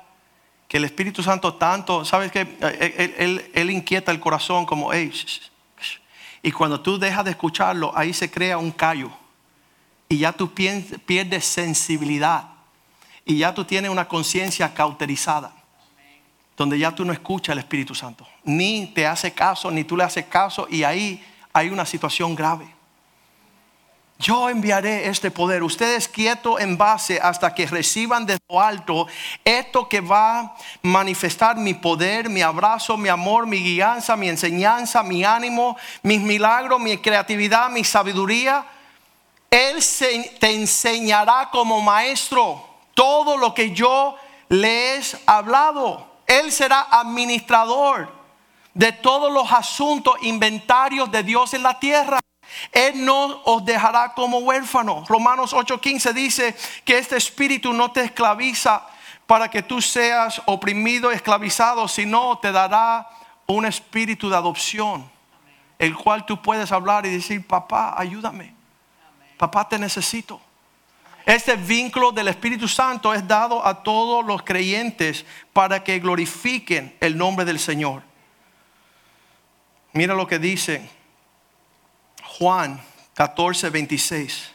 que 0.68 0.78
el 0.78 0.84
Espíritu 0.84 1.24
Santo 1.24 1.54
tanto, 1.54 2.04
¿sabes 2.04 2.32
que 2.32 2.42
él, 3.54 3.70
inquieta 3.70 4.12
el 4.12 4.20
corazón 4.20 4.66
como, 4.66 4.92
y 6.42 6.52
cuando 6.52 6.82
tú 6.82 6.98
dejas 7.00 7.26
de 7.26 7.32
escucharlo, 7.32 7.92
ahí 7.96 8.14
se 8.14 8.30
crea 8.30 8.58
un 8.58 8.72
callo. 8.72 9.12
Y 10.10 10.20
ya 10.20 10.32
tú 10.32 10.54
pierdes 10.54 11.46
sensibilidad. 11.46 12.46
Y 13.26 13.40
ya 13.40 13.54
tú 13.54 13.66
tienes 13.66 13.92
una 13.92 14.08
conciencia 14.08 14.74
cauterizada. 14.74 15.54
Donde 16.56 16.80
ya 16.80 16.96
tú 16.96 17.06
no 17.06 17.14
escuchas 17.14 17.54
al 17.54 17.60
Espíritu 17.60 17.94
Santo. 17.94 18.28
Ni 18.44 18.88
te 18.88 19.06
hace 19.06 19.34
caso, 19.34 19.70
ni 19.70 19.84
tú 19.84 19.98
le 19.98 20.04
haces 20.04 20.26
caso. 20.26 20.68
Y 20.70 20.84
ahí 20.84 21.24
hay 21.54 21.70
una 21.70 21.86
situación 21.86 22.36
grave. 22.36 22.78
Yo 24.20 24.50
enviaré 24.50 25.08
este 25.08 25.30
poder. 25.30 25.62
Ustedes 25.62 26.08
quietos 26.08 26.60
en 26.60 26.78
base 26.78 27.20
hasta 27.22 27.54
que 27.54 27.68
reciban 27.68 28.26
de 28.26 28.40
lo 28.50 28.60
alto 28.60 29.08
esto 29.46 29.88
que 29.88 30.02
va 30.02 30.40
a 30.40 30.56
manifestar 30.82 31.56
mi 31.58 31.76
poder, 31.76 32.28
mi 32.28 32.42
abrazo, 32.42 32.98
mi 32.98 33.10
amor, 33.10 33.46
mi 33.46 33.60
guianza, 33.60 34.16
mi 34.16 34.28
enseñanza, 34.28 35.04
mi 35.04 35.24
ánimo, 35.24 35.78
mis 36.02 36.20
milagros, 36.20 36.80
mi 36.80 36.98
creatividad, 36.98 37.70
mi 37.70 37.84
sabiduría. 37.84 38.66
Él 39.50 39.84
te 40.40 40.54
enseñará 40.54 41.50
como 41.52 41.82
maestro 41.82 42.64
todo 42.94 43.38
lo 43.38 43.54
que 43.54 43.72
yo 43.72 44.16
les 44.50 45.14
he 45.14 45.20
hablado. 45.26 46.06
Él 46.26 46.52
será 46.52 46.88
administrador 46.92 48.12
de 48.74 48.92
todos 48.92 49.32
los 49.32 49.52
asuntos, 49.52 50.16
inventarios 50.22 51.12
de 51.12 51.24
Dios 51.24 51.54
en 51.54 51.64
la 51.64 51.80
tierra. 51.80 52.20
Él 52.72 53.06
no 53.06 53.42
os 53.46 53.64
dejará 53.66 54.14
como 54.14 54.40
huérfano. 54.40 55.04
Romanos 55.08 55.54
8:15 55.54 56.14
dice 56.14 56.56
que 56.84 56.98
este 56.98 57.18
espíritu 57.18 57.74
no 57.74 57.92
te 57.92 58.02
esclaviza 58.02 58.86
para 59.26 59.50
que 59.50 59.62
tú 59.62 59.82
seas 59.82 60.42
oprimido, 60.46 61.12
esclavizado, 61.12 61.88
sino 61.88 62.38
te 62.40 62.52
dará 62.52 63.08
un 63.46 63.66
espíritu 63.66 64.30
de 64.30 64.38
adopción, 64.38 65.10
el 65.80 65.96
cual 65.96 66.26
tú 66.26 66.42
puedes 66.42 66.72
hablar 66.72 67.06
y 67.06 67.10
decir, 67.10 67.46
papá, 67.46 67.94
ayúdame. 67.98 68.57
Papá, 69.38 69.70
te 69.70 69.78
necesito. 69.78 70.42
Este 71.26 71.56
vínculo 71.56 72.12
del 72.12 72.30
Espíritu 72.30 72.68
Santo 72.68 73.14
es 73.14 73.28
dado 73.28 73.66
a 73.66 73.84
todos 73.84 74.26
los 74.26 74.44
creyentes 74.44 75.26
para 75.52 75.84
que 75.84 76.00
glorifiquen 76.00 76.96
el 77.00 77.18
nombre 77.18 77.46
del 77.46 77.60
Señor. 77.60 78.02
Mira 79.92 80.14
lo 80.14 80.26
que 80.26 80.40
dice 80.40 80.90
Juan 82.24 82.82
14, 83.14 83.70
26. 83.70 84.52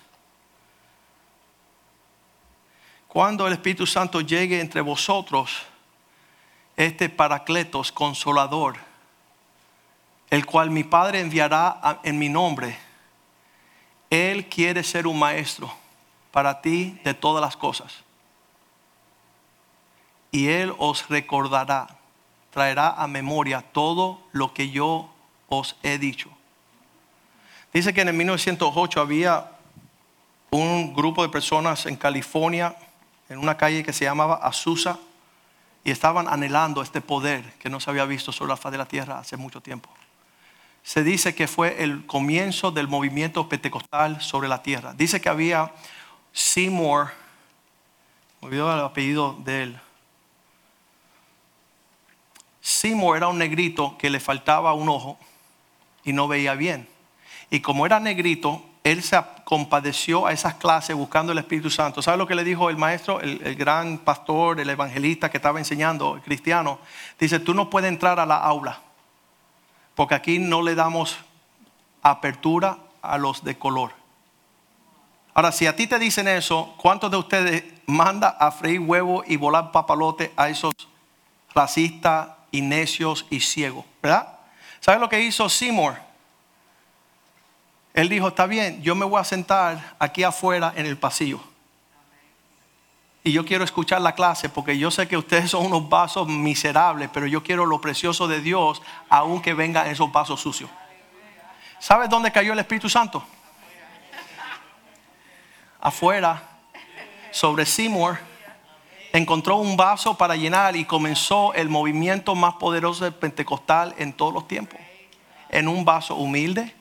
Cuando 3.07 3.47
el 3.47 3.53
Espíritu 3.53 3.87
Santo 3.87 4.23
llegue 4.23 4.59
entre 4.59 4.81
vosotros, 4.81 5.65
este 6.77 7.11
Paracletos 7.11 7.93
consolador, 7.93 8.77
el 10.31 10.47
cual 10.47 10.71
mi 10.71 10.85
Padre 10.85 11.21
enviará 11.21 12.01
en 12.03 12.19
mi 12.19 12.31
nombre, 12.31 12.79
Él 14.13 14.47
quiere 14.47 14.85
ser 14.85 15.07
un 15.07 15.19
maestro 15.19 15.73
para 16.33 16.61
ti 16.61 17.01
de 17.03 17.15
todas 17.15 17.41
las 17.41 17.57
cosas. 17.57 18.05
Y 20.31 20.49
Él 20.49 20.75
os 20.77 21.09
recordará, 21.09 21.87
traerá 22.51 22.91
a 22.91 23.07
memoria 23.07 23.63
todo 23.63 24.21
lo 24.33 24.53
que 24.53 24.69
yo 24.69 25.11
os 25.49 25.77
he 25.83 25.97
dicho. 25.97 26.29
Dice 27.73 27.95
que 27.95 28.03
en 28.03 28.09
el 28.09 28.15
1908 28.15 29.01
había 29.01 29.51
un 30.51 30.93
grupo 30.93 31.23
de 31.23 31.31
personas 31.31 31.87
en 31.87 31.97
California, 31.97 32.77
en 33.31 33.39
una 33.39 33.57
calle 33.57 33.83
que 33.83 33.95
se 33.95 34.05
llamaba 34.05 34.35
Azusa, 34.43 34.99
y 35.85 35.91
estaban 35.91 36.29
anhelando 36.29 36.83
este 36.83 37.01
poder 37.01 37.55
que 37.55 37.71
no 37.71 37.81
se 37.81 37.89
había 37.89 38.05
visto 38.05 38.31
sobre 38.31 38.51
la 38.51 38.59
faz 38.59 38.73
de 38.73 38.79
la 38.79 38.85
tierra 38.85 39.19
hace 39.19 39.39
mucho 39.39 39.63
tiempo. 39.63 39.89
Se 40.83 41.05
dice 41.05 41.35
que 41.35 41.47
fue 41.47 41.83
el 41.83 42.07
comienzo 42.07 42.71
del 42.71 42.89
movimiento 42.89 43.49
pentecostal 43.49 44.21
sobre 44.21 44.49
la 44.49 44.63
tierra. 44.63 44.95
Dice 44.95 45.21
que 45.21 45.29
había 45.29 45.73
Seymour, 46.33 47.11
olvidó 48.41 48.73
el 48.73 48.81
apellido 48.81 49.37
de 49.45 49.63
él. 49.63 49.81
Seymour 52.61 53.17
era 53.17 53.29
un 53.29 53.39
negrito 53.39 53.97
que 53.99 54.11
le 54.11 54.21
faltaba 54.21 54.73
un 54.73 54.89
ojo 54.89 55.19
y 56.05 56.13
no 56.13 56.29
veía 56.29 56.55
bien. 56.55 56.89
Y 57.51 57.61
como 57.61 57.87
era 57.87 58.01
negrito, 58.01 58.65
él 58.85 59.03
se 59.03 59.21
compadeció 59.45 60.27
a 60.27 60.33
esas 60.33 60.55
clases 60.55 60.97
buscando 60.97 61.33
el 61.33 61.39
Espíritu 61.39 61.71
Santo. 61.71 62.03
¿Sabe 62.03 62.19
lo 62.19 62.27
que 62.27 62.35
le 62.35 62.45
dijo 62.45 62.71
el 62.71 62.77
maestro, 62.77 63.21
el, 63.21 63.55
gran 63.55 63.99
pastor, 63.99 64.59
el 64.59 64.71
evangelista 64.71 65.31
que 65.31 65.37
estaba 65.37 65.59
enseñando, 65.59 66.17
el 66.17 66.23
cristiano? 66.23 66.79
Dice, 67.19 67.39
tú 67.39 67.55
no 67.55 67.71
puedes 67.71 67.89
entrar 67.89 68.19
a 68.19 68.27
la 68.27 68.37
aula, 68.37 68.81
porque 69.95 70.15
aquí 70.15 70.39
no 70.39 70.63
le 70.63 70.75
damos 70.75 71.17
apertura 72.03 72.79
a 73.01 73.19
los 73.19 73.45
de 73.45 73.59
color. 73.59 73.93
Ahora, 75.35 75.53
si 75.53 75.67
a 75.67 75.75
ti 75.75 75.87
te 75.87 75.99
dicen 75.99 76.29
eso, 76.29 76.75
¿cuántos 76.77 77.11
de 77.11 77.17
ustedes 77.17 77.65
manda 77.87 78.29
a 78.29 78.51
freír 78.51 78.81
huevo 78.81 79.25
y 79.27 79.37
volar 79.37 79.73
papalote 79.73 80.33
a 80.37 80.49
esos 80.49 80.75
racistas 81.55 82.29
y 82.51 82.61
necios 82.61 83.27
y 83.31 83.41
ciegos? 83.41 83.85
¿Verdad? 84.03 84.39
¿Sabe 84.81 84.99
lo 84.99 85.09
que 85.09 85.21
hizo 85.21 85.49
Seymour? 85.49 85.95
Él 87.95 88.09
dijo, 88.09 88.29
está 88.29 88.47
bien, 88.47 88.83
yo 88.83 88.95
me 88.95 89.05
voy 89.05 89.21
a 89.21 89.25
sentar 89.25 89.95
aquí 89.99 90.23
afuera 90.23 90.73
en 90.77 90.87
el 90.87 90.99
pasillo. 90.99 91.41
Y 93.25 93.31
yo 93.33 93.45
quiero 93.45 93.63
escuchar 93.63 94.01
la 94.01 94.15
clase 94.15 94.49
porque 94.49 94.77
yo 94.77 94.91
sé 94.91 95.07
que 95.07 95.17
ustedes 95.17 95.51
son 95.51 95.67
unos 95.67 95.89
vasos 95.89 96.27
miserables, 96.27 97.09
pero 97.13 97.27
yo 97.27 97.43
quiero 97.43 97.67
lo 97.67 97.81
precioso 97.81 98.27
de 98.27 98.41
Dios, 98.41 98.83
aunque 99.09 99.55
vengan 99.55 99.87
esos 99.87 100.11
vasos 100.11 100.41
sucios. 100.41 100.69
¿Sabes 101.79 102.09
dónde 102.09 102.33
cayó 102.33 102.53
el 102.53 102.59
Espíritu 102.59 102.89
Santo? 102.89 103.25
Afuera, 105.81 106.43
sobre 107.31 107.65
Seymour, 107.65 108.19
encontró 109.13 109.57
un 109.57 109.77
vaso 109.77 110.17
para 110.17 110.35
llenar 110.35 110.75
y 110.75 110.85
comenzó 110.85 111.55
el 111.55 111.69
movimiento 111.69 112.35
más 112.35 112.55
poderoso 112.55 113.05
del 113.05 113.15
Pentecostal 113.15 113.95
en 113.99 114.13
todos 114.13 114.33
los 114.33 114.49
tiempos. 114.49 114.81
En 115.49 115.69
un 115.69 115.85
vaso 115.85 116.17
humilde, 116.17 116.75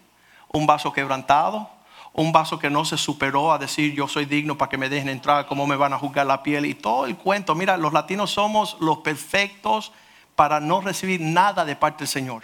un 0.49 0.65
vaso 0.65 0.91
quebrantado, 0.93 1.69
un 2.13 2.31
vaso 2.31 2.59
que 2.59 2.69
no 2.69 2.83
se 2.83 2.97
superó 2.97 3.51
a 3.51 3.57
decir 3.57 3.93
yo 3.93 4.07
soy 4.07 4.25
digno 4.25 4.57
para 4.57 4.69
que 4.69 4.77
me 4.77 4.89
dejen 4.89 5.09
entrar, 5.09 5.45
cómo 5.45 5.65
me 5.65 5.75
van 5.75 5.93
a 5.93 5.97
juzgar 5.97 6.25
la 6.25 6.43
piel 6.43 6.65
y 6.65 6.75
todo 6.75 7.05
el 7.05 7.15
cuento. 7.15 7.55
Mira, 7.55 7.77
los 7.77 7.93
latinos 7.93 8.31
somos 8.31 8.77
los 8.79 8.99
perfectos 8.99 9.91
para 10.35 10.59
no 10.59 10.81
recibir 10.81 11.21
nada 11.21 11.63
de 11.65 11.75
parte 11.75 11.99
del 11.99 12.07
Señor 12.07 12.43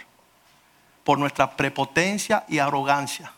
por 1.04 1.18
nuestra 1.18 1.56
prepotencia 1.56 2.44
y 2.48 2.58
arrogancia, 2.58 3.32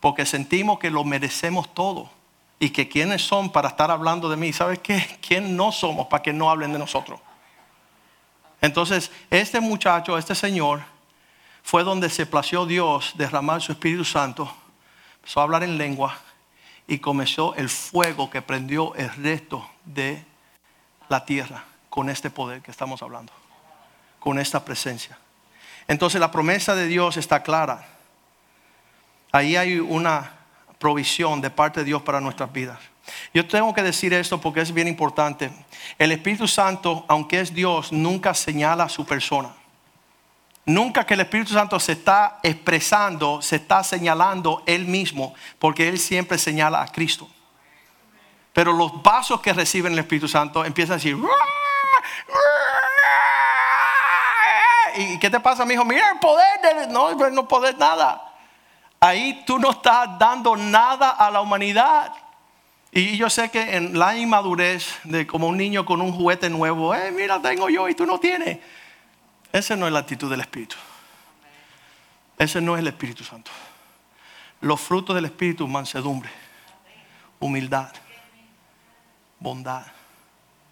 porque 0.00 0.26
sentimos 0.26 0.78
que 0.78 0.90
lo 0.90 1.04
merecemos 1.04 1.72
todo 1.72 2.10
y 2.58 2.70
que 2.70 2.88
quiénes 2.88 3.22
son 3.22 3.50
para 3.50 3.68
estar 3.68 3.90
hablando 3.90 4.28
de 4.28 4.36
mí. 4.36 4.52
¿Sabes 4.52 4.80
qué? 4.80 5.18
¿Quién 5.26 5.56
no 5.56 5.70
somos 5.70 6.06
para 6.08 6.22
que 6.22 6.32
no 6.32 6.50
hablen 6.50 6.72
de 6.72 6.78
nosotros? 6.78 7.20
Entonces, 8.60 9.12
este 9.30 9.60
muchacho, 9.60 10.18
este 10.18 10.34
señor, 10.34 10.82
fue 11.62 11.84
donde 11.84 12.10
se 12.10 12.26
plació 12.26 12.66
Dios 12.66 13.12
derramar 13.14 13.60
su 13.60 13.72
Espíritu 13.72 14.04
Santo, 14.04 14.52
empezó 15.18 15.40
a 15.40 15.42
hablar 15.44 15.62
en 15.62 15.78
lengua 15.78 16.18
y 16.86 16.98
comenzó 16.98 17.54
el 17.54 17.68
fuego 17.68 18.30
que 18.30 18.42
prendió 18.42 18.94
el 18.94 19.12
resto 19.14 19.68
de 19.84 20.24
la 21.08 21.24
tierra 21.24 21.64
con 21.90 22.08
este 22.08 22.30
poder 22.30 22.62
que 22.62 22.70
estamos 22.70 23.02
hablando, 23.02 23.32
con 24.18 24.38
esta 24.38 24.64
presencia. 24.64 25.18
Entonces 25.86 26.20
la 26.20 26.30
promesa 26.30 26.74
de 26.74 26.86
Dios 26.86 27.16
está 27.16 27.42
clara. 27.42 27.86
Ahí 29.32 29.56
hay 29.56 29.78
una 29.78 30.32
provisión 30.78 31.40
de 31.40 31.50
parte 31.50 31.80
de 31.80 31.86
Dios 31.86 32.02
para 32.02 32.20
nuestras 32.20 32.52
vidas. 32.52 32.78
Yo 33.32 33.46
tengo 33.46 33.74
que 33.74 33.82
decir 33.82 34.12
esto 34.12 34.40
porque 34.40 34.60
es 34.60 34.72
bien 34.72 34.88
importante. 34.88 35.50
El 35.98 36.12
Espíritu 36.12 36.46
Santo, 36.46 37.04
aunque 37.08 37.40
es 37.40 37.54
Dios, 37.54 37.92
nunca 37.92 38.34
señala 38.34 38.84
a 38.84 38.88
su 38.88 39.04
persona. 39.04 39.50
Nunca 40.68 41.06
que 41.06 41.14
el 41.14 41.20
Espíritu 41.20 41.54
Santo 41.54 41.80
se 41.80 41.92
está 41.92 42.40
expresando, 42.42 43.40
se 43.40 43.56
está 43.56 43.82
señalando 43.82 44.62
él 44.66 44.84
mismo, 44.84 45.34
porque 45.58 45.88
él 45.88 45.98
siempre 45.98 46.36
señala 46.36 46.82
a 46.82 46.88
Cristo. 46.88 47.26
Pero 48.52 48.74
los 48.74 49.02
vasos 49.02 49.40
que 49.40 49.54
reciben 49.54 49.94
el 49.94 50.00
Espíritu 50.00 50.28
Santo 50.28 50.62
empiezan 50.66 50.92
a 50.92 50.96
decir, 50.96 51.16
¿y 54.96 55.18
qué 55.18 55.30
te 55.30 55.40
pasa, 55.40 55.64
mi 55.64 55.72
hijo? 55.72 55.86
Mira 55.86 56.10
el 56.10 56.18
poder, 56.18 56.60
de... 56.60 56.86
no, 56.88 57.14
no 57.14 57.48
poder 57.48 57.78
nada. 57.78 58.34
Ahí 59.00 59.42
tú 59.46 59.58
no 59.58 59.70
estás 59.70 60.18
dando 60.18 60.54
nada 60.54 61.12
a 61.12 61.30
la 61.30 61.40
humanidad. 61.40 62.12
Y 62.92 63.16
yo 63.16 63.30
sé 63.30 63.50
que 63.50 63.74
en 63.74 63.98
la 63.98 64.18
inmadurez 64.18 64.98
de 65.04 65.26
como 65.26 65.46
un 65.46 65.56
niño 65.56 65.86
con 65.86 66.02
un 66.02 66.12
juguete 66.12 66.50
nuevo, 66.50 66.94
eh, 66.94 67.10
mira, 67.10 67.40
tengo 67.40 67.70
yo 67.70 67.88
y 67.88 67.94
tú 67.94 68.04
no 68.04 68.20
tienes. 68.20 68.58
Esa 69.52 69.76
no 69.76 69.86
es 69.86 69.92
la 69.92 70.00
actitud 70.00 70.30
del 70.30 70.40
Espíritu. 70.40 70.76
Ese 72.38 72.60
no 72.60 72.76
es 72.76 72.80
el 72.80 72.88
Espíritu 72.88 73.24
Santo. 73.24 73.50
Los 74.60 74.80
frutos 74.80 75.14
del 75.14 75.24
Espíritu, 75.24 75.66
mansedumbre, 75.66 76.30
humildad, 77.40 77.92
bondad, 79.40 79.86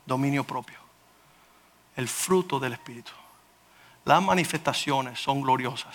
dominio 0.05 0.45
propio. 0.45 0.79
El 1.97 2.09
fruto 2.09 2.61
del 2.61 2.74
Espíritu. 2.74 3.12
Las 4.05 4.22
manifestaciones 4.22 5.20
son 5.20 5.41
gloriosas. 5.41 5.95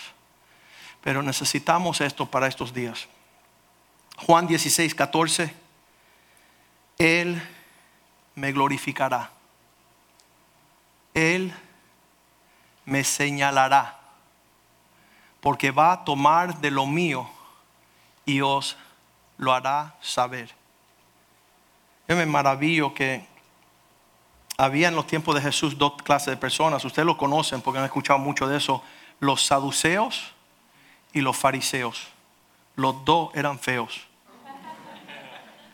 Pero 1.02 1.22
necesitamos 1.22 2.00
esto 2.00 2.26
para 2.26 2.46
estos 2.46 2.74
días. 2.74 3.08
Juan 4.18 4.46
16, 4.46 4.94
14. 4.94 5.54
Él 6.98 7.42
me 8.34 8.52
glorificará. 8.52 9.30
Él 11.14 11.52
me 12.84 13.04
señalará, 13.04 13.98
porque 15.40 15.70
va 15.70 15.92
a 15.92 16.04
tomar 16.04 16.60
de 16.60 16.70
lo 16.70 16.86
mío 16.86 17.28
y 18.24 18.40
os 18.40 18.76
lo 19.38 19.52
hará 19.52 19.94
saber. 20.00 20.54
Yo 22.08 22.16
me 22.16 22.26
maravillo 22.26 22.94
que 22.94 23.26
había 24.58 24.88
en 24.88 24.94
los 24.94 25.06
tiempos 25.06 25.34
de 25.34 25.40
Jesús 25.40 25.78
dos 25.78 25.94
clases 26.02 26.28
de 26.28 26.36
personas. 26.36 26.84
Ustedes 26.84 27.06
lo 27.06 27.16
conocen 27.16 27.60
porque 27.62 27.78
han 27.78 27.84
escuchado 27.84 28.18
mucho 28.18 28.46
de 28.46 28.58
eso. 28.58 28.82
Los 29.18 29.44
saduceos 29.46 30.32
y 31.12 31.20
los 31.20 31.36
fariseos. 31.36 32.08
Los 32.76 33.04
dos 33.04 33.30
eran 33.34 33.58
feos. 33.58 34.06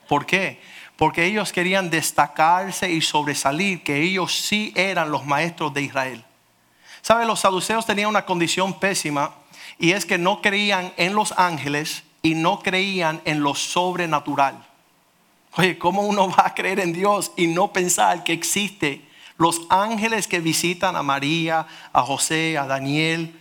¿Por 0.08 0.26
qué? 0.26 0.60
Porque 0.96 1.26
ellos 1.26 1.52
querían 1.52 1.90
destacarse 1.90 2.90
y 2.90 3.00
sobresalir, 3.00 3.84
que 3.84 4.02
ellos 4.02 4.34
sí 4.34 4.72
eran 4.74 5.10
los 5.10 5.24
maestros 5.24 5.72
de 5.74 5.82
Israel. 5.82 6.24
¿Sabe? 7.08 7.24
Los 7.24 7.40
saduceos 7.40 7.86
tenían 7.86 8.10
una 8.10 8.26
condición 8.26 8.78
pésima 8.78 9.30
y 9.78 9.92
es 9.92 10.04
que 10.04 10.18
no 10.18 10.42
creían 10.42 10.92
en 10.98 11.14
los 11.14 11.32
ángeles 11.38 12.02
y 12.20 12.34
no 12.34 12.58
creían 12.58 13.22
en 13.24 13.42
lo 13.42 13.54
sobrenatural. 13.54 14.62
Oye, 15.56 15.78
¿cómo 15.78 16.02
uno 16.02 16.28
va 16.28 16.48
a 16.48 16.54
creer 16.54 16.80
en 16.80 16.92
Dios 16.92 17.32
y 17.34 17.46
no 17.46 17.72
pensar 17.72 18.24
que 18.24 18.34
existe 18.34 19.08
los 19.38 19.62
ángeles 19.70 20.28
que 20.28 20.40
visitan 20.40 20.96
a 20.96 21.02
María, 21.02 21.66
a 21.94 22.02
José, 22.02 22.58
a 22.58 22.66
Daniel, 22.66 23.34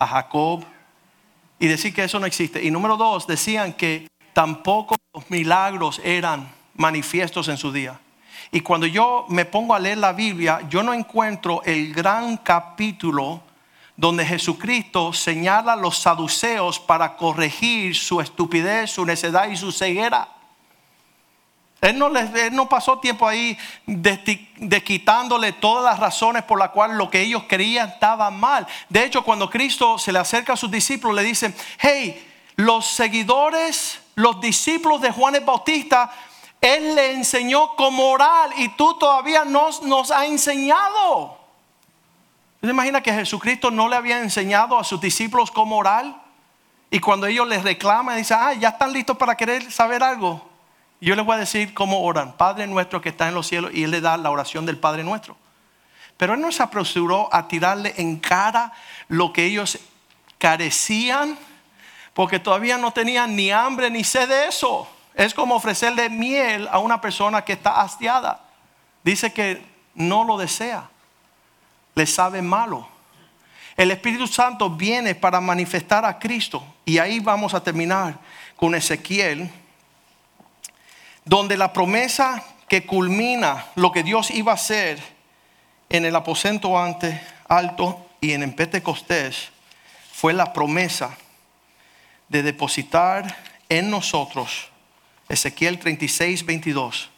a 0.00 0.08
Jacob? 0.08 0.64
Y 1.60 1.68
decir 1.68 1.94
que 1.94 2.02
eso 2.02 2.18
no 2.18 2.26
existe. 2.26 2.64
Y 2.64 2.72
número 2.72 2.96
dos, 2.96 3.28
decían 3.28 3.74
que 3.74 4.08
tampoco 4.32 4.96
los 5.14 5.30
milagros 5.30 6.00
eran 6.02 6.52
manifiestos 6.74 7.46
en 7.46 7.56
su 7.56 7.70
día. 7.70 8.00
Y 8.50 8.60
cuando 8.60 8.86
yo 8.86 9.26
me 9.28 9.44
pongo 9.44 9.74
a 9.74 9.78
leer 9.78 9.98
la 9.98 10.12
Biblia, 10.12 10.60
yo 10.68 10.82
no 10.82 10.94
encuentro 10.94 11.62
el 11.64 11.92
gran 11.92 12.36
capítulo 12.38 13.42
donde 13.96 14.26
Jesucristo 14.26 15.12
señala 15.12 15.72
a 15.72 15.76
los 15.76 15.98
saduceos 15.98 16.78
para 16.78 17.16
corregir 17.16 17.96
su 17.96 18.20
estupidez, 18.20 18.90
su 18.90 19.04
necedad 19.04 19.48
y 19.48 19.56
su 19.56 19.72
ceguera. 19.72 20.28
Él 21.80 21.98
no, 21.98 22.08
les, 22.08 22.52
no 22.52 22.68
pasó 22.68 22.98
tiempo 22.98 23.28
ahí 23.28 23.56
de, 23.86 24.82
quitándole 24.82 25.52
todas 25.52 25.84
las 25.84 26.00
razones 26.00 26.42
por 26.42 26.58
las 26.58 26.70
cuales 26.70 26.96
lo 26.96 27.10
que 27.10 27.20
ellos 27.20 27.44
creían 27.46 27.90
estaba 27.90 28.30
mal. 28.30 28.66
De 28.88 29.04
hecho, 29.04 29.22
cuando 29.22 29.48
Cristo 29.50 29.98
se 29.98 30.12
le 30.12 30.18
acerca 30.18 30.54
a 30.54 30.56
sus 30.56 30.70
discípulos, 30.70 31.16
le 31.16 31.22
dice, 31.22 31.54
hey, 31.78 32.26
los 32.56 32.86
seguidores, 32.86 34.00
los 34.14 34.40
discípulos 34.40 35.00
de 35.02 35.10
Juan 35.10 35.34
el 35.34 35.44
Bautista, 35.44 36.10
Él 36.66 36.96
le 36.96 37.12
enseñó 37.12 37.76
como 37.76 38.10
orar 38.10 38.50
y 38.56 38.70
tú 38.70 38.98
todavía 38.98 39.44
nos, 39.44 39.82
nos 39.82 40.10
ha 40.10 40.26
enseñado. 40.26 41.38
¿Se 42.60 42.68
imagina 42.68 43.00
que 43.00 43.12
Jesucristo 43.12 43.70
no 43.70 43.88
le 43.88 43.94
había 43.94 44.18
enseñado 44.18 44.76
a 44.76 44.82
sus 44.82 45.00
discípulos 45.00 45.52
cómo 45.52 45.76
orar? 45.76 46.06
Y 46.90 46.98
cuando 46.98 47.26
ellos 47.28 47.46
les 47.46 47.62
reclaman, 47.62 48.16
dicen, 48.16 48.38
ah, 48.40 48.52
ya 48.54 48.70
están 48.70 48.92
listos 48.92 49.16
para 49.16 49.36
querer 49.36 49.70
saber 49.70 50.02
algo. 50.02 50.44
Yo 51.00 51.14
les 51.14 51.24
voy 51.24 51.36
a 51.36 51.38
decir 51.38 51.72
cómo 51.72 52.02
oran. 52.02 52.32
Padre 52.36 52.66
nuestro 52.66 53.00
que 53.00 53.10
está 53.10 53.28
en 53.28 53.34
los 53.34 53.46
cielos 53.46 53.70
y 53.72 53.84
Él 53.84 53.92
le 53.92 54.00
da 54.00 54.16
la 54.16 54.32
oración 54.32 54.66
del 54.66 54.78
Padre 54.78 55.04
nuestro. 55.04 55.36
Pero 56.16 56.34
Él 56.34 56.40
no 56.40 56.50
se 56.50 56.64
apresuró 56.64 57.28
a 57.32 57.46
tirarle 57.46 57.94
en 57.96 58.18
cara 58.18 58.72
lo 59.06 59.32
que 59.32 59.44
ellos 59.44 59.78
carecían 60.38 61.38
porque 62.12 62.40
todavía 62.40 62.76
no 62.76 62.92
tenían 62.92 63.36
ni 63.36 63.52
hambre 63.52 63.88
ni 63.88 64.02
sed 64.02 64.28
de 64.28 64.46
eso. 64.46 64.88
Es 65.16 65.32
como 65.32 65.56
ofrecerle 65.56 66.10
miel 66.10 66.68
a 66.70 66.78
una 66.78 67.00
persona 67.00 67.42
que 67.42 67.54
está 67.54 67.80
hastiada. 67.80 68.42
Dice 69.02 69.32
que 69.32 69.64
no 69.94 70.24
lo 70.24 70.36
desea, 70.36 70.90
le 71.94 72.06
sabe 72.06 72.42
malo. 72.42 72.86
El 73.76 73.90
Espíritu 73.90 74.26
Santo 74.26 74.68
viene 74.70 75.14
para 75.14 75.40
manifestar 75.40 76.04
a 76.04 76.18
Cristo. 76.18 76.62
Y 76.84 76.98
ahí 76.98 77.18
vamos 77.20 77.54
a 77.54 77.62
terminar 77.62 78.18
con 78.56 78.74
Ezequiel, 78.74 79.50
donde 81.24 81.56
la 81.56 81.72
promesa 81.72 82.42
que 82.68 82.84
culmina 82.84 83.66
lo 83.74 83.92
que 83.92 84.02
Dios 84.02 84.30
iba 84.30 84.52
a 84.52 84.56
hacer 84.56 85.02
en 85.88 86.04
el 86.04 86.14
aposento 86.14 86.78
ante, 86.78 87.20
alto 87.48 88.06
y 88.20 88.32
en 88.32 88.42
el 88.42 88.54
Pentecostés 88.54 89.50
fue 90.12 90.32
la 90.32 90.52
promesa 90.52 91.16
de 92.28 92.42
depositar 92.42 93.36
en 93.68 93.90
nosotros. 93.90 94.70
Ezequiel 95.28 95.78
36, 95.78 96.44
22. 96.44 97.10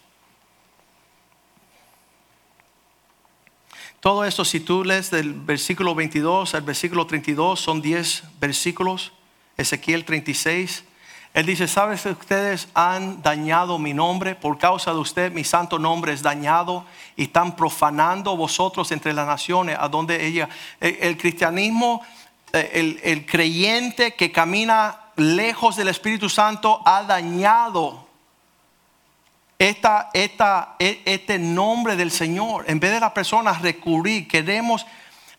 Todo 4.00 4.24
esto, 4.24 4.44
si 4.44 4.60
tú 4.60 4.84
lees 4.84 5.10
del 5.10 5.34
versículo 5.34 5.94
22 5.94 6.54
al 6.54 6.62
versículo 6.62 7.06
32, 7.06 7.60
son 7.60 7.82
10 7.82 8.24
versículos. 8.40 9.12
Ezequiel 9.56 10.04
36. 10.04 10.84
Él 11.34 11.46
dice, 11.46 11.68
¿sabes 11.68 12.02
que 12.02 12.10
ustedes 12.10 12.68
han 12.74 13.22
dañado 13.22 13.78
mi 13.78 13.92
nombre? 13.92 14.34
Por 14.34 14.56
causa 14.56 14.92
de 14.92 14.98
usted 14.98 15.32
mi 15.32 15.44
santo 15.44 15.78
nombre 15.78 16.12
es 16.12 16.22
dañado 16.22 16.86
y 17.16 17.24
están 17.24 17.54
profanando 17.54 18.36
vosotros 18.36 18.90
entre 18.92 19.12
las 19.12 19.26
naciones 19.26 19.76
a 19.78 19.88
donde 19.88 20.26
ella... 20.26 20.48
El, 20.80 21.16
cristianismo 21.18 22.02
eh, 22.52 23.00
el, 23.02 23.26
creyente 23.26 24.14
que 24.14 24.32
camina 24.32 25.00
lejos 25.18 25.76
del 25.76 25.88
Espíritu 25.88 26.28
Santo 26.28 26.82
ha 26.84 27.02
dañado 27.02 28.06
esta, 29.58 30.10
esta, 30.12 30.76
e, 30.78 31.02
este 31.04 31.38
nombre 31.38 31.96
del 31.96 32.10
Señor. 32.10 32.64
En 32.68 32.80
vez 32.80 32.92
de 32.92 33.00
las 33.00 33.12
personas 33.12 33.60
recurrir, 33.62 34.28
queremos 34.28 34.86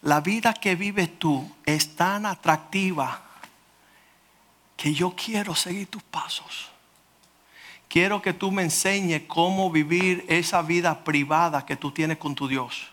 la 0.02 0.22
vida 0.22 0.54
que 0.54 0.76
vives 0.76 1.18
tú 1.18 1.50
es 1.66 1.96
tan 1.96 2.26
atractiva 2.26 3.22
que 4.76 4.94
yo 4.94 5.16
quiero 5.16 5.56
seguir 5.56 5.88
tus 5.88 6.04
pasos. 6.04 6.70
Quiero 7.88 8.22
que 8.22 8.34
tú 8.34 8.52
me 8.52 8.62
enseñes 8.62 9.24
cómo 9.28 9.72
vivir 9.72 10.26
esa 10.30 10.62
vida 10.62 11.04
privada 11.04 11.66
que 11.66 11.76
tú 11.76 11.92
tienes 11.92 12.18
con 12.18 12.36
tu 12.36 12.48
Dios 12.48 12.92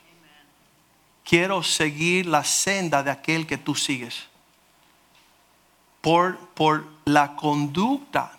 quiero 1.26 1.62
seguir 1.62 2.26
la 2.26 2.44
senda 2.44 3.02
de 3.02 3.10
aquel 3.10 3.46
que 3.46 3.58
tú 3.58 3.74
sigues. 3.74 4.28
Por, 6.06 6.84
la 7.04 7.34
conducta. 7.34 8.30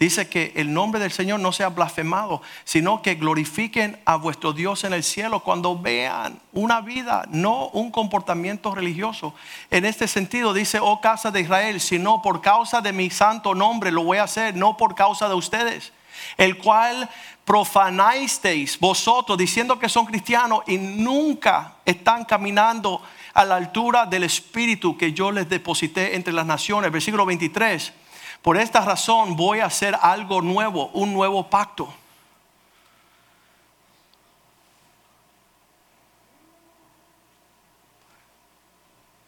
Dice 0.00 0.28
que 0.28 0.52
el 0.56 0.74
nombre 0.74 1.00
del 1.00 1.12
Señor 1.12 1.38
no 1.38 1.52
sea 1.52 1.68
blasfemado, 1.68 2.42
sino 2.64 3.02
que 3.02 3.14
glorifiquen 3.14 4.00
a 4.04 4.16
vuestro 4.16 4.52
Dios 4.52 4.82
en 4.82 4.92
el 4.92 5.04
cielo 5.04 5.44
cuando 5.44 5.78
vean 5.78 6.40
una 6.52 6.80
vida, 6.80 7.24
no 7.30 7.68
un 7.68 7.92
comportamiento 7.92 8.74
religioso. 8.74 9.32
En 9.70 9.84
este 9.84 10.08
sentido 10.08 10.52
dice, 10.52 10.80
oh 10.82 11.00
casa 11.00 11.30
de 11.30 11.42
Israel, 11.42 11.80
sino 11.80 12.20
por 12.20 12.40
causa 12.40 12.80
de 12.80 12.92
mi 12.92 13.10
santo 13.10 13.54
nombre 13.54 13.92
lo 13.92 14.02
voy 14.02 14.18
a 14.18 14.24
hacer, 14.24 14.56
no 14.56 14.76
por 14.76 14.96
causa 14.96 15.28
de 15.28 15.34
ustedes 15.34 15.92
el 16.36 16.58
cual 16.58 17.08
profanasteis 17.44 18.78
vosotros 18.78 19.38
diciendo 19.38 19.78
que 19.78 19.88
son 19.88 20.06
cristianos 20.06 20.62
y 20.66 20.78
nunca 20.78 21.74
están 21.84 22.24
caminando 22.24 23.00
a 23.36 23.44
la 23.44 23.56
altura 23.56 24.06
del 24.06 24.24
espíritu 24.24 24.96
que 24.96 25.12
yo 25.12 25.30
les 25.30 25.48
deposité 25.48 26.16
entre 26.16 26.32
las 26.32 26.46
naciones. 26.46 26.90
Versículo 26.90 27.26
23. 27.26 27.92
Por 28.40 28.56
esta 28.56 28.80
razón 28.80 29.36
voy 29.36 29.60
a 29.60 29.66
hacer 29.66 29.96
algo 30.00 30.40
nuevo, 30.40 30.88
un 30.94 31.12
nuevo 31.12 31.48
pacto. 31.48 31.92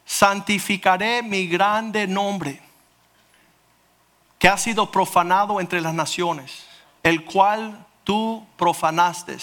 Santificaré 0.05 1.21
mi 1.21 1.47
grande 1.47 2.07
nombre 2.07 2.61
que 4.39 4.49
ha 4.49 4.57
sido 4.57 4.89
profanado 4.89 5.61
entre 5.61 5.81
las 5.81 5.93
naciones 5.93 6.69
el 7.03 7.25
cual 7.25 7.85
tú 8.03 8.45
profanaste, 8.57 9.37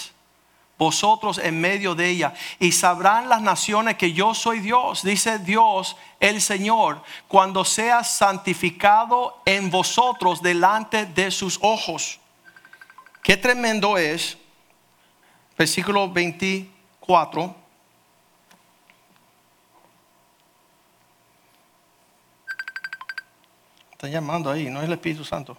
vosotros 0.77 1.39
en 1.39 1.59
medio 1.59 1.95
de 1.95 2.09
ella, 2.09 2.33
y 2.59 2.71
sabrán 2.71 3.29
las 3.29 3.41
naciones 3.41 3.97
que 3.97 4.13
yo 4.13 4.33
soy 4.33 4.59
Dios, 4.59 5.03
dice 5.03 5.39
Dios 5.39 5.97
el 6.19 6.41
Señor, 6.41 7.01
cuando 7.27 7.65
seas 7.65 8.09
santificado 8.09 9.41
en 9.45 9.69
vosotros 9.69 10.41
delante 10.41 11.05
de 11.05 11.31
sus 11.31 11.59
ojos. 11.61 12.19
Qué 13.23 13.37
tremendo 13.37 13.97
es, 13.97 14.37
versículo 15.57 16.09
24. 16.09 17.55
Están 23.91 24.11
llamando 24.11 24.51
ahí, 24.51 24.69
no 24.69 24.79
es 24.79 24.85
el 24.85 24.93
Espíritu 24.93 25.25
Santo. 25.25 25.57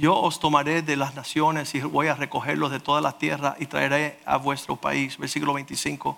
Yo 0.00 0.18
os 0.18 0.40
tomaré 0.40 0.80
de 0.80 0.96
las 0.96 1.14
naciones 1.14 1.74
y 1.74 1.80
voy 1.80 2.06
a 2.06 2.14
recogerlos 2.14 2.70
de 2.70 2.80
toda 2.80 3.02
la 3.02 3.18
tierra 3.18 3.54
y 3.58 3.66
traeré 3.66 4.18
a 4.24 4.38
vuestro 4.38 4.76
país. 4.76 5.18
Versículo 5.18 5.52
25. 5.52 6.16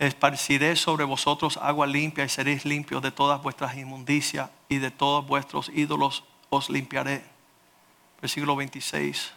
esparciré 0.00 0.74
sobre 0.74 1.04
vosotros 1.04 1.56
agua 1.62 1.86
limpia 1.86 2.24
y 2.24 2.28
seréis 2.28 2.64
limpios 2.64 3.00
de 3.00 3.12
todas 3.12 3.40
vuestras 3.40 3.76
inmundicias 3.76 4.50
y 4.68 4.78
de 4.78 4.90
todos 4.90 5.24
vuestros 5.24 5.68
ídolos 5.68 6.24
os 6.50 6.68
limpiaré. 6.68 7.22
Versículo 8.20 8.56
26. 8.56 9.32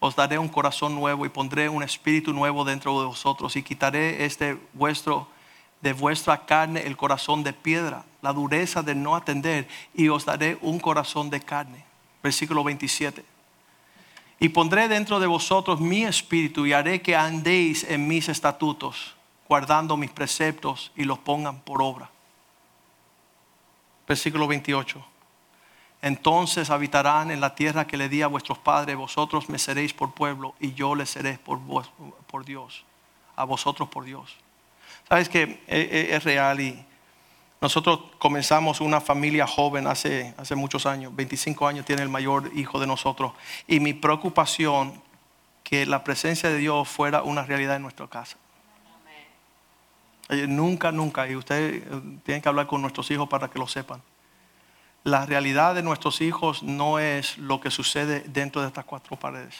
Os 0.00 0.16
daré 0.16 0.36
un 0.36 0.48
corazón 0.48 0.96
nuevo 0.96 1.24
y 1.24 1.28
pondré 1.28 1.68
un 1.68 1.84
espíritu 1.84 2.32
nuevo 2.32 2.64
dentro 2.64 2.98
de 2.98 3.06
vosotros 3.06 3.54
y 3.54 3.62
quitaré 3.62 4.24
este 4.24 4.58
vuestro 4.72 5.28
de 5.82 5.92
vuestra 5.92 6.46
carne 6.46 6.80
el 6.80 6.96
corazón 6.96 7.44
de 7.44 7.52
piedra, 7.52 8.04
la 8.22 8.32
dureza 8.32 8.82
de 8.82 8.96
no 8.96 9.14
atender 9.14 9.68
y 9.94 10.08
os 10.08 10.24
daré 10.24 10.58
un 10.62 10.80
corazón 10.80 11.30
de 11.30 11.40
carne. 11.40 11.93
Versículo 12.24 12.64
27. 12.64 13.22
Y 14.40 14.48
pondré 14.48 14.88
dentro 14.88 15.20
de 15.20 15.26
vosotros 15.26 15.78
mi 15.78 16.04
espíritu 16.04 16.64
y 16.64 16.72
haré 16.72 17.02
que 17.02 17.14
andéis 17.14 17.84
en 17.84 18.08
mis 18.08 18.30
estatutos, 18.30 19.14
guardando 19.46 19.98
mis 19.98 20.10
preceptos 20.10 20.90
y 20.96 21.04
los 21.04 21.18
pongan 21.18 21.60
por 21.60 21.82
obra. 21.82 22.10
Versículo 24.08 24.48
28. 24.48 25.04
Entonces 26.00 26.70
habitarán 26.70 27.30
en 27.30 27.42
la 27.42 27.54
tierra 27.54 27.86
que 27.86 27.98
le 27.98 28.08
di 28.08 28.22
a 28.22 28.26
vuestros 28.26 28.56
padres, 28.56 28.96
vosotros 28.96 29.50
me 29.50 29.58
seréis 29.58 29.92
por 29.92 30.14
pueblo 30.14 30.54
y 30.58 30.72
yo 30.72 30.94
les 30.94 31.10
seré 31.10 31.36
por, 31.36 31.60
por 32.26 32.46
Dios, 32.46 32.86
a 33.36 33.44
vosotros 33.44 33.90
por 33.90 34.04
Dios. 34.04 34.34
Sabes 35.10 35.28
que 35.28 35.62
es, 35.66 36.10
es 36.10 36.24
real 36.24 36.58
y 36.58 36.86
nosotros 37.64 38.00
comenzamos 38.18 38.82
una 38.82 39.00
familia 39.00 39.46
joven 39.46 39.86
hace, 39.86 40.34
hace 40.36 40.54
muchos 40.54 40.84
años, 40.84 41.16
25 41.16 41.66
años 41.66 41.86
tiene 41.86 42.02
el 42.02 42.10
mayor 42.10 42.50
hijo 42.54 42.78
de 42.78 42.86
nosotros 42.86 43.32
y 43.66 43.80
mi 43.80 43.94
preocupación 43.94 45.00
que 45.62 45.86
la 45.86 46.04
presencia 46.04 46.50
de 46.50 46.58
Dios 46.58 46.86
fuera 46.86 47.22
una 47.22 47.42
realidad 47.42 47.76
en 47.76 47.80
nuestra 47.80 48.06
casa. 48.06 48.36
Oye, 50.28 50.46
Nunca, 50.46 50.92
nunca, 50.92 51.26
y 51.26 51.36
ustedes 51.36 51.82
eh, 51.82 52.00
tienen 52.22 52.42
que 52.42 52.50
hablar 52.50 52.66
con 52.66 52.82
nuestros 52.82 53.10
hijos 53.10 53.30
para 53.30 53.48
que 53.48 53.58
lo 53.58 53.66
sepan. 53.66 54.02
La 55.02 55.24
realidad 55.24 55.74
de 55.74 55.82
nuestros 55.82 56.20
hijos 56.20 56.62
no 56.62 56.98
es 56.98 57.38
lo 57.38 57.62
que 57.62 57.70
sucede 57.70 58.24
dentro 58.26 58.60
de 58.60 58.68
estas 58.68 58.84
cuatro 58.84 59.16
paredes. 59.16 59.54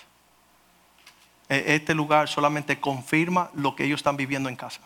Eh, 1.49 1.65
Este 1.69 1.95
lugar 1.95 2.29
solamente 2.29 2.79
confirma 2.79 3.51
lo 3.55 3.75
que 3.75 3.85
ellos 3.85 4.01
están 4.01 4.19
viviendo 4.19 4.51
en 4.51 4.57
casa. 4.57 4.83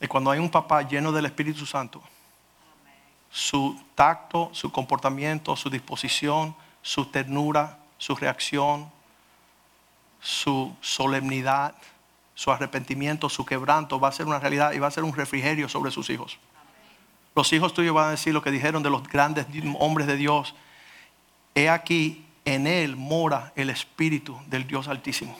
Y 0.00 0.06
cuando 0.06 0.30
hay 0.30 0.38
un 0.38 0.50
papá 0.50 0.82
lleno 0.82 1.10
del 1.12 1.26
Espíritu 1.26 1.66
Santo, 1.66 2.02
su 3.30 3.78
tacto, 3.94 4.50
su 4.52 4.70
comportamiento, 4.70 5.56
su 5.56 5.68
disposición, 5.68 6.54
su 6.82 7.06
ternura, 7.06 7.78
su 7.98 8.14
reacción, 8.14 8.90
su 10.20 10.74
solemnidad, 10.80 11.74
su 12.34 12.50
arrepentimiento, 12.52 13.28
su 13.28 13.44
quebranto 13.44 13.98
va 13.98 14.08
a 14.08 14.12
ser 14.12 14.26
una 14.26 14.38
realidad 14.38 14.72
y 14.72 14.78
va 14.78 14.86
a 14.86 14.92
ser 14.92 15.04
un 15.04 15.14
refrigerio 15.14 15.68
sobre 15.68 15.90
sus 15.90 16.08
hijos. 16.10 16.38
Los 17.34 17.52
hijos 17.52 17.74
tuyos 17.74 17.94
van 17.94 18.08
a 18.08 18.10
decir 18.12 18.32
lo 18.32 18.42
que 18.42 18.50
dijeron 18.50 18.82
de 18.82 18.90
los 18.90 19.02
grandes 19.06 19.46
hombres 19.78 20.06
de 20.06 20.16
Dios. 20.16 20.54
He 21.54 21.68
aquí, 21.68 22.24
en 22.44 22.66
él 22.66 22.96
mora 22.96 23.52
el 23.56 23.70
Espíritu 23.70 24.40
del 24.46 24.66
Dios 24.66 24.88
Altísimo. 24.88 25.36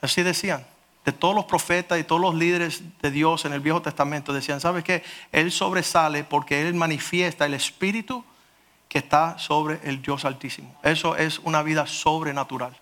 Así 0.00 0.22
decían. 0.22 0.66
De 1.04 1.12
todos 1.12 1.34
los 1.34 1.44
profetas 1.44 1.98
y 1.98 2.04
todos 2.04 2.20
los 2.20 2.34
líderes 2.34 2.82
de 3.02 3.10
Dios 3.10 3.44
en 3.44 3.52
el 3.52 3.60
Viejo 3.60 3.82
Testamento 3.82 4.32
decían, 4.32 4.60
¿sabes 4.60 4.84
qué? 4.84 5.02
Él 5.32 5.52
sobresale 5.52 6.24
porque 6.24 6.66
Él 6.66 6.74
manifiesta 6.74 7.44
el 7.44 7.54
Espíritu 7.54 8.24
que 8.88 8.98
está 8.98 9.38
sobre 9.38 9.80
el 9.84 10.00
Dios 10.00 10.24
Altísimo. 10.24 10.74
Eso 10.82 11.16
es 11.16 11.40
una 11.40 11.62
vida 11.62 11.86
sobrenatural. 11.86 12.74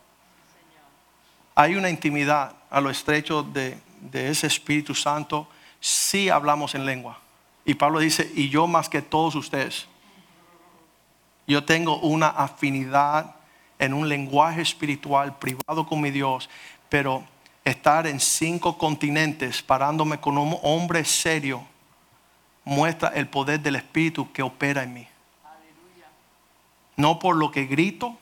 Hay 1.54 1.74
una 1.74 1.90
intimidad 1.90 2.54
a 2.70 2.80
lo 2.80 2.90
estrecho 2.90 3.42
de, 3.42 3.78
de 4.00 4.30
ese 4.30 4.46
Espíritu 4.46 4.94
Santo 4.94 5.48
si 5.80 6.28
hablamos 6.28 6.74
en 6.74 6.86
lengua. 6.86 7.18
Y 7.64 7.74
Pablo 7.74 7.98
dice, 7.98 8.30
y 8.34 8.48
yo 8.48 8.66
más 8.66 8.88
que 8.88 9.02
todos 9.02 9.34
ustedes, 9.34 9.86
yo 11.46 11.64
tengo 11.64 11.98
una 11.98 12.28
afinidad 12.28 13.36
en 13.78 13.94
un 13.94 14.08
lenguaje 14.08 14.62
espiritual 14.62 15.38
privado 15.38 15.86
con 15.86 16.00
mi 16.00 16.10
Dios, 16.10 16.48
pero 16.88 17.24
estar 17.64 18.06
en 18.06 18.20
cinco 18.20 18.76
continentes 18.76 19.62
parándome 19.62 20.18
con 20.18 20.36
un 20.38 20.56
hombre 20.62 21.04
serio 21.04 21.64
muestra 22.64 23.08
el 23.10 23.28
poder 23.28 23.60
del 23.60 23.76
Espíritu 23.76 24.30
que 24.32 24.42
opera 24.42 24.82
en 24.82 24.94
mí. 24.94 25.08
No 26.96 27.18
por 27.18 27.36
lo 27.36 27.50
que 27.50 27.66
grito 27.66 28.16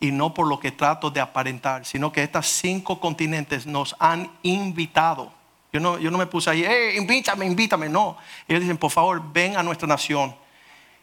y 0.00 0.10
no 0.10 0.32
por 0.32 0.46
lo 0.46 0.60
que 0.60 0.72
trato 0.72 1.10
de 1.10 1.20
aparentar, 1.20 1.84
sino 1.84 2.12
que 2.12 2.22
estos 2.22 2.46
cinco 2.46 3.00
continentes 3.00 3.66
nos 3.66 3.96
han 3.98 4.30
invitado. 4.42 5.32
Yo 5.72 5.80
no, 5.80 5.98
yo 5.98 6.10
no 6.10 6.18
me 6.18 6.26
puse 6.26 6.50
ahí, 6.50 6.64
"Eh, 6.64 6.96
invítame, 6.96 7.44
invítame, 7.44 7.88
no. 7.88 8.16
Ellos 8.46 8.62
dicen, 8.62 8.78
por 8.78 8.90
favor, 8.90 9.22
ven 9.32 9.56
a 9.56 9.62
nuestra 9.62 9.86
nación 9.86 10.34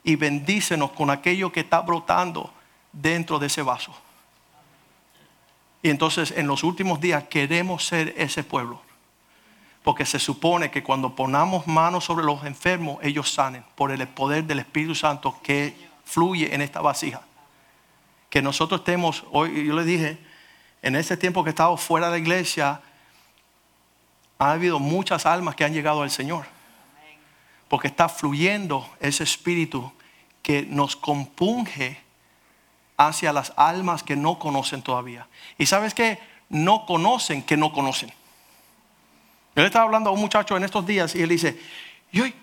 y 0.04 0.16
bendícenos 0.16 0.92
con 0.92 1.10
aquello 1.10 1.52
que 1.52 1.60
está 1.60 1.82
brotando 1.82 2.52
dentro 2.92 3.38
de 3.38 3.48
ese 3.48 3.62
vaso. 3.62 3.94
Y 5.86 5.90
entonces 5.92 6.34
en 6.36 6.48
los 6.48 6.64
últimos 6.64 7.00
días 7.00 7.26
queremos 7.26 7.86
ser 7.86 8.16
ese 8.18 8.44
pueblo. 8.44 8.82
Porque 9.84 10.04
se 10.04 10.18
supone 10.18 10.72
que 10.72 10.82
cuando 10.82 11.16
ponamos 11.16 11.68
manos 11.68 12.06
sobre 12.06 12.26
los 12.26 12.44
enfermos, 12.44 12.98
ellos 13.04 13.32
sanen 13.32 13.64
por 13.76 13.92
el 13.92 14.08
poder 14.08 14.46
del 14.46 14.58
Espíritu 14.58 14.96
Santo 14.96 15.40
que 15.44 15.78
fluye 16.04 16.56
en 16.56 16.64
esta 16.64 16.82
vasija. 16.82 17.22
Que 18.32 18.42
nosotros 18.42 18.82
estemos, 18.82 19.26
hoy 19.32 19.68
yo 19.68 19.76
le 19.76 19.84
dije, 19.84 20.18
en 20.82 20.96
este 20.96 21.18
tiempo 21.18 21.44
que 21.44 21.50
he 21.50 21.52
estado 21.52 21.78
fuera 21.78 22.08
de 22.08 22.14
la 22.14 22.18
iglesia, 22.18 22.82
ha 24.40 24.52
habido 24.54 24.80
muchas 24.80 25.28
almas 25.28 25.56
que 25.56 25.66
han 25.66 25.74
llegado 25.74 26.02
al 26.02 26.10
Señor. 26.10 26.48
Porque 27.68 27.90
está 27.90 28.10
fluyendo 28.10 28.90
ese 29.00 29.24
espíritu 29.24 29.94
que 30.42 30.64
nos 30.64 30.96
compunge 30.96 32.05
hacia 32.98 33.34
las 33.34 33.54
almas 33.56 34.04
que 34.04 34.16
no 34.16 34.40
conocen 34.40 34.82
todavía. 34.82 35.28
Y 35.58 35.66
sabes 35.66 35.94
que 35.94 36.20
no 36.50 36.86
conocen 36.86 37.44
que 37.44 37.58
no 37.58 37.74
conocen. 37.74 38.10
Yo 38.10 39.62
le 39.62 39.66
estaba 39.66 39.86
hablando 39.86 40.10
a 40.10 40.14
un 40.14 40.20
muchacho 40.20 40.58
en 40.58 40.64
estos 40.64 40.86
días 40.86 41.16
y 41.16 41.22
él 41.22 41.30
dice, 41.30 41.60
y 42.12 42.22
hoy, 42.22 42.34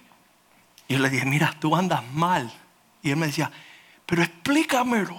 y 0.89 0.95
yo 0.95 0.99
le 0.99 1.11
dije, 1.11 1.27
mira, 1.27 1.55
tú 1.59 1.77
andas 1.77 2.03
mal. 2.13 2.51
Y 3.03 3.11
él 3.11 3.17
me 3.17 3.27
decía, 3.27 3.51
pero 4.07 4.23
explícamelo. 4.23 5.17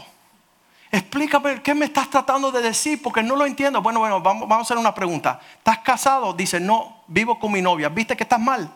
Explícame 0.91 1.61
qué 1.61 1.73
me 1.73 1.85
estás 1.85 2.09
tratando 2.09 2.51
de 2.51 2.61
decir 2.61 3.01
porque 3.01 3.23
no 3.23 3.35
lo 3.35 3.45
entiendo. 3.45 3.81
Bueno, 3.81 3.99
bueno, 3.99 4.21
vamos, 4.21 4.47
vamos 4.47 4.65
a 4.65 4.67
hacer 4.67 4.77
una 4.77 4.93
pregunta. 4.93 5.39
¿Estás 5.57 5.79
casado? 5.79 6.33
Dice, 6.33 6.59
no, 6.59 7.03
vivo 7.07 7.39
con 7.39 7.51
mi 7.51 7.61
novia. 7.61 7.89
¿Viste 7.89 8.15
que 8.15 8.23
estás 8.23 8.39
mal? 8.39 8.71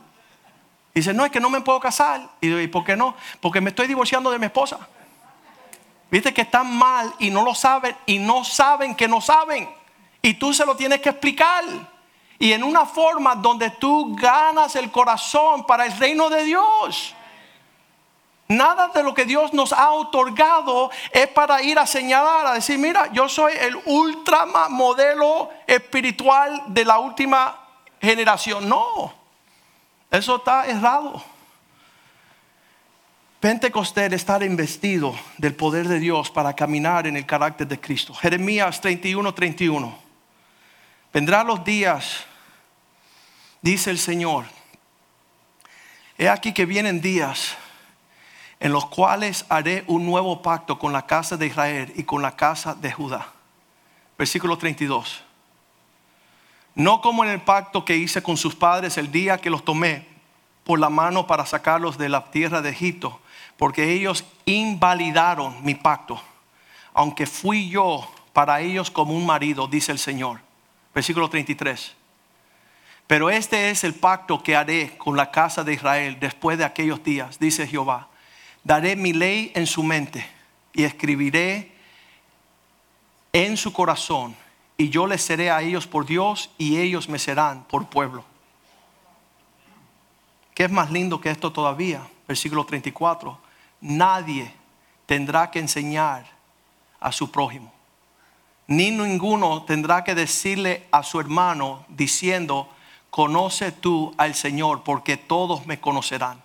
Dice, 0.95 1.13
no, 1.13 1.25
es 1.25 1.31
que 1.31 1.39
no 1.39 1.51
me 1.51 1.61
puedo 1.61 1.79
casar. 1.79 2.27
Y 2.41 2.47
digo, 2.47 2.59
¿y 2.59 2.67
por 2.67 2.83
qué 2.83 2.95
no? 2.95 3.15
Porque 3.39 3.61
me 3.61 3.69
estoy 3.69 3.85
divorciando 3.85 4.31
de 4.31 4.39
mi 4.39 4.47
esposa. 4.47 4.79
Viste 6.09 6.33
que 6.33 6.41
están 6.41 6.73
mal 6.73 7.13
y 7.19 7.29
no 7.29 7.43
lo 7.43 7.53
saben 7.53 7.95
y 8.05 8.19
no 8.19 8.43
saben 8.43 8.95
que 8.95 9.07
no 9.07 9.19
saben. 9.19 9.69
Y 10.21 10.35
tú 10.35 10.53
se 10.53 10.65
lo 10.65 10.75
tienes 10.75 11.01
que 11.01 11.09
explicar. 11.09 11.63
Y 12.39 12.53
en 12.53 12.63
una 12.63 12.85
forma 12.85 13.35
donde 13.35 13.71
tú 13.71 14.15
ganas 14.15 14.75
el 14.75 14.91
corazón 14.91 15.65
para 15.65 15.85
el 15.85 15.97
reino 15.97 16.29
de 16.29 16.43
Dios. 16.43 17.15
Nada 18.49 18.87
de 18.89 19.03
lo 19.03 19.13
que 19.13 19.25
Dios 19.25 19.53
nos 19.53 19.73
ha 19.73 19.91
otorgado 19.91 20.89
es 21.11 21.27
para 21.27 21.61
ir 21.61 21.77
a 21.77 21.85
señalar, 21.85 22.47
a 22.47 22.53
decir, 22.53 22.77
mira, 22.79 23.11
yo 23.11 23.27
soy 23.27 23.53
el 23.59 23.77
ultra 23.85 24.45
modelo 24.69 25.49
espiritual 25.65 26.63
de 26.67 26.85
la 26.85 26.99
última 26.99 27.59
generación. 27.99 28.69
No, 28.69 29.11
eso 30.09 30.37
está 30.37 30.65
errado. 30.65 31.21
Pentecostés 33.39 34.13
estar 34.13 34.41
investido 34.41 35.15
del 35.37 35.53
poder 35.53 35.87
de 35.87 35.99
Dios 35.99 36.31
para 36.31 36.55
caminar 36.55 37.05
en 37.05 37.17
el 37.17 37.25
carácter 37.27 37.67
de 37.67 37.79
Cristo. 37.79 38.15
Jeremías 38.15 38.81
31, 38.81 39.31
31. 39.31 39.95
Vendrán 41.13 41.45
los 41.45 41.63
días, 41.63 42.25
dice 43.61 43.91
el 43.91 43.99
Señor. 43.99 44.45
He 46.17 46.27
aquí 46.27 46.51
que 46.51 46.65
vienen 46.65 46.99
días 46.99 47.55
en 48.59 48.71
los 48.71 48.87
cuales 48.87 49.45
haré 49.49 49.83
un 49.85 50.03
nuevo 50.03 50.41
pacto 50.41 50.79
con 50.79 50.91
la 50.91 51.05
casa 51.05 51.37
de 51.37 51.45
Israel 51.45 51.93
y 51.95 52.03
con 52.03 52.23
la 52.23 52.35
casa 52.35 52.73
de 52.73 52.91
Judá. 52.91 53.27
Versículo 54.17 54.57
32. 54.57 55.23
No 56.73 57.01
como 57.01 57.23
en 57.23 57.29
el 57.29 57.41
pacto 57.41 57.85
que 57.85 57.97
hice 57.97 58.23
con 58.23 58.35
sus 58.35 58.55
padres 58.55 58.97
el 58.97 59.11
día 59.11 59.37
que 59.37 59.51
los 59.51 59.63
tomé 59.63 60.07
por 60.63 60.79
la 60.79 60.89
mano 60.89 61.27
para 61.27 61.45
sacarlos 61.45 61.99
de 61.99 62.09
la 62.09 62.31
tierra 62.31 62.63
de 62.63 62.71
Egipto, 62.71 63.21
porque 63.57 63.91
ellos 63.91 64.23
invalidaron 64.45 65.63
mi 65.63 65.75
pacto, 65.75 66.21
aunque 66.93 67.25
fui 67.25 67.69
yo 67.69 68.07
para 68.33 68.61
ellos 68.61 68.91
como 68.91 69.15
un 69.15 69.25
marido, 69.25 69.67
dice 69.67 69.91
el 69.91 69.99
Señor. 69.99 70.39
Versículo 70.93 71.29
33. 71.29 71.95
Pero 73.07 73.29
este 73.29 73.69
es 73.69 73.83
el 73.83 73.95
pacto 73.95 74.43
que 74.43 74.55
haré 74.55 74.97
con 74.97 75.15
la 75.15 75.31
casa 75.31 75.63
de 75.63 75.73
Israel 75.73 76.17
después 76.19 76.57
de 76.57 76.65
aquellos 76.65 77.03
días, 77.03 77.39
dice 77.39 77.65
Jehová. 77.65 78.09
Daré 78.63 78.95
mi 78.95 79.13
ley 79.13 79.51
en 79.55 79.65
su 79.65 79.81
mente 79.81 80.25
y 80.73 80.83
escribiré 80.83 81.71
en 83.31 83.55
su 83.55 83.71
corazón 83.71 84.35
y 84.77 84.89
yo 84.89 85.07
les 85.07 85.21
seré 85.21 85.49
a 85.49 85.61
ellos 85.61 85.87
por 85.87 86.05
Dios 86.05 86.51
y 86.57 86.77
ellos 86.77 87.09
me 87.09 87.17
serán 87.17 87.63
por 87.63 87.87
pueblo. 87.87 88.23
¿Qué 90.53 90.65
es 90.65 90.71
más 90.71 90.91
lindo 90.91 91.21
que 91.21 91.29
esto 91.29 91.51
todavía? 91.51 92.01
Versículo 92.27 92.65
34. 92.65 93.46
Nadie 93.81 94.51
tendrá 95.05 95.51
que 95.51 95.59
enseñar 95.59 96.25
a 96.99 97.11
su 97.11 97.31
prójimo. 97.31 97.71
Ni 98.67 98.91
ninguno 98.91 99.63
tendrá 99.63 100.03
que 100.03 100.13
decirle 100.13 100.87
a 100.91 101.03
su 101.03 101.19
hermano 101.19 101.85
diciendo, 101.87 102.69
conoce 103.09 103.71
tú 103.71 104.13
al 104.17 104.35
Señor 104.35 104.83
porque 104.83 105.15
todos 105.15 105.65
me 105.65 105.79
conocerán. 105.79 106.41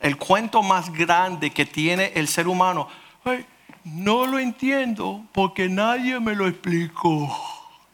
El 0.00 0.16
cuento 0.16 0.62
más 0.62 0.90
grande 0.92 1.50
que 1.50 1.66
tiene 1.66 2.12
el 2.14 2.26
ser 2.26 2.48
humano, 2.48 2.88
no 3.84 4.26
lo 4.26 4.38
entiendo 4.38 5.24
porque 5.32 5.68
nadie 5.68 6.18
me 6.18 6.34
lo 6.34 6.48
explicó. 6.48 7.28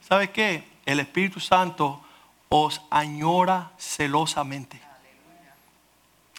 ¿Sabe 0.08 0.30
qué? 0.30 0.64
El 0.86 1.00
Espíritu 1.00 1.40
Santo 1.40 2.00
os 2.48 2.80
añora 2.90 3.72
celosamente. 3.76 4.85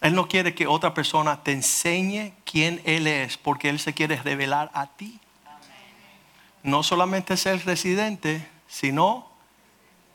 Él 0.01 0.13
no 0.13 0.27
quiere 0.27 0.53
que 0.53 0.67
otra 0.67 0.93
persona 0.93 1.43
te 1.43 1.51
enseñe 1.51 2.33
quién 2.45 2.81
Él 2.85 3.07
es, 3.07 3.37
porque 3.37 3.69
Él 3.69 3.79
se 3.79 3.93
quiere 3.93 4.15
revelar 4.17 4.69
a 4.73 4.87
ti. 4.87 5.19
No 6.61 6.83
solamente 6.83 7.35
ser 7.37 7.65
residente, 7.65 8.47
sino 8.67 9.27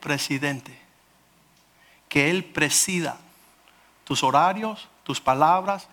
presidente. 0.01 0.78
Que 2.09 2.30
Él 2.30 2.45
presida 2.45 3.18
tus 4.05 4.22
horarios, 4.22 4.89
tus 5.03 5.20
palabras, 5.20 5.89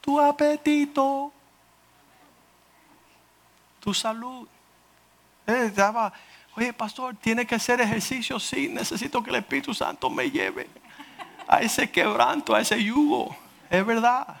tu 0.00 0.18
apetito, 0.18 1.32
tu 3.80 3.92
salud. 3.92 4.48
Eh, 5.46 5.72
Oye, 6.56 6.72
pastor, 6.72 7.14
¿tiene 7.16 7.46
que 7.46 7.54
hacer 7.54 7.80
ejercicio? 7.80 8.40
Sí, 8.40 8.68
necesito 8.68 9.22
que 9.22 9.30
el 9.30 9.36
Espíritu 9.36 9.74
Santo 9.74 10.10
me 10.10 10.30
lleve 10.30 10.68
a 11.48 11.60
ese 11.60 11.90
quebranto, 11.90 12.54
a 12.54 12.60
ese 12.60 12.82
yugo. 12.82 13.34
Es 13.70 13.84
verdad. 13.84 14.40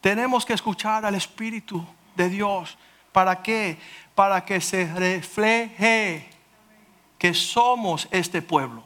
Tenemos 0.00 0.44
que 0.44 0.54
escuchar 0.54 1.06
al 1.06 1.14
Espíritu 1.14 1.86
de 2.16 2.28
Dios. 2.28 2.76
¿Para 3.12 3.40
qué? 3.42 3.78
Para 4.14 4.44
que 4.44 4.60
se 4.60 4.92
refleje 4.92 6.28
que 7.16 7.32
somos 7.32 8.08
este 8.10 8.42
pueblo, 8.42 8.82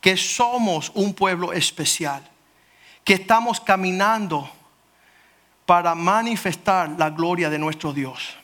que 0.00 0.16
somos 0.16 0.90
un 0.94 1.14
pueblo 1.14 1.52
especial, 1.52 2.28
que 3.04 3.14
estamos 3.14 3.60
caminando 3.60 4.50
para 5.66 5.94
manifestar 5.94 6.90
la 6.98 7.10
gloria 7.10 7.50
de 7.50 7.58
nuestro 7.58 7.92
Dios. 7.92 8.36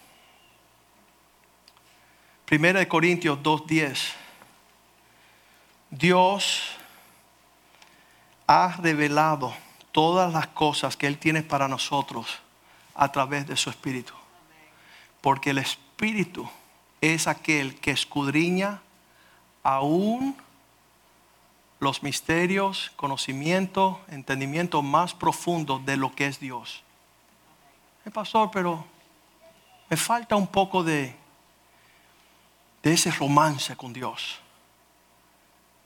Primera 2.44 2.78
de 2.78 2.88
Corintios 2.88 3.38
2:10. 3.42 4.12
Dios 5.90 6.77
ha 8.48 8.74
revelado 8.78 9.54
todas 9.92 10.32
las 10.32 10.48
cosas 10.48 10.96
que 10.96 11.06
Él 11.06 11.18
tiene 11.18 11.42
para 11.42 11.68
nosotros 11.68 12.38
a 12.94 13.12
través 13.12 13.46
de 13.46 13.56
su 13.56 13.70
Espíritu. 13.70 14.14
Porque 15.20 15.50
el 15.50 15.58
Espíritu 15.58 16.48
es 17.00 17.28
aquel 17.28 17.78
que 17.78 17.90
escudriña 17.90 18.80
aún 19.62 20.34
los 21.78 22.02
misterios, 22.02 22.90
conocimiento, 22.96 24.00
entendimiento 24.08 24.82
más 24.82 25.14
profundo 25.14 25.78
de 25.78 25.96
lo 25.98 26.14
que 26.14 26.26
es 26.26 26.40
Dios. 26.40 26.82
Eh, 28.04 28.10
pastor, 28.10 28.50
pero 28.50 28.84
me 29.90 29.96
falta 29.96 30.36
un 30.36 30.46
poco 30.46 30.82
de, 30.82 31.14
de 32.82 32.92
ese 32.92 33.10
romance 33.10 33.76
con 33.76 33.92
Dios. 33.92 34.40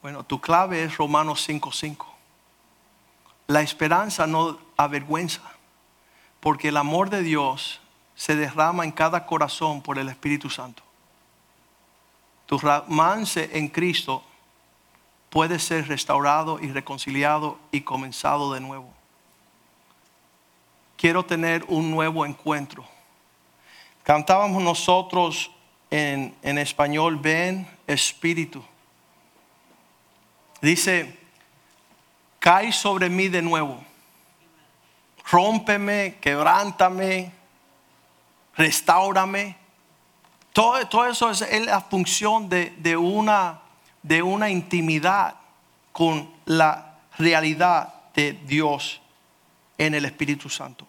Bueno, 0.01 0.23
tu 0.23 0.41
clave 0.41 0.85
es 0.85 0.97
Romanos 0.97 1.47
5:5. 1.49 2.12
La 3.47 3.61
esperanza 3.63 4.27
no 4.27 4.59
avergüenza, 4.77 5.43
porque 6.41 6.69
el 6.69 6.77
amor 6.77 7.11
de 7.11 7.23
Dios 7.23 7.81
se 8.15 8.37
derrama 8.37 8.85
en 8.85 8.93
cada 8.93 9.27
corazón 9.27 9.83
por 9.83 9.99
el 9.99 10.09
Espíritu 10.09 10.49
Santo. 10.49 10.83
Tu 12.47 12.59
romance 12.59 13.51
en 13.53 13.69
Cristo 13.69 14.23
puede 15.31 15.59
ser 15.59 15.89
restaurado 15.89 16.61
y 16.61 16.71
reconciliado 16.71 17.59
y 17.71 17.81
comenzado 17.81 18.53
de 18.53 18.61
nuevo. 18.61 18.93
Quiero 20.97 21.25
tener 21.25 21.65
un 21.69 21.91
nuevo 21.91 22.27
encuentro. 22.27 22.85
Cantábamos 24.03 24.63
nosotros 24.63 25.51
en, 25.91 26.35
en 26.43 26.59
español, 26.59 27.17
ven 27.17 27.67
Espíritu. 27.87 28.63
Dice, 30.61 31.19
cae 32.43 32.73
sobre 32.73 33.09
mí 33.09 33.29
de 33.29 33.41
nuevo. 33.41 33.81
Rómpeme, 35.31 36.19
quebrántame, 36.21 37.31
restaurame. 38.57 39.57
Todo, 40.53 40.85
todo 40.89 41.07
eso 41.07 41.31
es, 41.31 41.65
la 41.65 41.81
función 41.83 42.49
de, 42.49 42.97
una, 42.97 43.61
de 44.03 44.23
una 44.23 44.51
intimidad 44.51 45.37
con 45.93 46.29
la 46.45 46.97
realidad 47.17 47.95
de 48.13 48.33
Dios 48.33 49.01
en 49.79 49.95
el 49.95 50.05
Espíritu 50.05 50.51
Santo. 50.51 50.85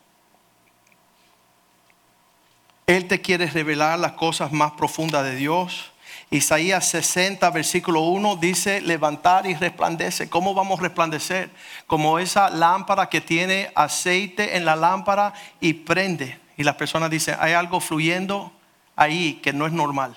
Él 2.88 3.08
te 3.08 3.22
quiere 3.22 3.45
revelar 3.45 3.99
las 3.99 4.14
cosas 4.14 4.51
más 4.51 4.72
profundas 4.72 5.24
de 5.24 5.36
Dios. 5.36 5.93
Isaías 6.34 6.89
60, 6.89 7.47
versículo 7.51 8.01
1 8.01 8.38
dice, 8.38 8.81
levantar 8.81 9.45
y 9.45 9.53
resplandece. 9.53 10.31
¿Cómo 10.31 10.55
vamos 10.55 10.79
a 10.79 10.81
resplandecer? 10.81 11.51
Como 11.86 12.17
esa 12.17 12.49
lámpara 12.49 13.07
que 13.07 13.21
tiene 13.21 13.71
aceite 13.75 14.57
en 14.57 14.65
la 14.65 14.75
lámpara 14.75 15.36
y 15.59 15.73
prende. 15.73 16.39
Y 16.57 16.63
las 16.63 16.73
personas 16.73 17.11
dicen, 17.11 17.36
hay 17.39 17.53
algo 17.53 17.79
fluyendo 17.79 18.51
ahí 18.95 19.41
que 19.43 19.53
no 19.53 19.67
es 19.67 19.73
normal. 19.73 20.15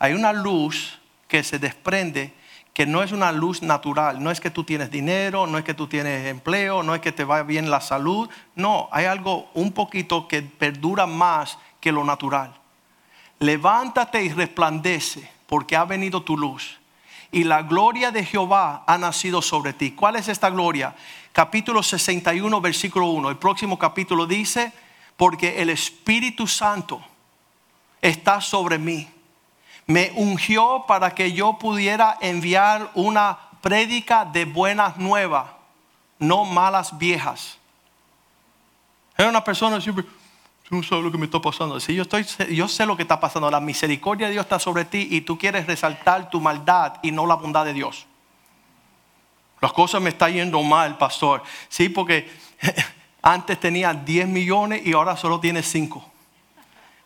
Hay 0.00 0.14
una 0.14 0.32
luz 0.32 0.98
que 1.28 1.44
se 1.44 1.60
desprende 1.60 2.34
que 2.74 2.86
no 2.86 3.04
es 3.04 3.12
una 3.12 3.30
luz 3.30 3.62
natural. 3.62 4.20
No 4.20 4.32
es 4.32 4.40
que 4.40 4.50
tú 4.50 4.64
tienes 4.64 4.90
dinero, 4.90 5.46
no 5.46 5.58
es 5.58 5.64
que 5.64 5.74
tú 5.74 5.86
tienes 5.86 6.26
empleo, 6.26 6.82
no 6.82 6.92
es 6.96 7.00
que 7.00 7.12
te 7.12 7.22
va 7.22 7.44
bien 7.44 7.70
la 7.70 7.80
salud. 7.80 8.28
No, 8.56 8.88
hay 8.90 9.04
algo 9.04 9.48
un 9.54 9.70
poquito 9.70 10.26
que 10.26 10.42
perdura 10.42 11.06
más 11.06 11.56
que 11.80 11.92
lo 11.92 12.02
natural 12.02 12.65
levántate 13.38 14.22
y 14.24 14.30
resplandece, 14.30 15.30
porque 15.46 15.76
ha 15.76 15.84
venido 15.84 16.22
tu 16.22 16.36
luz. 16.36 16.78
Y 17.32 17.44
la 17.44 17.62
gloria 17.62 18.10
de 18.10 18.24
Jehová 18.24 18.84
ha 18.86 18.98
nacido 18.98 19.42
sobre 19.42 19.72
ti. 19.72 19.92
¿Cuál 19.92 20.16
es 20.16 20.28
esta 20.28 20.50
gloria? 20.50 20.94
Capítulo 21.32 21.82
61, 21.82 22.60
versículo 22.60 23.06
1. 23.08 23.30
El 23.30 23.36
próximo 23.36 23.78
capítulo 23.78 24.26
dice, 24.26 24.72
porque 25.16 25.60
el 25.60 25.70
Espíritu 25.70 26.46
Santo 26.46 27.02
está 28.00 28.40
sobre 28.40 28.78
mí. 28.78 29.08
Me 29.86 30.12
ungió 30.16 30.84
para 30.86 31.14
que 31.14 31.32
yo 31.32 31.58
pudiera 31.58 32.16
enviar 32.20 32.90
una 32.94 33.38
prédica 33.60 34.24
de 34.24 34.44
buenas 34.44 34.96
nuevas, 34.96 35.46
no 36.18 36.44
malas 36.44 36.96
viejas. 36.98 37.58
Era 39.16 39.28
una 39.28 39.44
persona 39.44 39.80
siempre, 39.80 40.04
Tú 40.68 40.82
sabes 40.82 41.04
lo 41.04 41.12
que 41.12 41.18
me 41.18 41.26
está 41.26 41.40
pasando. 41.40 41.78
Si 41.78 41.94
yo, 41.94 42.68
sé 42.68 42.86
lo 42.86 42.96
que 42.96 43.02
está 43.02 43.20
pasando. 43.20 43.50
La 43.50 43.60
misericordia 43.60 44.26
de 44.26 44.32
Dios 44.32 44.44
está 44.44 44.58
sobre 44.58 44.84
ti 44.84 45.06
y 45.10 45.20
tú 45.20 45.38
quieres 45.38 45.66
resaltar 45.66 46.28
tu 46.28 46.40
maldad 46.40 46.94
y 47.02 47.12
no 47.12 47.24
la 47.24 47.36
bondad 47.36 47.64
de 47.64 47.72
Dios. 47.72 48.06
Las 49.60 49.72
cosas 49.72 50.02
me 50.02 50.10
están 50.10 50.32
yendo 50.32 50.60
mal, 50.62 50.98
pastor. 50.98 51.42
Sí, 51.68 51.88
porque 51.88 52.28
antes 53.22 53.60
tenía 53.60 53.94
10 53.94 54.26
millones 54.26 54.84
y 54.84 54.92
ahora 54.92 55.16
solo 55.16 55.38
tiene 55.38 55.62
5. 55.62 56.04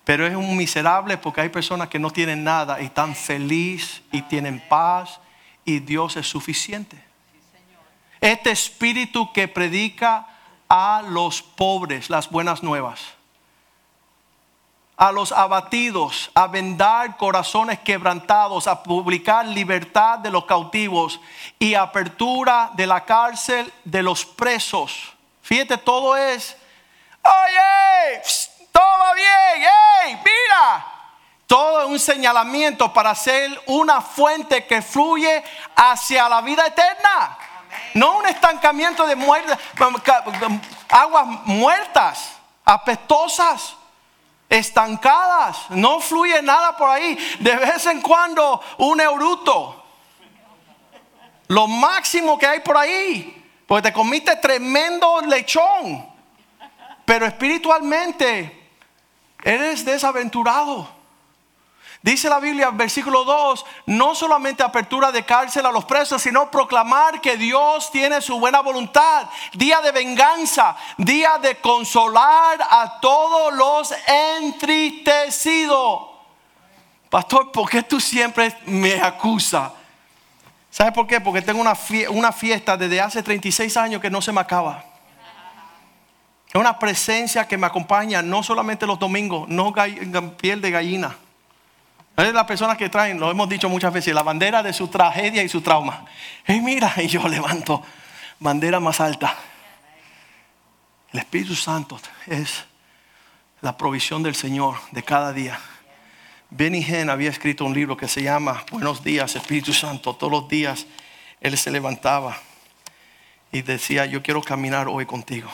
Pero 0.04 0.26
es 0.26 0.34
un 0.34 0.56
miserable 0.56 1.18
porque 1.18 1.42
hay 1.42 1.50
personas 1.50 1.88
que 1.88 1.98
no 1.98 2.11
tienen 2.11 2.42
nada 2.42 2.80
y 2.80 2.86
están 2.86 3.14
felices 3.14 4.02
y 4.11 4.22
tienen 4.22 4.64
paz 4.70 5.20
y 5.66 5.80
Dios 5.80 6.16
es 6.16 6.26
suficiente. 6.26 7.04
Este 8.22 8.50
espíritu 8.50 9.30
que 9.34 9.48
predica 9.48 10.26
a 10.66 11.02
los 11.06 11.42
pobres 11.42 12.08
las 12.08 12.30
buenas 12.30 12.62
nuevas 12.62 13.20
a 15.01 15.11
los 15.12 15.32
abatidos, 15.32 16.30
a 16.34 16.46
vendar 16.46 17.16
corazones 17.16 17.78
quebrantados, 17.78 18.66
a 18.66 18.82
publicar 18.82 19.46
libertad 19.46 20.18
de 20.18 20.30
los 20.30 20.44
cautivos 20.44 21.18
y 21.59 21.72
apertura 21.72 22.68
de 22.74 22.86
la 22.86 23.03
cárcel 23.07 23.72
de 23.82 24.03
los 24.03 24.26
presos. 24.26 25.14
Fíjate, 25.40 25.78
todo 25.78 26.18
es, 26.18 26.55
oye, 27.22 28.22
todo 28.70 28.98
va 29.01 29.14
bien, 29.14 29.70
hey, 30.05 30.18
mira. 30.22 30.86
Todo 31.46 31.80
es 31.80 31.88
un 31.88 31.98
señalamiento 31.98 32.92
para 32.92 33.14
ser 33.14 33.59
una 33.68 34.03
fuente 34.03 34.66
que 34.66 34.82
fluye 34.82 35.42
hacia 35.76 36.28
la 36.28 36.42
vida 36.42 36.66
eterna. 36.66 37.38
No 37.94 38.18
un 38.18 38.26
estancamiento 38.26 39.07
de 39.07 39.16
aguas 40.90 41.26
muertas, 41.46 42.32
apestosas. 42.66 43.80
Estancadas, 44.51 45.70
no 45.70 46.01
fluye 46.01 46.42
nada 46.42 46.76
por 46.76 46.90
ahí. 46.90 47.16
De 47.38 47.55
vez 47.57 47.86
en 47.86 48.03
cuando 48.03 48.61
un 48.78 49.01
euruto, 49.01 49.84
lo 51.46 51.66
máximo 51.68 52.36
que 52.36 52.46
hay 52.46 52.61
por 52.61 52.76
ahí, 52.76 53.42
porque 53.66 53.88
te 53.88 53.92
comiste 53.92 54.36
tremendo 54.36 55.20
lechón, 55.22 56.07
pero 57.05 57.26
espiritualmente 57.26 58.70
eres 59.42 59.84
desaventurado. 59.84 60.99
Dice 62.03 62.30
la 62.30 62.40
Biblia, 62.40 62.70
versículo 62.70 63.24
2, 63.24 63.66
no 63.86 64.14
solamente 64.14 64.62
apertura 64.62 65.12
de 65.12 65.22
cárcel 65.22 65.66
a 65.66 65.72
los 65.72 65.84
presos, 65.84 66.22
sino 66.22 66.51
proclamar 66.51 67.20
que 67.20 67.36
Dios 67.36 67.90
tiene 67.90 68.22
su 68.22 68.40
buena 68.40 68.61
voluntad, 68.61 69.28
día 69.53 69.82
de 69.82 69.92
venganza, 69.92 70.74
día 70.96 71.36
de 71.36 71.57
consolar 71.57 72.59
a 72.62 73.01
todos 73.01 73.53
los 73.53 73.92
entristecidos. 74.40 76.09
Pastor, 77.11 77.53
¿por 77.53 77.68
qué 77.68 77.82
tú 77.82 78.01
siempre 78.01 78.57
me 78.64 78.94
acusas? 79.03 79.70
¿Sabes 80.70 80.94
por 80.94 81.07
qué? 81.07 81.20
Porque 81.20 81.42
tengo 81.42 81.61
una, 81.61 82.32
fiesta 82.32 82.78
desde 82.78 82.98
hace 82.98 83.22
36 83.22 83.76
años 83.76 84.01
que 84.01 84.09
no 84.09 84.22
se 84.22 84.32
me 84.32 84.40
acaba. 84.40 84.84
Es 86.48 86.55
una 86.55 86.78
presencia 86.78 87.46
que 87.46 87.59
me 87.59 87.66
acompaña 87.66 88.22
no 88.22 88.42
solamente 88.42 88.86
los 88.86 88.98
domingos, 88.98 89.46
no 89.48 89.74
piel 90.38 90.62
de 90.62 90.70
gallina. 90.70 91.14
Es 92.16 92.34
la 92.34 92.46
persona 92.46 92.76
que 92.76 92.88
traen, 92.88 93.18
lo 93.18 93.30
hemos 93.30 93.48
dicho 93.48 93.68
muchas 93.68 93.92
veces, 93.92 94.14
la 94.14 94.22
bandera 94.22 94.62
de 94.62 94.72
su 94.72 94.88
tragedia 94.88 95.42
y 95.42 95.48
su 95.48 95.62
trauma. 95.62 96.04
Y 96.46 96.61
mira, 96.61 96.92
y 97.02 97.06
yo 97.06 97.26
levanto 97.28 97.82
bandera 98.38 98.80
más 98.80 99.00
alta. 99.00 99.36
El 101.12 101.20
Espíritu 101.20 101.54
Santo 101.54 101.98
es 102.26 102.64
la 103.62 103.76
provisión 103.76 104.22
del 104.22 104.34
Señor 104.34 104.76
de 104.92 105.02
cada 105.02 105.32
día. 105.32 105.58
Benny 106.50 106.82
Hinn 106.82 107.11
había 107.11 107.30
escrito 107.30 107.64
un 107.64 107.74
libro 107.74 107.96
que 107.96 108.08
se 108.08 108.22
llama 108.22 108.64
Buenos 108.70 109.02
días, 109.02 109.34
Espíritu 109.36 109.72
Santo. 109.72 110.14
Todos 110.14 110.32
los 110.32 110.48
días 110.48 110.86
él 111.40 111.56
se 111.56 111.70
levantaba 111.70 112.36
y 113.50 113.62
decía, 113.62 114.06
yo 114.06 114.22
quiero 114.22 114.42
caminar 114.42 114.88
hoy 114.88 115.06
contigo. 115.06 115.50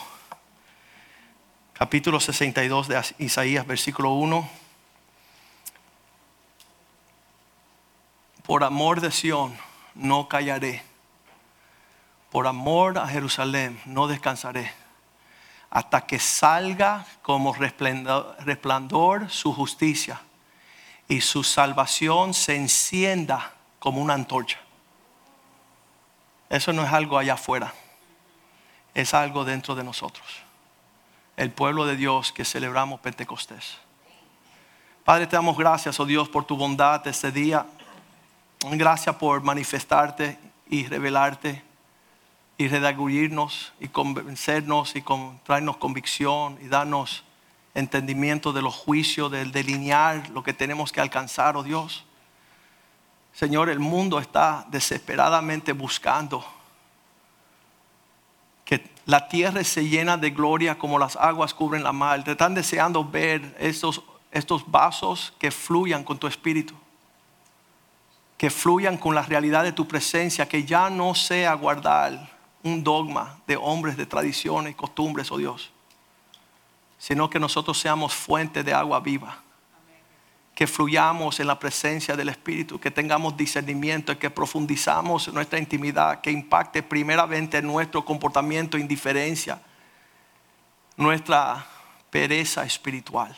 Capítulo 1.73 2.19
62 2.19 2.87
de 2.87 3.01
Isaías, 3.19 3.65
versículo 3.65 4.11
1 4.11 4.66
Por 8.47 8.63
amor 8.63 9.01
de 9.01 9.11
Sión 9.11 9.57
no 9.93 10.29
callaré. 10.29 10.81
Por 12.31 12.47
amor 12.47 12.97
a 12.97 13.05
Jerusalén 13.05 13.77
no 13.85 14.07
descansaré. 14.07 14.73
Hasta 15.69 16.07
que 16.07 16.17
salga 16.17 17.05
como 17.21 17.53
resplandor, 17.53 19.29
su 19.29 19.53
justicia 19.53 20.21
y 21.09 21.19
su 21.19 21.43
salvación 21.43 22.33
se 22.33 22.55
encienda 22.55 23.51
como 23.79 24.01
una 24.01 24.13
antorcha. 24.13 24.59
Eso 26.49 26.71
no 26.71 26.85
es 26.85 26.93
algo 26.93 27.17
allá 27.17 27.33
afuera, 27.33 27.73
es 28.93 29.13
algo 29.13 29.43
dentro 29.43 29.75
de 29.75 29.83
nosotros. 29.83 30.25
El 31.35 31.51
pueblo 31.51 31.85
de 31.85 31.97
Dios 31.97 32.31
que 32.31 32.45
celebramos 32.45 33.01
Pentecostés. 33.01 33.77
Padre, 35.03 35.27
te 35.27 35.35
damos 35.35 35.57
gracias, 35.57 35.99
oh 35.99 36.05
Dios, 36.05 36.29
por 36.29 36.45
tu 36.45 36.55
bondad 36.55 37.05
este 37.07 37.33
día. 37.33 37.65
Gracias 38.65 39.15
por 39.17 39.43
manifestarte 39.43 40.39
y 40.67 40.87
revelarte 40.87 41.63
y 42.57 42.67
redaguirnos 42.67 43.71
y 43.79 43.87
convencernos 43.87 44.95
y 44.95 45.03
traernos 45.43 45.77
convicción 45.77 46.57
y 46.61 46.67
darnos 46.67 47.23
entendimiento 47.75 48.53
de 48.53 48.63
los 48.63 48.73
juicios, 48.73 49.31
del 49.31 49.51
delinear 49.51 50.29
lo 50.29 50.41
que 50.41 50.53
tenemos 50.53 50.91
que 50.91 50.99
alcanzar, 50.99 51.55
oh 51.55 51.61
Dios. 51.61 52.03
Señor, 53.31 53.69
el 53.69 53.79
mundo 53.79 54.17
está 54.17 54.65
desesperadamente 54.71 55.73
buscando 55.73 56.43
que 58.65 58.89
la 59.05 59.27
tierra 59.27 59.63
se 59.63 59.87
llena 59.87 60.17
de 60.17 60.31
gloria 60.31 60.79
como 60.79 60.97
las 60.97 61.15
aguas 61.15 61.53
cubren 61.53 61.83
la 61.83 61.93
mar. 61.93 62.23
Te 62.23 62.31
están 62.31 62.55
deseando 62.55 63.05
ver 63.05 63.55
estos, 63.59 64.01
estos 64.31 64.69
vasos 64.69 65.31
que 65.37 65.51
fluyan 65.51 66.03
con 66.03 66.17
tu 66.17 66.25
espíritu 66.25 66.73
que 68.37 68.51
fluyan 68.51 68.97
con 68.97 69.15
la 69.15 69.23
realidad 69.23 69.63
de 69.63 69.71
tu 69.71 69.87
presencia, 69.87 70.47
que 70.47 70.63
ya 70.63 70.89
no 70.89 71.15
sea 71.15 71.53
guardar 71.55 72.37
un 72.63 72.83
dogma 72.83 73.39
de 73.47 73.57
hombres, 73.57 73.97
de 73.97 74.05
tradiciones, 74.05 74.75
costumbres, 74.75 75.31
oh 75.31 75.37
Dios, 75.37 75.71
sino 76.99 77.29
que 77.29 77.39
nosotros 77.39 77.79
seamos 77.79 78.13
fuente 78.13 78.63
de 78.63 78.73
agua 78.73 78.99
viva, 78.99 79.39
que 80.53 80.67
fluyamos 80.67 81.39
en 81.39 81.47
la 81.47 81.57
presencia 81.57 82.15
del 82.15 82.29
Espíritu, 82.29 82.79
que 82.79 82.91
tengamos 82.91 83.37
discernimiento, 83.37 84.17
que 84.17 84.29
profundizamos 84.29 85.31
nuestra 85.33 85.59
intimidad, 85.59 86.21
que 86.21 86.31
impacte 86.31 86.83
primeramente 86.83 87.61
nuestro 87.61 88.05
comportamiento, 88.05 88.77
indiferencia, 88.77 89.61
nuestra 90.95 91.65
pereza 92.09 92.65
espiritual. 92.65 93.35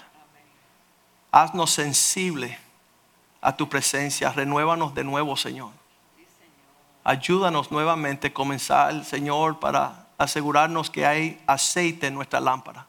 Haznos 1.32 1.72
sensible 1.72 2.58
a 3.42 3.56
tu 3.56 3.70
presencia. 3.70 4.32
Renuévanos 4.32 4.94
de 4.94 5.04
nuevo, 5.04 5.36
Señor. 5.36 5.72
Ayúdanos 7.04 7.72
nuevamente 7.72 8.28
a 8.28 8.34
comenzar, 8.34 9.04
Señor, 9.06 9.60
para 9.60 10.08
asegurarnos 10.18 10.90
que 10.90 11.06
hay 11.06 11.42
aceite 11.48 12.08
en 12.08 12.14
nuestra 12.14 12.40
lámpara. 12.40 12.88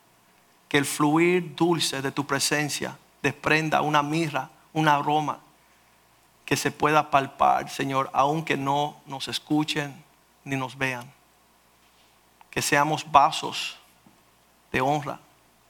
Que 0.68 0.78
el 0.78 0.84
fluir 0.84 1.54
dulce 1.54 2.02
de 2.02 2.12
tu 2.12 2.26
presencia 2.26 2.96
desprenda 3.22 3.80
una 3.80 4.02
mirra, 4.02 4.50
un 4.72 4.88
aroma 4.88 5.38
que 6.44 6.56
se 6.56 6.70
pueda 6.70 7.10
palpar, 7.10 7.70
Señor, 7.70 8.10
aunque 8.12 8.56
no 8.56 9.00
nos 9.06 9.28
escuchen 9.28 10.04
ni 10.44 10.56
nos 10.56 10.76
vean. 10.76 11.10
Que 12.50 12.60
seamos 12.60 13.10
vasos 13.10 13.78
de 14.72 14.80
honra, 14.80 15.20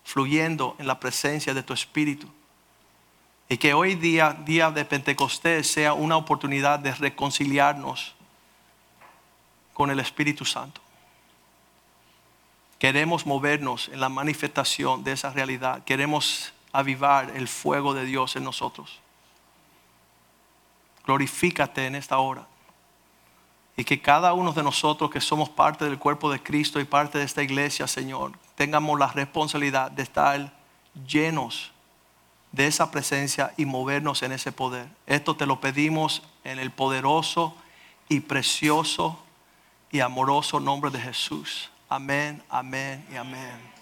fluyendo 0.05 0.77
en 0.79 0.87
la 0.87 0.99
presencia 0.99 1.53
de 1.53 1.63
tu 1.63 1.75
Espíritu 1.75 2.29
y 3.51 3.59
que 3.59 3.75
hoy 3.75 3.97
día, 3.97 4.33
día 4.33 4.71
de 4.71 4.85
Pentecostés, 4.85 5.67
sea 5.73 5.93
una 5.93 6.17
oportunidad 6.17 6.79
de 6.79 6.95
reconciliarnos 6.95 8.15
con 9.75 9.91
el 9.91 9.99
Espíritu 9.99 10.45
Santo. 10.45 10.81
Queremos 12.79 13.27
movernos 13.27 13.89
en 13.89 13.99
la 13.99 14.09
manifestación 14.09 15.03
de 15.03 15.13
esa 15.13 15.31
realidad. 15.31 15.83
Queremos 15.83 16.53
avivar 16.73 17.33
el 17.35 17.49
fuego 17.49 17.93
de 17.93 18.05
Dios 18.05 18.37
en 18.37 18.45
nosotros. 18.45 19.01
Glorifícate 21.05 21.87
en 21.87 21.97
esta 21.97 22.19
hora. 22.19 22.47
Y 23.77 23.83
que 23.83 24.01
cada 24.01 24.33
uno 24.33 24.53
de 24.53 24.63
nosotros 24.63 25.11
que 25.11 25.21
somos 25.21 25.49
parte 25.49 25.87
del 25.87 25.99
cuerpo 25.99 26.31
de 26.31 26.41
Cristo 26.41 26.79
y 26.79 26.85
parte 26.85 27.19
de 27.19 27.25
esta 27.25 27.43
iglesia, 27.43 27.89
Señor, 27.89 28.31
tengamos 28.55 28.97
la 28.97 29.09
responsabilidad 29.09 29.91
de 29.91 30.05
estar 30.05 30.53
llenos 31.05 31.73
de 32.53 32.67
esa 32.67 32.91
presencia 32.91 33.53
y 33.57 33.65
movernos 33.65 34.23
en 34.23 34.33
ese 34.33 34.53
poder. 34.53 34.89
Esto 35.07 35.37
te 35.37 35.47
lo 35.47 35.61
pedimos 35.61 36.23
en 36.45 36.59
el 36.59 36.71
poderoso 36.71 37.55
y 38.09 38.21
precioso 38.21 39.19
y 39.91 40.01
amoroso 40.01 40.61
nombre 40.61 40.91
de 40.91 41.01
Jesús. 41.01 41.71
Amén, 41.89 42.43
amén 42.49 43.05
y 43.13 43.17
amén. 43.17 43.80